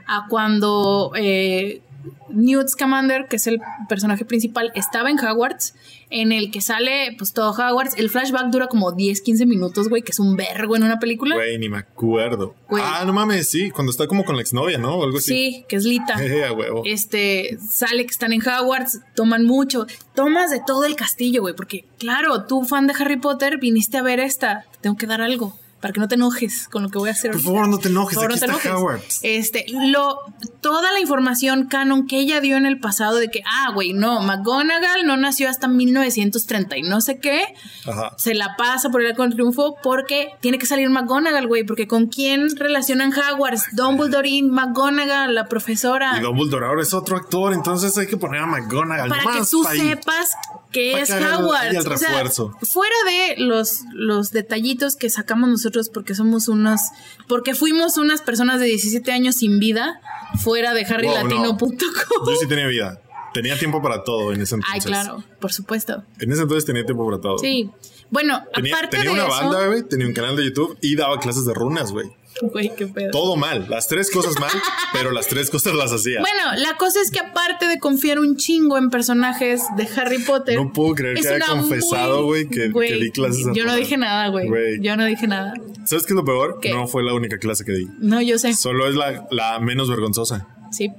[0.07, 1.81] a cuando eh,
[2.29, 5.75] Newt Scamander, que es el personaje principal, estaba en Hogwarts,
[6.09, 7.95] en el que sale pues todo Hogwarts.
[7.97, 11.35] El flashback dura como 10, 15 minutos, güey, que es un vergo en una película.
[11.35, 12.55] Güey, ni me acuerdo.
[12.69, 12.83] Güey.
[12.85, 13.71] Ah, no mames, sí.
[13.71, 14.95] Cuando está como con la exnovia, ¿no?
[14.95, 15.33] O algo así.
[15.33, 16.15] Sí, que es Lita.
[16.55, 16.83] Huevo.
[16.85, 21.85] este, sale que están en Hogwarts, toman mucho, tomas de todo el castillo, güey, porque
[21.97, 25.57] claro, tú fan de Harry Potter, viniste a ver esta, te tengo que dar algo
[25.83, 27.31] para que no te enojes con lo que voy a hacer.
[27.31, 27.51] Por ahorita.
[27.51, 29.19] favor, no te enojes, Por favor, aquí no te está enojes.
[29.21, 30.17] Este, lo,
[30.61, 34.21] toda la información canon que ella dio en el pasado de que, ah, güey, no,
[34.21, 37.43] McGonagall no nació hasta 1930 y no sé qué,
[37.85, 38.15] Ajá.
[38.17, 42.07] se la pasa por el con triunfo porque tiene que salir McGonagall, güey, porque con
[42.07, 47.97] quién relacionan Hogwarts, Dumbledore y McGonagall, la profesora Y Dumbledore ahora es otro actor, entonces
[47.97, 49.79] hay que poner a McGonagall para que tú ahí.
[49.81, 50.29] sepas
[50.73, 51.77] que es Howard.
[51.77, 52.25] O sea,
[52.63, 56.91] fuera de los, los detallitos que sacamos nosotros porque somos unas,
[57.29, 60.01] porque fuimos unas personas de 17 años sin vida,
[60.41, 62.27] fuera de Wow, harrylatino.com.
[62.27, 62.99] Yo sí tenía vida.
[63.33, 64.85] Tenía tiempo para todo en ese entonces.
[64.85, 66.03] Ay, claro, por supuesto.
[66.19, 67.37] En ese entonces tenía tiempo para todo.
[67.39, 67.69] Sí.
[68.11, 69.83] Bueno, Tenía, aparte tenía de una eso, banda, güey.
[69.83, 72.11] Tenía un canal de YouTube y daba clases de runas, güey.
[72.51, 73.11] güey, qué pedo.
[73.11, 73.67] Todo mal.
[73.69, 74.51] Las tres cosas mal,
[74.91, 76.19] pero las tres cosas las hacía.
[76.19, 80.55] Bueno, la cosa es que aparte de confiar un chingo en personajes de Harry Potter.
[80.55, 84.27] No puedo creer que haya confesado, güey, que- que di clases Yo no dije nada,
[84.29, 84.47] güey.
[84.81, 85.53] Yo no dije nada.
[85.85, 86.59] ¿Sabes qué es lo peor?
[86.61, 86.73] ¿Qué?
[86.73, 87.87] No fue la única clase que di.
[87.99, 88.53] No, yo sé.
[88.53, 90.47] Solo es la, la menos vergonzosa.
[90.71, 90.91] Sí.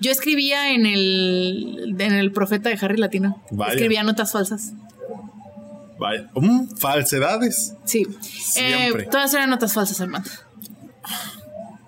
[0.00, 3.42] Yo escribía en el, en el profeta de Harry Latino.
[3.50, 3.72] Vaya.
[3.72, 4.72] Escribía notas falsas.
[5.98, 6.28] Vaya.
[6.34, 7.74] Mm, falsedades.
[7.84, 8.06] Sí.
[8.20, 9.04] Siempre.
[9.04, 10.24] Eh, todas eran notas falsas, hermano.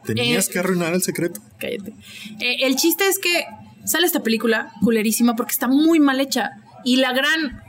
[0.04, 1.40] Tenías Eh, que arruinar el secreto.
[1.58, 1.92] Cállate.
[2.40, 3.44] Eh, el chiste es que
[3.84, 6.50] sale esta película culerísima porque está muy mal hecha.
[6.84, 7.62] Y la gran.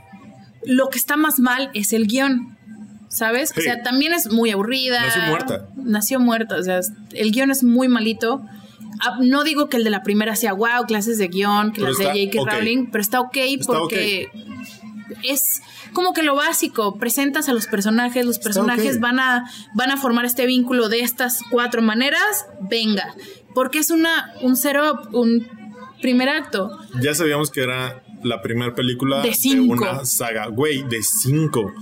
[0.64, 2.56] Lo que está más mal es el guion.
[3.08, 3.52] ¿Sabes?
[3.56, 5.04] O sea, también es muy aburrida.
[5.04, 5.68] Nació muerta.
[5.76, 6.56] Nació muerta.
[6.56, 6.80] O sea,
[7.12, 8.42] el guion es muy malito.
[9.04, 11.88] Ah, No digo que el de la primera sea wow, clases de guion, que Pero
[11.88, 12.50] las de J.K.
[12.50, 13.36] Rowling, pero está ok
[13.66, 14.28] porque
[15.22, 15.60] es
[15.92, 16.98] como que lo básico.
[16.98, 21.40] Presentas a los personajes, los personajes van a van a formar este vínculo de estas
[21.50, 22.46] cuatro maneras.
[22.60, 23.14] Venga,
[23.54, 25.46] porque es una un setup, un
[26.00, 26.70] primer acto.
[27.00, 29.72] Ya sabíamos que era la primera película De cinco.
[29.74, 30.46] una saga.
[30.48, 31.72] Güey, de cinco.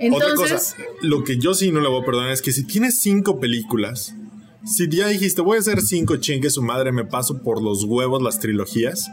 [0.00, 2.64] Entonces, Otra cosa, lo que yo sí no le voy a perdonar es que si
[2.64, 4.14] tienes cinco películas,
[4.68, 8.22] si ya dijiste voy a hacer cinco chingue su madre, me paso por los huevos
[8.22, 9.08] las trilogías,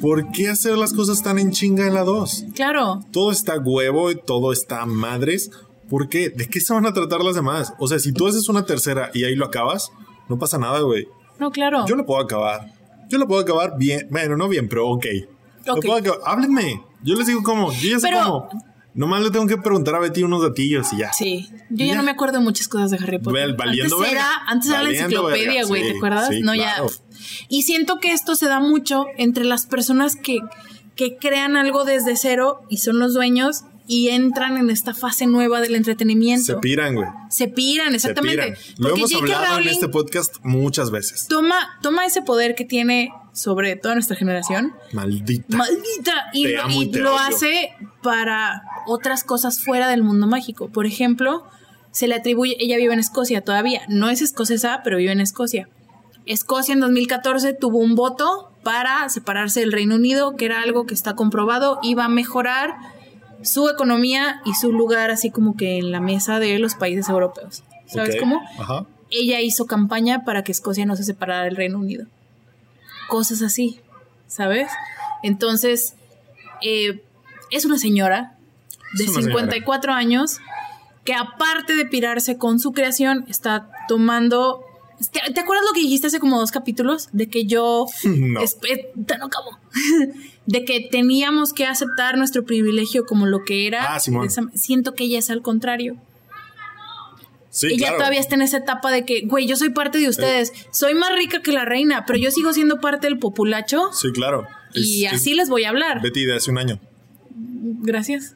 [0.00, 2.44] ¿por qué hacer las cosas tan en chinga en la dos?
[2.54, 5.50] claro, Todo está huevo y todo está madres.
[5.88, 6.30] ¿Por qué?
[6.30, 7.74] ¿De qué se van a tratar las demás?
[7.78, 9.90] O sea, si tú haces una tercera y ahí lo acabas,
[10.28, 11.06] no pasa nada, güey.
[11.38, 11.84] no, claro.
[11.86, 12.72] Yo lo puedo acabar.
[13.10, 14.08] Yo lo puedo acabar bien.
[14.10, 15.04] Bueno, no bien, pero ok.
[15.66, 15.84] Lo Ok.
[15.84, 16.20] puedo acabar.
[16.24, 16.82] Háblenme.
[17.02, 17.70] Yo les digo cómo.
[17.74, 18.73] Yo ya sé Pero- cómo.
[18.94, 21.12] Nomás le tengo que preguntar a Betty unos datillos y ya.
[21.12, 21.94] Sí, yo ya, Ya.
[21.96, 23.48] no me acuerdo de muchas cosas de Harry Potter.
[23.50, 26.28] Vel- valiendo antes era, antes era la enciclopedia, güey, sí, ¿te acuerdas?
[26.28, 26.88] sí, no, claro.
[26.88, 26.94] ya.
[27.48, 30.38] Y siento que esto se da mucho entre las personas que,
[30.94, 35.60] que crean algo desde cero y son los dueños y entran en esta fase nueva
[35.60, 36.44] del entretenimiento.
[36.54, 37.08] Se piran, güey.
[37.30, 38.42] Se piran, Se exactamente.
[38.52, 38.58] piran.
[38.78, 41.26] Lo Porque hemos hablado en este podcast muchas veces.
[41.28, 45.56] toma, toma ese poder que tiene sobre toda nuestra generación Maldita.
[45.56, 47.18] maldita y, Te lo- amo y y te lo odio.
[47.36, 47.70] hace
[48.04, 50.68] para otras cosas fuera del mundo mágico.
[50.68, 51.46] Por ejemplo,
[51.90, 55.70] se le atribuye, ella vive en Escocia todavía, no es escocesa, pero vive en Escocia.
[56.26, 60.92] Escocia en 2014 tuvo un voto para separarse del Reino Unido, que era algo que
[60.92, 62.76] está comprobado, iba a mejorar
[63.42, 67.64] su economía y su lugar así como que en la mesa de los países europeos.
[67.86, 68.42] ¿Sabes cómo?
[68.58, 68.84] Ajá.
[69.10, 72.06] Ella hizo campaña para que Escocia no se separara del Reino Unido.
[73.08, 73.80] Cosas así,
[74.26, 74.70] ¿sabes?
[75.22, 75.94] Entonces,
[76.60, 77.02] eh,
[77.50, 78.36] es una señora
[78.96, 79.42] de Es una señora.
[79.42, 80.40] 54 años
[81.04, 84.64] que aparte de pirarse con su creación, está tomando...
[85.12, 87.08] ¿Te, te acuerdas lo que dijiste hace como dos capítulos?
[87.12, 87.86] De que yo...
[88.04, 88.40] No.
[88.40, 89.58] Eh, no acabo.
[90.46, 93.94] de que teníamos que aceptar nuestro privilegio como lo que era.
[93.94, 95.96] Ah, siento que ella es al contrario.
[97.50, 97.96] Sí, ella claro.
[97.98, 100.52] todavía está en esa etapa de que, güey, yo soy parte de ustedes.
[100.72, 103.92] Soy más rica que la reina, pero yo sigo siendo parte del populacho.
[103.92, 104.48] Sí, claro.
[104.72, 106.02] Y así es les voy a hablar.
[106.02, 106.80] Betty de hace un año.
[107.34, 108.34] Gracias.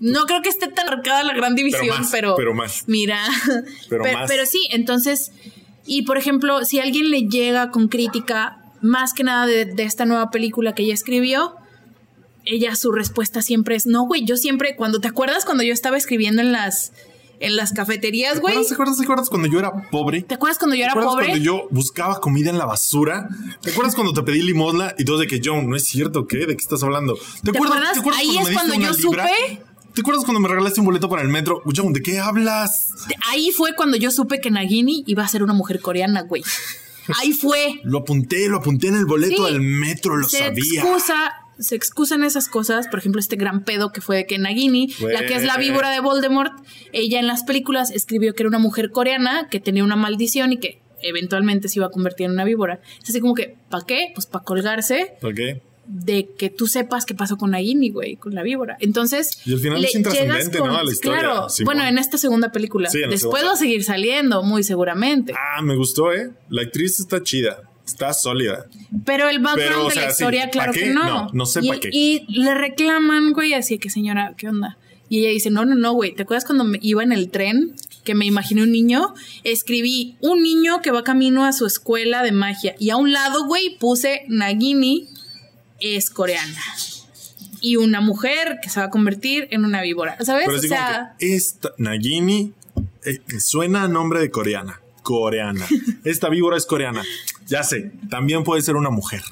[0.00, 2.84] No creo que esté tan marcada la gran división, Pero más, pero, pero más.
[2.88, 3.20] mira,
[3.88, 4.28] Pero Pe- más.
[4.30, 5.30] pero sí, entonces,
[5.86, 10.04] y por ejemplo, si alguien le llega con crítica, más que nada de, de esta
[10.04, 11.54] nueva película que ella escribió,
[12.44, 15.96] ella su respuesta siempre es, no, güey, yo siempre, cuando te acuerdas cuando yo estaba
[15.96, 16.92] escribiendo en las,
[17.42, 20.22] en las cafeterías, ¿Te güey, acuerdas, te acuerdas, te acuerdas cuando yo era pobre?
[20.22, 21.26] ¿te acuerdas cuando yo ¿Te era acuerdas pobre?
[21.26, 23.28] cuando yo buscaba comida en la basura?
[23.60, 26.38] ¿Te acuerdas cuando te pedí limosna y todos de que John, no es cierto, ¿qué?
[26.46, 27.18] ¿De qué estás hablando?
[27.42, 27.98] ¿Te, ¿Te acuerdas?
[28.16, 29.62] Ahí me es cuando yo supe.
[29.94, 31.60] ¿Te acuerdas cuando me regalaste un boleto para el metro?
[31.76, 32.92] John, ¿de qué hablas?
[33.30, 36.42] Ahí fue cuando yo supe que Nagini iba a ser una mujer coreana, güey.
[37.20, 37.80] Ahí fue.
[37.82, 39.52] Lo apunté, lo apunté en el boleto Sí.
[39.52, 40.82] del metro, lo se sabía.
[40.82, 44.92] excusa, se excusan esas cosas, por ejemplo, este gran pedo que fue de que Nagini,
[45.12, 46.52] la que es la víbora de Voldemort,
[46.92, 50.58] ella en las películas escribió que era una mujer coreana que tenía una maldición y
[50.58, 52.80] que eventualmente se iba a convertir en una víbora.
[53.02, 54.12] Es así como que, ¿para qué?
[54.14, 55.60] Pues para colgarse ¿Por qué?
[55.84, 58.76] de que tú sepas qué pasó con Nagini, güey, con la víbora.
[58.80, 60.78] Entonces, Y al final le es intrascendente, con- ¿no?
[60.78, 61.18] a la historia.
[61.20, 61.74] Claro, Simón.
[61.74, 62.88] bueno, en esta segunda película.
[62.88, 63.44] Sí, Después segunda.
[63.46, 65.34] va a seguir saliendo, muy seguramente.
[65.36, 66.30] Ah, me gustó, ¿eh?
[66.48, 68.66] La actriz está chida, está sólida.
[69.04, 71.04] Pero el background Pero, o de la sí, historia, ¿pa' claro que no.
[71.04, 71.90] No, no sé y, pa' qué.
[71.92, 74.78] Y le reclaman, güey, así que señora, ¿qué onda?
[75.08, 77.74] Y ella dice, no, no, no, güey, ¿te acuerdas cuando me iba en el tren
[78.02, 79.12] que me imaginé un niño?
[79.44, 83.44] Escribí un niño que va camino a su escuela de magia y a un lado,
[83.46, 85.08] güey, puse Nagini
[85.80, 86.62] es coreana.
[87.60, 90.46] Y una mujer que se va a convertir en una víbora, ¿sabes?
[90.46, 92.54] Pero o sea, esta Nagini
[93.04, 94.80] eh, suena a nombre de coreana.
[95.02, 95.66] Coreana.
[96.04, 97.02] Esta víbora es coreana.
[97.46, 99.22] Ya sé, también puede ser una mujer.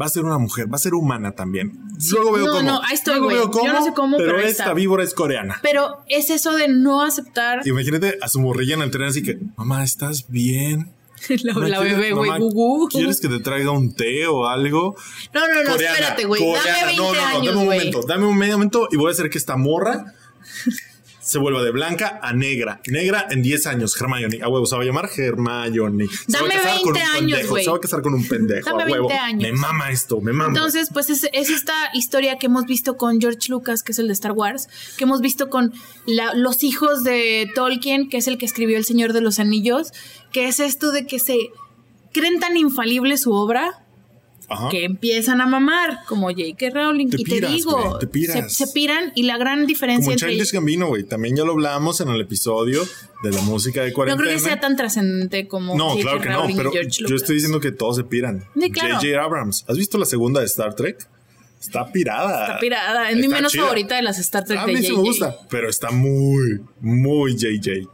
[0.00, 1.78] Va a ser una mujer, va a ser humana también.
[2.10, 2.62] Luego veo no, cómo.
[2.62, 5.58] no, ahí estoy, Luego veo Yo no sé cómo, pero, pero esta víbora es coreana.
[5.62, 9.38] pero es eso de no aceptar Imagínate a su morrilla en el tren así que,
[9.56, 10.92] mamá, ¿estás bien?
[11.42, 12.30] la, Mamá, la ¿quieres- bebé, güey.
[12.88, 14.96] ¿Quieres que te traiga un té o algo?
[15.34, 16.42] No, no, no, Coreana, espérate, güey.
[16.42, 16.86] Dame coreana.
[16.86, 19.12] 20 no, no, no, años, dame un momento, dame un medio momento y voy a
[19.12, 20.14] hacer que esta morra
[21.30, 22.80] se vuelva de blanca a negra.
[22.88, 24.40] Negra en 10 años, Hermione.
[24.42, 26.06] A huevo, se va a llamar Hermione.
[26.08, 27.64] Se Dame va a casar con 20 un años, pendejo, güey.
[27.64, 28.68] Se va a casar con un pendejo.
[28.70, 29.08] Dame a huevo.
[29.08, 29.42] 20 años.
[29.42, 30.48] Me mama esto, me mama.
[30.56, 34.08] Entonces, pues es, es esta historia que hemos visto con George Lucas, que es el
[34.08, 35.72] de Star Wars, que hemos visto con
[36.04, 39.92] la- los hijos de Tolkien, que es el que escribió El Señor de los Anillos,
[40.32, 41.50] que es esto de que se
[42.12, 43.84] creen tan infalible su obra
[44.52, 44.68] Ajá.
[44.68, 46.70] que empiezan a mamar, como J.K.
[46.70, 47.08] Rowling.
[47.08, 48.52] Te y piras, te digo, te piras.
[48.52, 51.04] Se, se piran y la gran diferencia Como entre Childish Gambino, güey.
[51.04, 52.82] También ya lo hablamos en el episodio
[53.22, 54.24] de la música de No cuarentena.
[54.28, 57.60] creo que sea tan trascendente como No, claro que no, Rowling pero yo estoy diciendo
[57.60, 58.44] que todos se piran.
[58.60, 58.96] Sí, claro.
[58.96, 59.22] J.J.
[59.22, 59.64] Abrams.
[59.68, 61.08] ¿Has visto la segunda de Star Trek?
[61.60, 62.46] Está pirada.
[62.46, 63.10] Está pirada.
[63.10, 63.62] Es mi menos chida.
[63.64, 67.36] favorita de las Star Trek A de mí sí me gusta, pero está muy, muy
[67.36, 67.86] JJ.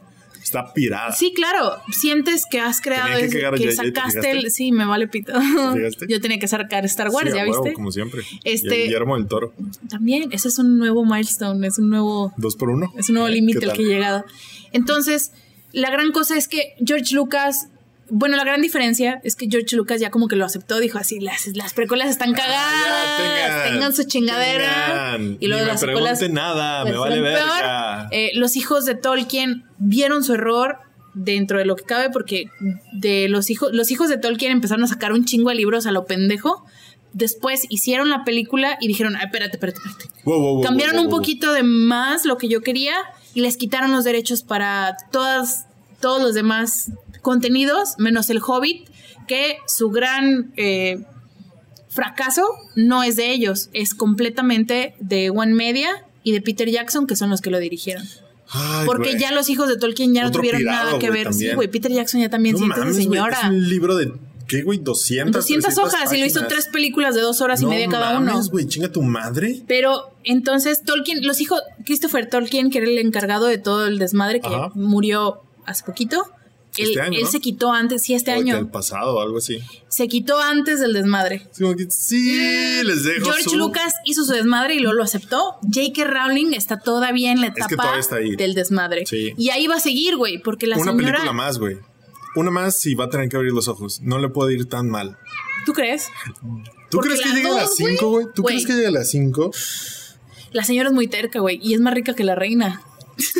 [0.61, 1.13] Está pirada.
[1.13, 1.77] Sí, claro.
[1.91, 4.51] Sientes que has creado, que que, ¿te sacaste el.
[4.51, 5.33] Sí, me vale pito.
[6.09, 7.75] Yo tenía que sacar Star Wars, Sí, ¿ya huevo, viste?
[7.75, 8.23] como siempre.
[8.45, 9.53] Este- Guillermo del Toro.
[9.89, 12.93] También, ese es un nuevo milestone, es un nuevo, Dos por uno.
[12.97, 14.25] es un nuevo ¿Qué límite al que he llegado.
[14.73, 15.33] Entonces,
[15.73, 17.69] la gran cosa es que George Lucas.
[18.09, 21.19] Bueno, la gran diferencia es que George Lucas ya como que lo aceptó, dijo así,
[21.21, 25.13] las, las precuelas están cagadas, Ah, Ya, tengan, su chingadera.
[25.17, 25.37] tengan.
[25.41, 28.09] Y luego Ni me las pregunten nada, me vale verga.
[28.13, 30.79] Eh, los hijos de Tolkien vieron su error
[31.15, 32.51] dentro de lo que cabe porque
[32.93, 35.91] de los hijos los hijos de Tolkien empezaron a sacar un chingo de libros a
[35.93, 36.65] lo pendejo.
[37.13, 41.09] Después hicieron la película y dijeron, "Ay, espérate, espérate, espérate." Wow, wow, wow, Cambiaron un
[41.09, 42.95] poquito de más lo que yo quería
[43.33, 45.65] y les quitaron los derechos para todas
[46.01, 46.91] todos los demás
[47.27, 48.89] contenidos, menos el Hobbit,
[49.27, 51.05] que su gran eh,
[51.89, 52.47] fracaso
[52.77, 55.89] no es de ellos, es completamente de One Media
[56.23, 58.05] y de Peter Jackson, que son los que lo dirigieron.
[58.49, 61.35] Ay, Porque ya los hijos de Tolkien ya no tuvieron pirado, nada que ver.
[61.35, 63.37] Sí, güey, Peter Jackson ya también No siente mames, señora.
[63.37, 64.13] Es un libro de
[64.47, 64.79] ¿qué, güey?
[64.79, 68.19] 200, 200 300 hojas y lo hizo tres películas de dos horas y media cada
[68.19, 68.35] uno.
[68.35, 69.65] mames, güey, chinga tu madre.
[69.67, 74.41] Pero entonces Tolkien, los hijos, Christopher Tolkien, que era el encargado de todo el desmadre
[74.41, 74.71] que Ajá.
[74.75, 76.25] murió hace poquito,
[76.79, 77.31] él, Este año, él ¿no?
[77.31, 79.59] se quitó antes, sí, este O año, El pasado algo así.
[79.89, 81.47] se quitó antes del desmadre.
[81.91, 85.57] Sí, les dejo George su- Lucas hizo su desmadre y luego lo aceptó.
[85.63, 86.05] J.K.
[86.05, 87.99] Rowling está todavía en la etapa
[88.37, 89.07] del desmadre.
[89.07, 89.33] Sí.
[89.37, 91.07] Y ahí va a seguir, güey, porque la Una señora...
[91.13, 91.77] película más, güey.
[92.35, 94.01] Una más y va a tener que abrir los ojos.
[94.03, 95.17] No le puede ir tan mal.
[95.65, 96.09] ¿Tú crees?
[96.91, 98.27] ¿Tú Porque crees que llegue a las dos, 5, güey?
[98.35, 99.51] ¿Tú crees que llegue a las 5?
[100.53, 102.83] La señora es muy terca, güey, y es más rica que la reina.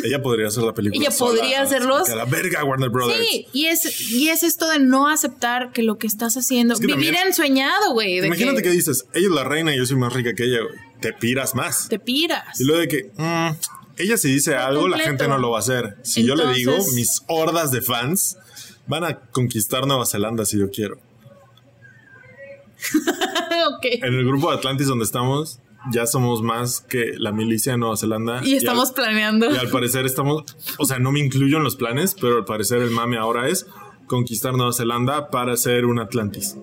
[0.03, 0.99] Ella podría hacer la película.
[1.01, 1.39] Ella sola.
[1.39, 2.09] podría hacerlos.
[2.09, 3.19] A la verga, Warner Brothers.
[3.29, 6.79] Sí, y es, y es esto de no aceptar que lo que estás haciendo, Es
[6.79, 8.17] que vivir también- ensueñado, güey.
[8.25, 8.71] Imagínate que...
[8.71, 10.75] dices, ella es la reina y yo soy más rica que ella, güey.
[10.99, 11.89] Te piras más.
[11.89, 12.59] te piras.
[12.59, 13.49] Y luego de que, mm,
[13.97, 15.97] ella si dice algo, la gente no lo va a hacer.
[16.03, 18.37] Si yo le digo, mis hordas de fans
[18.87, 20.97] van a conquistar Nueva Zelanda si yo quiero.
[23.69, 23.85] ok.
[24.03, 25.59] En el grupo de Atlantis donde estamos,
[25.91, 28.41] ya somos más que la milicia de Nueva Zelanda.
[28.43, 29.51] Y estamos al- planeando.
[29.53, 30.43] Y al parecer estamos,
[30.77, 33.65] o sea, no me incluyo en los planes, pero al parecer el mame ahora es
[34.07, 36.55] conquistar Nueva Zelanda para ser un Atlantis.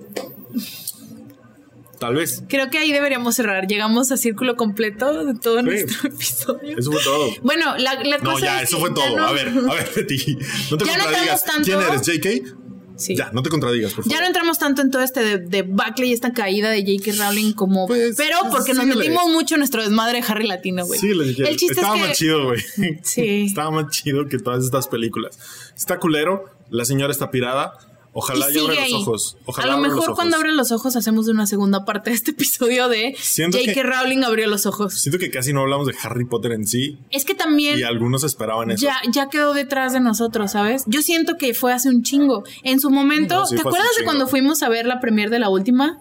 [1.98, 2.42] Tal vez.
[2.48, 3.66] Creo que ahí deberíamos cerrar.
[3.66, 5.64] Llegamos a círculo completo de todo Sí.
[5.64, 6.76] nuestro episodio.
[6.78, 7.28] Eso fue todo.
[7.42, 9.16] Bueno, la, la No, cosa ya, es eso que fue ya todo.
[9.16, 10.36] no- A ver, a ver, Betty.
[10.70, 11.04] No te Ya no
[11.46, 11.62] tanto.
[11.64, 12.63] ¿Quién eres, JK?
[12.96, 13.16] Sí.
[13.16, 14.12] Ya, no te contradigas, por favor.
[14.12, 17.24] Ya no entramos tanto en todo este de, de Buckley y esta caída de J.K.
[17.24, 17.86] Rowling como...
[17.86, 21.00] Pues, pero porque nos metimos mucho en nuestro desmadre de Harry Latino, güey.
[21.00, 21.10] Sí.
[21.10, 22.08] El chiste Estaba es que...
[22.08, 22.60] más chido, güey.
[23.02, 23.44] Sí.
[23.48, 25.38] Estaba más chido que todas estas películas.
[25.76, 27.78] Está culero, la señora está pirada.
[28.16, 29.36] Ojalá y abra los ojos.
[29.44, 32.88] Ojalá a lo mejor cuando abre los ojos hacemos una segunda parte de este episodio
[32.88, 33.82] de J.K.
[33.82, 34.94] Rowling abrió los ojos.
[34.94, 38.22] Siento que casi no hablamos de Harry Potter en sí Es que también y algunos
[38.22, 38.84] esperaban eso.
[38.84, 40.84] ya, ya quedó detrás de nosotros, ¿sabes?
[40.86, 42.44] Yo siento que fue hace un chingo.
[42.62, 45.40] En su momento, No, sí ¿te acuerdas de cuando fuimos a ver la premier de
[45.40, 45.98] la última?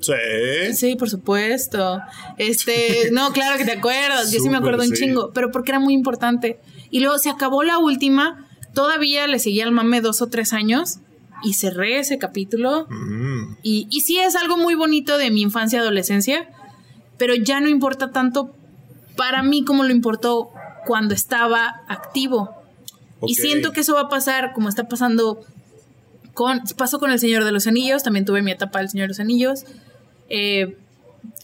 [0.00, 0.74] Sí.
[0.74, 2.00] Sí, por supuesto.
[2.38, 4.32] Este, no, claro que te acuerdas.
[4.32, 5.02] Yo sí me acuerdo un sí.
[5.04, 6.60] chingo, pero porque era muy importante.
[6.90, 10.98] Y luego se acabó la última, todavía le seguía al mame dos o tres años
[11.42, 12.86] y cerré ese capítulo.
[12.90, 13.56] Mm.
[13.62, 16.48] Y, y sí es algo muy bonito de mi infancia y adolescencia,
[17.18, 18.54] pero ya no importa tanto
[19.16, 20.50] para mí como lo importó
[20.86, 22.50] cuando estaba activo.
[23.22, 23.38] Y Ok.
[23.38, 25.44] siento que eso va a pasar como está pasando
[26.32, 26.62] con...
[26.76, 29.20] Pasó con El Señor de los Anillos, también tuve mi etapa del Señor de los
[29.20, 29.64] Anillos.
[30.30, 30.78] Eh,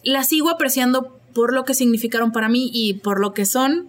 [0.04, 3.88] la sigo apreciando por lo que significaron para mí y por lo que son,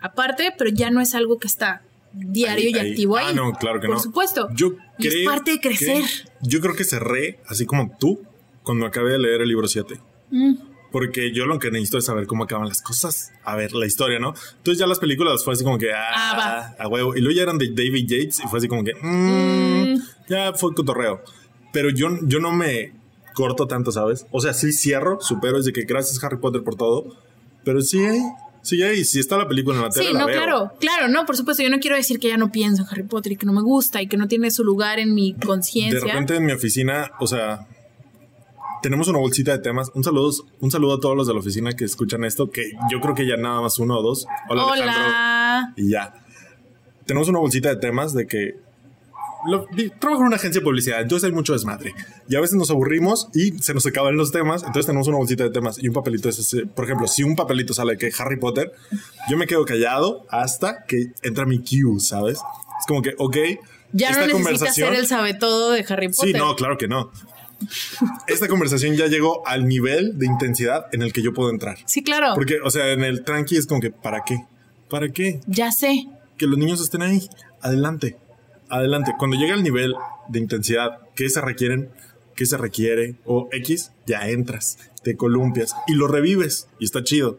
[0.00, 1.82] aparte, pero ya no es algo que está
[2.12, 2.90] diario Ahí, y ahí.
[2.90, 3.26] activo ahí.
[3.28, 4.02] Ah, no, claro que por no.
[4.02, 4.48] supuesto.
[4.54, 6.02] Yo Y es creo parte de crecer.
[6.02, 8.20] que- yo creo que cerré, así como tú,
[8.62, 10.00] cuando acabé de leer el libro 7.
[10.30, 10.54] Mm.
[10.90, 13.30] Porque yo lo que necesito es saber cómo acaban las cosas.
[13.44, 14.32] A ver, la historia, ¿no?
[14.56, 17.14] Entonces ya las películas fue así como que, ah, Ah, a huevo.
[17.14, 20.74] Y luego ya eran de David Yates y fue así como que, mm, ya fue
[20.74, 21.22] cotorreo.
[21.74, 22.94] Pero yo, yo no me
[23.34, 24.26] corto tanto, ¿sabes?
[24.30, 27.16] O sea, sí cierro, supero, es de que gracias Harry Potter por todo.
[27.64, 28.20] Pero sí hay,
[28.68, 30.36] sí hay, si está la película en la tele, Sí, la no, veo.
[30.36, 33.02] claro, claro, no, por supuesto, yo no quiero decir que ya no pienso en Harry
[33.04, 35.46] Potter y que no me gusta y que no tiene su lugar en mi De
[35.46, 36.00] conciencia.
[36.00, 37.66] repente en mi oficina, o sea,
[38.82, 39.90] tenemos una bolsita de temas.
[39.94, 40.30] Un saludo,
[40.60, 43.26] un saludo a todos los de la oficina que escuchan esto, que yo creo que
[43.26, 44.26] ya nada más uno o dos.
[44.48, 44.94] Hola, Alejandro.
[45.02, 45.72] Hola.
[45.76, 46.14] Y ya.
[47.06, 48.54] Tenemos una bolsita de temas de que
[49.46, 51.94] lo- di- trabajo en una agencia de publicidad, entonces hay mucho desmadre.
[52.28, 55.44] Y a veces nos aburrimos y se nos acaban los temas, entonces tenemos una bolsita
[55.44, 56.66] de temas y un papelito es ese.
[56.66, 58.72] Por ejemplo, si un papelito sale que Harry Potter,
[59.30, 62.38] yo me quedo callado hasta que entra mi cue, ¿sabes?
[62.80, 63.36] Es como que, ok.
[63.92, 66.26] Ya esta no necesitas ser el sabe todo de Harry Potter.
[66.26, 67.10] Sí, no, claro que no.
[68.28, 71.78] Esta conversación ya llegó al nivel de intensidad en el que yo puedo entrar.
[71.86, 72.32] Sí, claro.
[72.34, 74.44] Porque, o sea, en el tranqui es como que, ¿para qué?
[74.88, 75.40] ¿Para qué?
[75.46, 76.06] Ya sé.
[76.36, 77.28] Que los niños estén ahí.
[77.60, 78.16] Adelante.
[78.70, 79.14] Adelante.
[79.18, 79.94] Cuando llega el nivel
[80.28, 81.90] de intensidad que se requieren,
[82.34, 86.68] que se requiere, o X, ya entras, te columpias y lo revives.
[86.78, 87.38] Y está chido.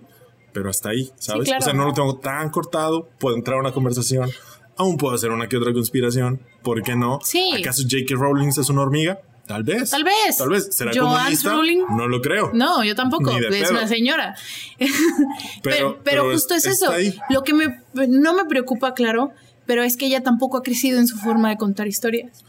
[0.52, 1.46] Pero hasta ahí, ¿sabes?
[1.46, 1.62] claro.
[1.62, 3.08] O sea, no lo tengo tan cortado.
[3.20, 4.30] Puedo entrar a una conversación.
[4.78, 6.42] Aún puedo hacer una que otra conspiración.
[6.64, 7.20] ¿Por qué no?
[7.24, 7.52] Sí.
[7.58, 8.16] ¿Acaso J.K.
[8.16, 9.20] Rowling es una hormiga?
[9.46, 9.90] Tal vez.
[9.90, 10.38] Tal vez.
[10.38, 10.70] Tal vez.
[10.72, 11.52] ¿Será comunista?
[11.52, 11.84] Rowling.
[11.90, 12.52] No lo creo.
[12.54, 13.32] No, yo tampoco.
[13.32, 13.72] Ni de Es pedo.
[13.72, 14.36] una señora.
[15.64, 16.92] Pero- pero, justo es, eso.
[16.92, 17.18] ahí.
[17.30, 19.32] Lo que me, no me preocupa, claro,
[19.70, 22.44] pero es que ella tampoco ha crecido en su forma de contar historias.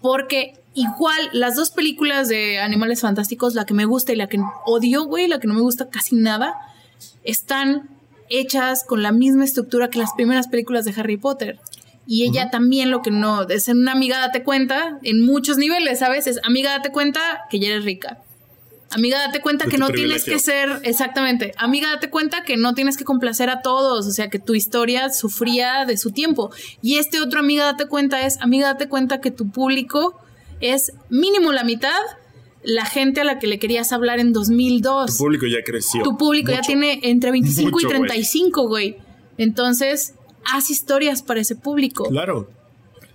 [0.00, 4.40] Porque igual las dos películas de Animales Fantásticos, la que me gusta y la que
[4.64, 6.56] odio, güey, la que no me gusta casi nada,
[7.22, 7.88] están
[8.30, 11.60] hechas con la misma estructura que las primeras películas de Harry Potter.
[12.04, 16.00] Y ella también lo que no, es en una amiga date cuenta, en muchos niveles,
[16.00, 16.26] ¿sabes?
[16.26, 18.18] Es amiga date cuenta que ya eres rica.
[18.90, 22.72] Amiga, date cuenta De que no tienes que ser, exactamente, amiga, date cuenta que no
[22.74, 26.52] tienes que complacer a todos, o sea, que tu historia sufría de su tiempo.
[26.82, 30.18] Y este otro amiga, date cuenta es, amiga, date cuenta que tu público
[30.60, 31.90] es mínimo la mitad
[32.66, 35.12] la gente a la que le querías hablar en 2002.
[35.12, 36.02] Tu público ya creció.
[36.02, 38.00] Tu público ya tiene entre 25 Mucho, y güey.
[38.08, 38.96] 35, güey.
[39.38, 40.14] Entonces,
[40.44, 42.08] haz historias para ese público.
[42.08, 42.50] Claro.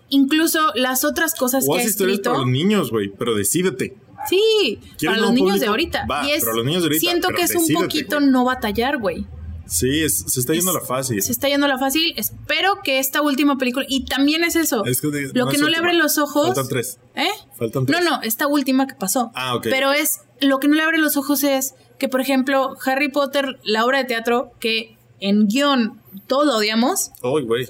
[0.07, 2.31] Incluso las otras cosas O que haz ha historias escrito.
[2.31, 3.97] para los niños, güey, pero decídete.
[4.29, 6.05] Sí, ¿Quieres para los niños de ahorita.
[6.09, 8.29] Va, y es, pero los niños de ahorita, siento que es un decídete, poquito güey.
[8.29, 9.25] no batallar, güey.
[9.67, 11.21] Sí, es- se está yendo a la fácil.
[11.21, 12.13] Se está yendo la fácil.
[12.17, 13.85] Espero que esta última película.
[13.87, 14.83] Y también es eso.
[14.85, 16.47] Es que lo no que es no le abre los ojos.
[16.47, 16.99] Faltan tres.
[17.15, 17.27] ¿Eh?
[17.57, 18.03] Faltan No, tres.
[18.03, 19.31] no, esta última que pasó.
[19.33, 19.67] Ah, ok.
[19.69, 20.19] Pero es.
[20.41, 23.99] Lo que no le abre los ojos es que, por ejemplo, Harry Potter, la obra
[23.99, 27.67] de teatro, que en guion todos la odiamos, Ay, güey.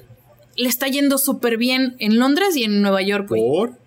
[0.56, 3.42] le está yendo súper bien en Londres y en Nueva York, güey.
[3.42, 3.78] Por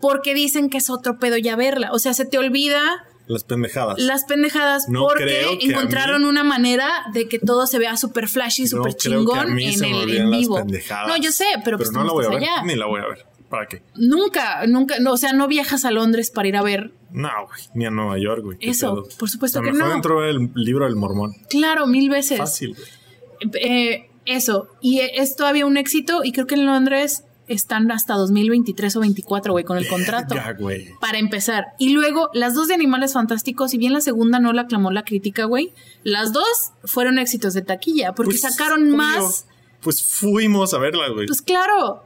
[0.00, 1.90] Porque dicen que es otro pedo ya verla.
[1.92, 2.82] O sea, se te olvida
[3.26, 3.98] las pendejadas.
[4.00, 8.62] las pendejadas No porque encontraron mí- una manera de que todo se vea súper flashy,
[8.62, 10.58] No súper chingón en el en vivo.
[11.06, 12.38] No, yo sé, pero, pues no tú la voy a ver.
[12.38, 12.62] allá.
[12.64, 13.26] Ni la voy a ver.
[13.48, 13.82] ¿Para qué?
[13.96, 17.60] Nunca, nunca, no, o sea, no viajas a Londres para ir a ver No, güey.
[17.74, 18.58] Ni a Nueva York, güey.
[18.60, 19.92] Eso, por supuesto A lo que mejor no.
[19.94, 21.32] dentro del libro del mormón.
[21.50, 22.38] Claro, mil veces.
[22.38, 23.50] Fácil, güey.
[23.54, 28.96] Eh, eso, y es todavía un éxito y creo que en Londres están hasta 2023
[28.96, 30.34] o 24, güey, con el contrato.
[30.34, 30.88] Ya, güey.
[31.00, 31.66] Para empezar.
[31.78, 35.04] Y luego, las dos de Animales Fantásticos, si bien la segunda no la aclamó la
[35.04, 35.72] crítica, güey,
[36.04, 36.46] las dos
[36.84, 38.96] fueron éxitos de taquilla, porque Pues, sacaron obvio.
[38.96, 39.46] más.
[39.82, 41.26] Pues fuimos a verla, güey.
[41.26, 42.04] Pues claro,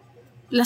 [0.50, 0.64] la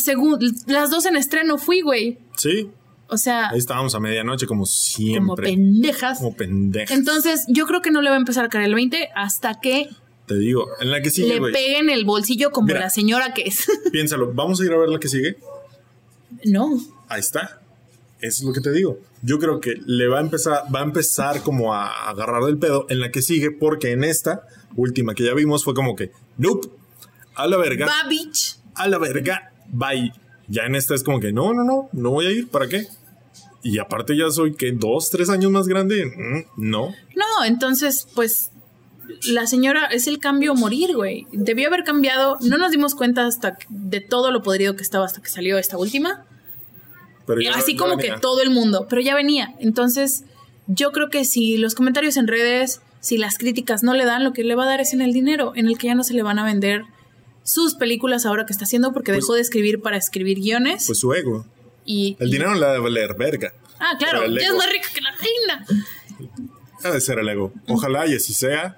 [0.67, 2.19] las dos en estreno fui, güey.
[2.37, 2.71] sí.
[3.11, 5.21] O sea, Ahí estábamos a medianoche, como siempre.
[5.23, 6.19] como pendejas.
[6.19, 6.91] Como pendejas.
[6.95, 9.89] Entonces, yo creo que no le va a empezar a caer el 20 hasta que
[10.29, 11.53] Te digo, en la que sigue, le güey.
[11.53, 12.81] peguen el bolsillo como Mira.
[12.81, 13.67] la señora que es.
[13.93, 15.37] Piénsalo, vamos a ir a ver la que sigue.
[16.45, 16.79] no.
[17.09, 17.61] Ahí está.
[18.21, 18.99] Eso es lo que te digo.
[19.23, 22.85] Yo creo que le va a empezar, va a empezar como a agarrar del pedo
[22.91, 24.43] en la que sigue, porque en esta
[24.77, 26.69] última que ya vimos fue como que, nope,
[27.35, 28.57] a la verga, Babich.
[28.75, 30.13] a la verga, bye.
[30.49, 32.87] Ya en esta es como que, no, no, no, no voy a ir, ¿para qué?
[33.63, 36.89] Y aparte ya soy que dos, tres años más grande, Mm, no.
[37.17, 38.51] No, entonces, pues
[39.27, 41.27] la señora es el cambio morir, güey.
[41.33, 42.39] Debió haber cambiado.
[42.41, 45.77] No nos dimos cuenta hasta de todo lo podrido que estaba hasta que salió esta
[45.79, 46.25] última.
[47.27, 48.15] Pero ya- Así ya como venía.
[48.15, 49.55] que todo el mundo, pero ya venía.
[49.61, 50.25] Entonces,
[50.67, 54.33] yo creo que si los comentarios en redes, si las críticas no le dan, lo
[54.33, 56.15] que le va a dar es en el dinero, en el que ya no se
[56.15, 56.83] le van a vender
[57.43, 60.85] sus películas ahora que está haciendo porque Pues- dejó de escribir para escribir guiones.
[60.87, 61.47] Pues su ego.
[61.91, 63.53] y, El y- dinero le ha de valer verga.
[63.81, 65.67] Ah, claro, ya es más rica que la reina.
[66.85, 67.53] Ha de ser el ego.
[67.69, 68.77] Ojalá y así sea.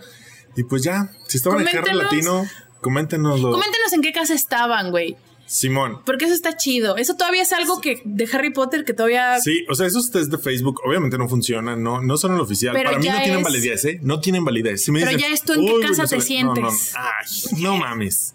[0.56, 2.12] Y pues ya, si estaban en Carro Coméntenos.
[2.12, 2.46] Latino,
[2.80, 3.50] coméntenoslo.
[3.52, 5.16] Coméntenos en qué casa estaban, güey.
[5.46, 6.00] Simón.
[6.06, 6.96] Porque eso está chido.
[6.96, 9.40] Eso todavía es algo que de Harry Potter que todavía.
[9.40, 12.72] Sí, o sea, esos test de Facebook obviamente no funcionan, no, no son el oficial.
[12.72, 13.98] Pero Para mí no tienen validez, ¿eh?
[14.02, 14.84] No tienen validez.
[14.84, 16.54] Si me Pero dicen, ya es tú en qué "Uy, casa no te sé", no,
[16.54, 16.94] no, sientes.
[16.96, 18.34] ay, no mames.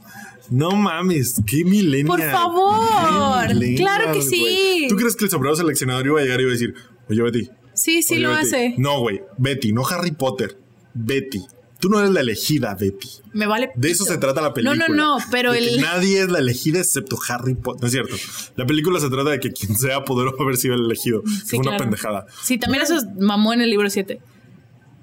[0.50, 2.06] No mames, qué millennial.
[2.06, 3.48] Por favor.
[3.48, 4.86] Millennial, Claro que sí.
[4.90, 6.76] ¿Tú crees que el sombrero seleccionador iba a llegar y iba a decir,
[7.10, 7.50] oye Betty?
[7.74, 8.42] Sí, sí oye, lo Betty"?
[8.46, 8.76] hace.
[8.78, 10.58] No, güey, Betty, no Harry Potter.
[10.94, 11.46] Betty.
[11.80, 13.10] Tú no eres la elegida, Betty.
[13.34, 13.70] Me vale.
[13.76, 14.88] De eso se trata la película.
[14.88, 15.82] No, no, no, pero De que el.
[15.82, 17.82] nadie es la elegida excepto Harry Potter.
[17.82, 18.16] No es cierto.
[18.56, 21.22] La película se trata de que quien sea poder haber sido el elegido.
[21.28, 21.84] Sí, Fue una claro.
[21.84, 22.26] pendejada.
[22.44, 24.20] Sí, también eso es- mamó en el libro 7.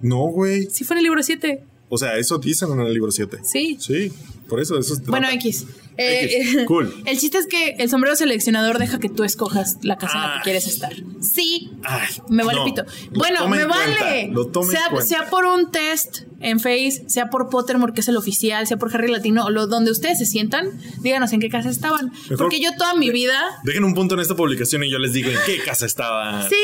[0.00, 0.68] No, güey.
[0.70, 1.64] Sí, fue en el libro 7.
[1.88, 3.38] O sea, eso dicen en el libro 7.
[3.44, 3.76] Sí.
[3.78, 4.10] Sí,
[4.48, 5.28] por eso eso se Bueno.
[5.30, 5.66] X.
[5.98, 6.94] Eh, cool.
[7.04, 10.34] El chiste es que el sombrero seleccionador deja que tú escojas la casa en la
[10.38, 10.92] que quieres estar.
[11.20, 11.70] Sí.
[11.84, 12.64] Ay, Me vale no.
[12.64, 12.84] pito.
[13.12, 14.30] Bueno, me vale.
[14.32, 18.66] cuenta, sea, sea por un test en Face, sea por Pottermore, que es el oficial,
[18.66, 20.70] sea por Harry Latino, lo, donde ustedes se sientan,
[21.00, 22.10] díganos en qué casa estaban.
[22.22, 23.38] Mejor- Porque yo toda mi vida.
[23.64, 26.48] Dejen un punto en esta publicación y yo les digo en qué casa estaba.
[26.48, 26.56] Sí.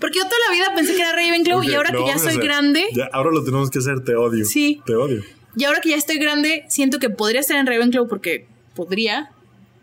[0.00, 2.36] Porque yo toda la vida pensé que era Ravenclaw y Ok, ahora que ya soy
[2.36, 2.84] grande.
[2.94, 4.44] Ya, ahora lo tenemos que hacer, te odio.
[4.44, 4.80] Sí.
[4.84, 5.22] Te odio.
[5.56, 9.30] Y ahora que ya estoy grande, siento que podría estar en Ravenclaw porque podría.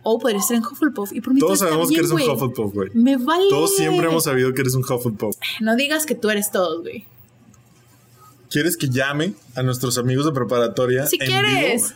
[0.01, 1.11] O podría estar en Hufflepuff.
[1.13, 2.29] Y por mí Todos sabemos que bien, eres un güey.
[2.29, 2.89] Hufflepuff, güey.
[2.93, 3.43] Me vale.
[3.49, 5.35] Todos siempre hemos sabido que eres un Hufflepuff.
[5.59, 7.05] No digas que tú eres todo, güey.
[8.49, 11.05] ¿Quieres que llame a nuestros amigos de preparatoria?
[11.05, 11.93] Si en quieres.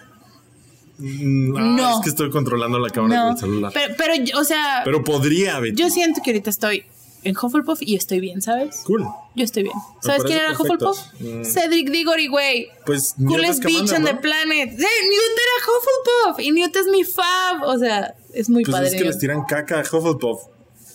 [1.00, 1.14] vivo?
[1.54, 1.95] Mm, ah, No.
[1.95, 3.28] Es que estoy controlando la cámara No.
[3.30, 3.72] del celular.
[3.74, 5.76] Pero, Pero, pero, o sea, podría, Betty.
[5.82, 6.84] yo siento que ahorita estoy
[7.24, 8.82] en Hufflepuff y estoy bien, ¿sabes?
[8.86, 9.06] Cool.
[9.36, 9.76] Yo estoy bien.
[10.02, 10.91] ¿Sabes quién era perfecto.
[10.91, 11.22] Hufflepuff?
[11.22, 11.44] Mm.
[11.45, 12.68] Cedric Diggory, güey.
[12.86, 14.22] Pues Coolest bitch on the ¿no?
[14.22, 14.70] planet.
[14.72, 16.40] ¡Eh, Newt era Hufflepuff!
[16.45, 17.64] Y Newt es mi fab.
[17.64, 18.88] O sea, es muy Pues padre.
[18.90, 20.44] es que les tiran caca a Hufflepuff.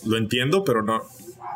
[0.04, 1.02] Lo entiendo, pero no.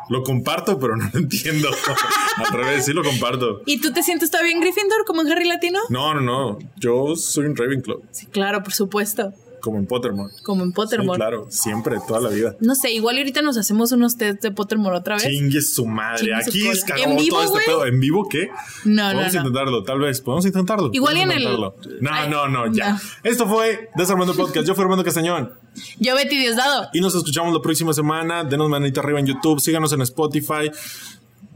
[0.09, 1.69] Lo comparto, pero no lo entiendo.
[2.37, 3.61] Al revés, sí lo comparto.
[3.65, 5.79] ¿Y tú te sientes todavía en Gryffindor como en Harry Latino?
[5.89, 6.59] No, no, no.
[6.75, 8.01] Yo soy un Ravenclaw.
[8.11, 9.33] Sí, claro, por supuesto.
[9.63, 10.33] Como en Pottermore.
[10.43, 11.15] como en Sí, Pottermore.
[11.17, 12.57] claro, siempre, toda la vida.
[12.59, 15.23] No sé, igual ahorita nos hacemos unos test de Pottermore otra vez.
[15.23, 16.17] Chingue su madre.
[16.19, 17.85] Chingue Aquí es ¿En vivo, todo este pedo.
[17.85, 18.49] ¿En vivo qué?
[18.83, 19.39] No, no, Podemos no.
[19.39, 20.19] intentarlo, tal vez.
[20.19, 20.89] Podemos intentarlo.
[20.91, 22.01] Igual podemos en el-.
[22.01, 22.91] No, Ay, no, no, ya.
[22.93, 22.99] no.
[23.23, 24.67] Esto fue Desarmando el Podcast.
[24.67, 25.53] Yo fui Armando Castañón.
[25.97, 26.89] Yo, Betty Diosdado.
[26.93, 28.43] Y nos escuchamos la próxima semana.
[28.43, 29.61] Denos manita arriba en YouTube.
[29.61, 30.71] Síganos en Spotify.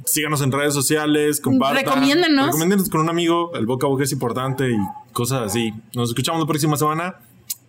[0.06, 1.42] Síganos en redes sociales.
[1.42, 1.84] Compartan.
[1.84, 2.46] Recomiéndenos.
[2.46, 3.52] Recomiéndenos con un amigo.
[3.56, 4.78] El boca a boca es importante y
[5.12, 5.74] cosas así.
[5.94, 7.16] Nos escuchamos la próxima semana.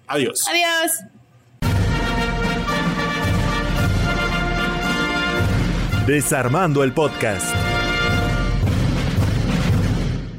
[0.08, 0.40] Adiós.
[0.48, 0.92] Adiós.
[6.06, 7.46] Desarmando el podcast.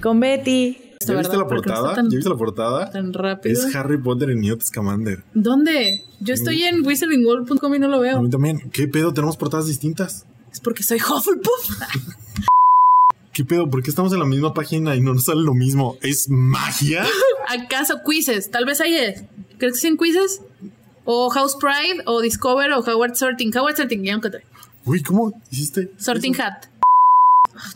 [0.01, 0.77] Con Betty.
[1.05, 1.95] ¿Ya viste la portada?
[1.95, 2.91] ¿Ya viste la portada?
[2.91, 3.53] tan rápido.
[3.67, 5.23] Es Harry Potter y Newt Scamander.
[5.33, 6.03] ¿Dónde?
[6.19, 8.21] Yo estoy en wizardingworld.com y no lo A veo.
[8.21, 8.69] mí también.
[8.71, 9.13] ¿Qué pedo?
[9.13, 10.25] Tenemos portadas distintas.
[10.51, 11.79] Es porque soy Hufflepuff.
[13.33, 13.69] ¿Qué pedo?
[13.69, 15.97] ¿Por qué estamos en la misma página y no nos sale lo mismo?
[16.01, 17.05] ¿Es magia?
[17.47, 18.51] ¿Acaso quizzes?
[18.51, 18.95] Tal vez hay.
[18.95, 19.27] eh,
[19.59, 20.41] ¿Crees que sean quizzes?
[21.05, 23.55] O House Pride, o Discover, o Howard Sorting.
[23.55, 24.43] Howard Sorting, ya encontré.
[24.85, 25.91] Uy, ¿cómo hiciste?
[25.97, 26.43] Sorting eso?
[26.43, 26.65] Hat.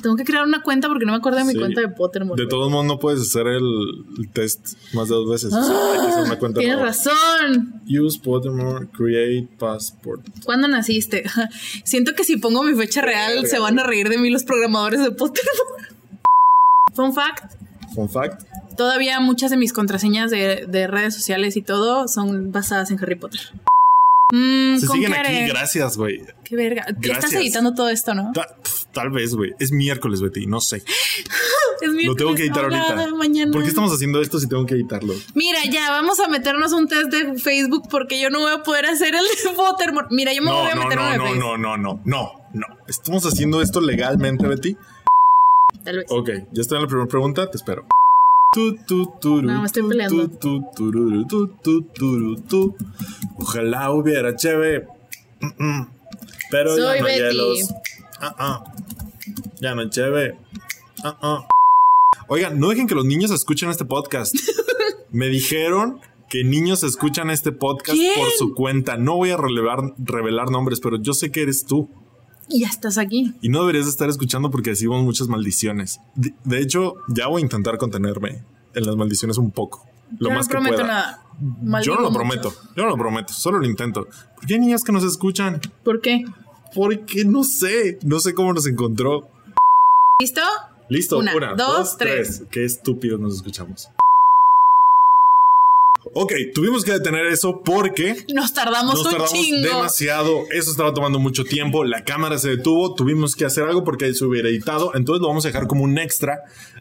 [0.02, 1.60] Tengo que crear una cuenta porque no me acuerdo de mi Sí.
[1.60, 2.42] cuenta de Pottermore.
[2.42, 5.52] De todos modos, no puedes hacer el, el test más de dos veces.
[5.54, 6.90] O sea, hay que hacer una cuenta Tienes nueva.
[6.90, 7.82] razón.
[7.86, 10.26] Use Pottermore, create passport.
[10.46, 11.24] ¿Cuándo naciste?
[11.84, 15.02] Siento que si pongo mi fecha real se van a reír de mí los programadores
[15.02, 15.90] de Pottermore.
[16.96, 17.56] Fun fact.
[17.94, 18.44] Fun fact.
[18.78, 23.16] Todavía muchas de mis contraseñas de, de redes sociales y todo son basadas en Harry
[23.16, 23.40] Potter.
[24.34, 26.22] Mm, Se ¿con siguen aquí, gracias, güey.
[26.44, 26.86] Qué verga.
[27.02, 28.32] Estás editando todo esto, ¿no?
[28.34, 28.56] Ta-
[28.94, 29.54] Tal vez, güey.
[29.60, 30.46] Es miércoles, Betty.
[30.46, 30.84] No sé.
[31.82, 33.16] Es Lo tengo miércoles, que editar no, ahorita.
[33.16, 33.52] mañana.
[33.52, 35.14] ¿Por qué estamos haciendo esto si tengo que editarlo?
[35.36, 38.86] Mira, ya, vamos a meternos un test de Facebook porque yo no voy a poder
[38.86, 40.08] hacer el de Pottermore.
[40.12, 41.40] Mira, yo me voy No, a no, meter uno no, de no, Facebook.
[41.42, 42.66] no, no, no, no, no.
[42.88, 44.78] Estamos haciendo esto legalmente, Betty.
[45.84, 46.06] Tal vez.
[46.10, 47.86] Ok, ya estoy en la primera pregunta, te espero.
[48.56, 50.30] No, me estoy peleando.
[53.38, 54.88] Ojalá hubiera cheve.
[56.52, 57.36] Pero Soy ya no hay Betty.
[57.36, 57.74] hielos.
[58.20, 58.64] Ah, ah.
[59.60, 60.38] Ya no hay cheve.
[61.04, 61.48] Ah, ah.
[62.28, 64.36] Oigan, no dejen que los niños escuchen este podcast.
[65.12, 66.00] Me dijeron
[66.30, 68.14] que niños escuchan este podcast ¿Quién?
[68.20, 68.98] por su cuenta.
[68.98, 71.90] No voy a relevar- revelar nombres, pero yo sé que eres tú.
[72.50, 73.34] Y ya estás aquí.
[73.42, 76.02] Y no deberías de estar escuchando porque decimos muchas maldiciones.
[76.16, 78.44] De, de hecho, ya voy a intentar contenerme
[78.76, 79.86] en las maldiciones un poco.
[80.20, 80.88] Lo yo más no que prometo pueda.
[80.88, 81.20] nada.
[81.40, 82.20] Yo Maldigo no lo mucho.
[82.20, 82.54] prometo.
[82.76, 83.34] Yo no lo prometo.
[83.34, 84.08] Solo lo intento.
[84.36, 85.60] ¿Por qué hay niñas que nos escuchan?
[85.84, 86.26] ¿Por qué?
[86.76, 87.98] Porque no sé.
[88.04, 89.28] No sé cómo nos encontró.
[90.22, 90.42] ¿Listo?
[90.90, 91.18] Listo.
[91.18, 92.38] Una, Una, dos, dos, tres.
[92.38, 92.48] tres.
[92.52, 93.90] Qué estúpidos nos escuchamos.
[96.16, 99.68] Ok, tuvimos que detener eso porque Nos tardamos nos un tardamos chingo.
[99.68, 100.42] demasiado.
[100.52, 101.84] Eso estaba tomando mucho tiempo.
[101.84, 102.94] La cámara se detuvo.
[102.96, 104.92] Tuvimos que hacer algo porque se hubiera editado.
[104.96, 106.40] Entonces lo vamos a dejar como un extra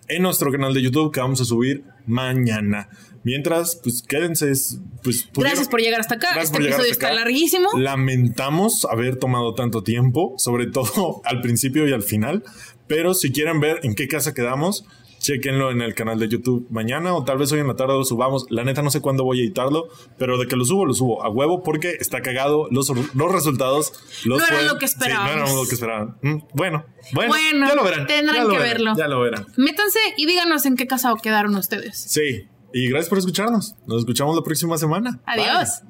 [0.08, 2.88] en nuestro canal de YouTube que vamos a subir mañana.
[3.24, 4.50] Mientras, pues quédense.
[4.50, 6.28] es- Pues, pudieron- Gracias por llegar hasta acá.
[6.34, 7.14] Gracias este episodio está acá.
[7.16, 7.68] larguísimo.
[7.78, 12.42] Lamentamos haber tomado tanto tiempo, sobre todo al principio y al final.
[12.86, 14.84] Pero si quieren ver en qué casa quedamos,
[15.22, 18.04] chequenlo en el canal de YouTube mañana o tal vez hoy en la tarde lo
[18.04, 18.46] subamos.
[18.50, 19.88] La neta no sé cuándo voy a editarlo,
[20.18, 22.66] pero de que lo subo, lo subo a huevo porque está cagado.
[22.70, 23.92] Los, los resultados
[24.24, 26.16] los No eran pueden- lo que Sí, no eran lo que esperaban.
[26.22, 26.84] Mm, bueno,
[27.14, 28.06] bueno, Bueno, ya lo verán.
[28.06, 28.92] tendrán ya lo que verán, verlo.
[28.96, 29.46] Ya lo verán.
[29.56, 31.96] Métanse y díganos en qué casa quedaron ustedes.
[31.98, 33.74] Sí, y gracias por escucharnos.
[33.86, 35.20] Nos escuchamos la próxima semana.
[35.26, 35.44] Bye.
[35.44, 35.82] Adiós.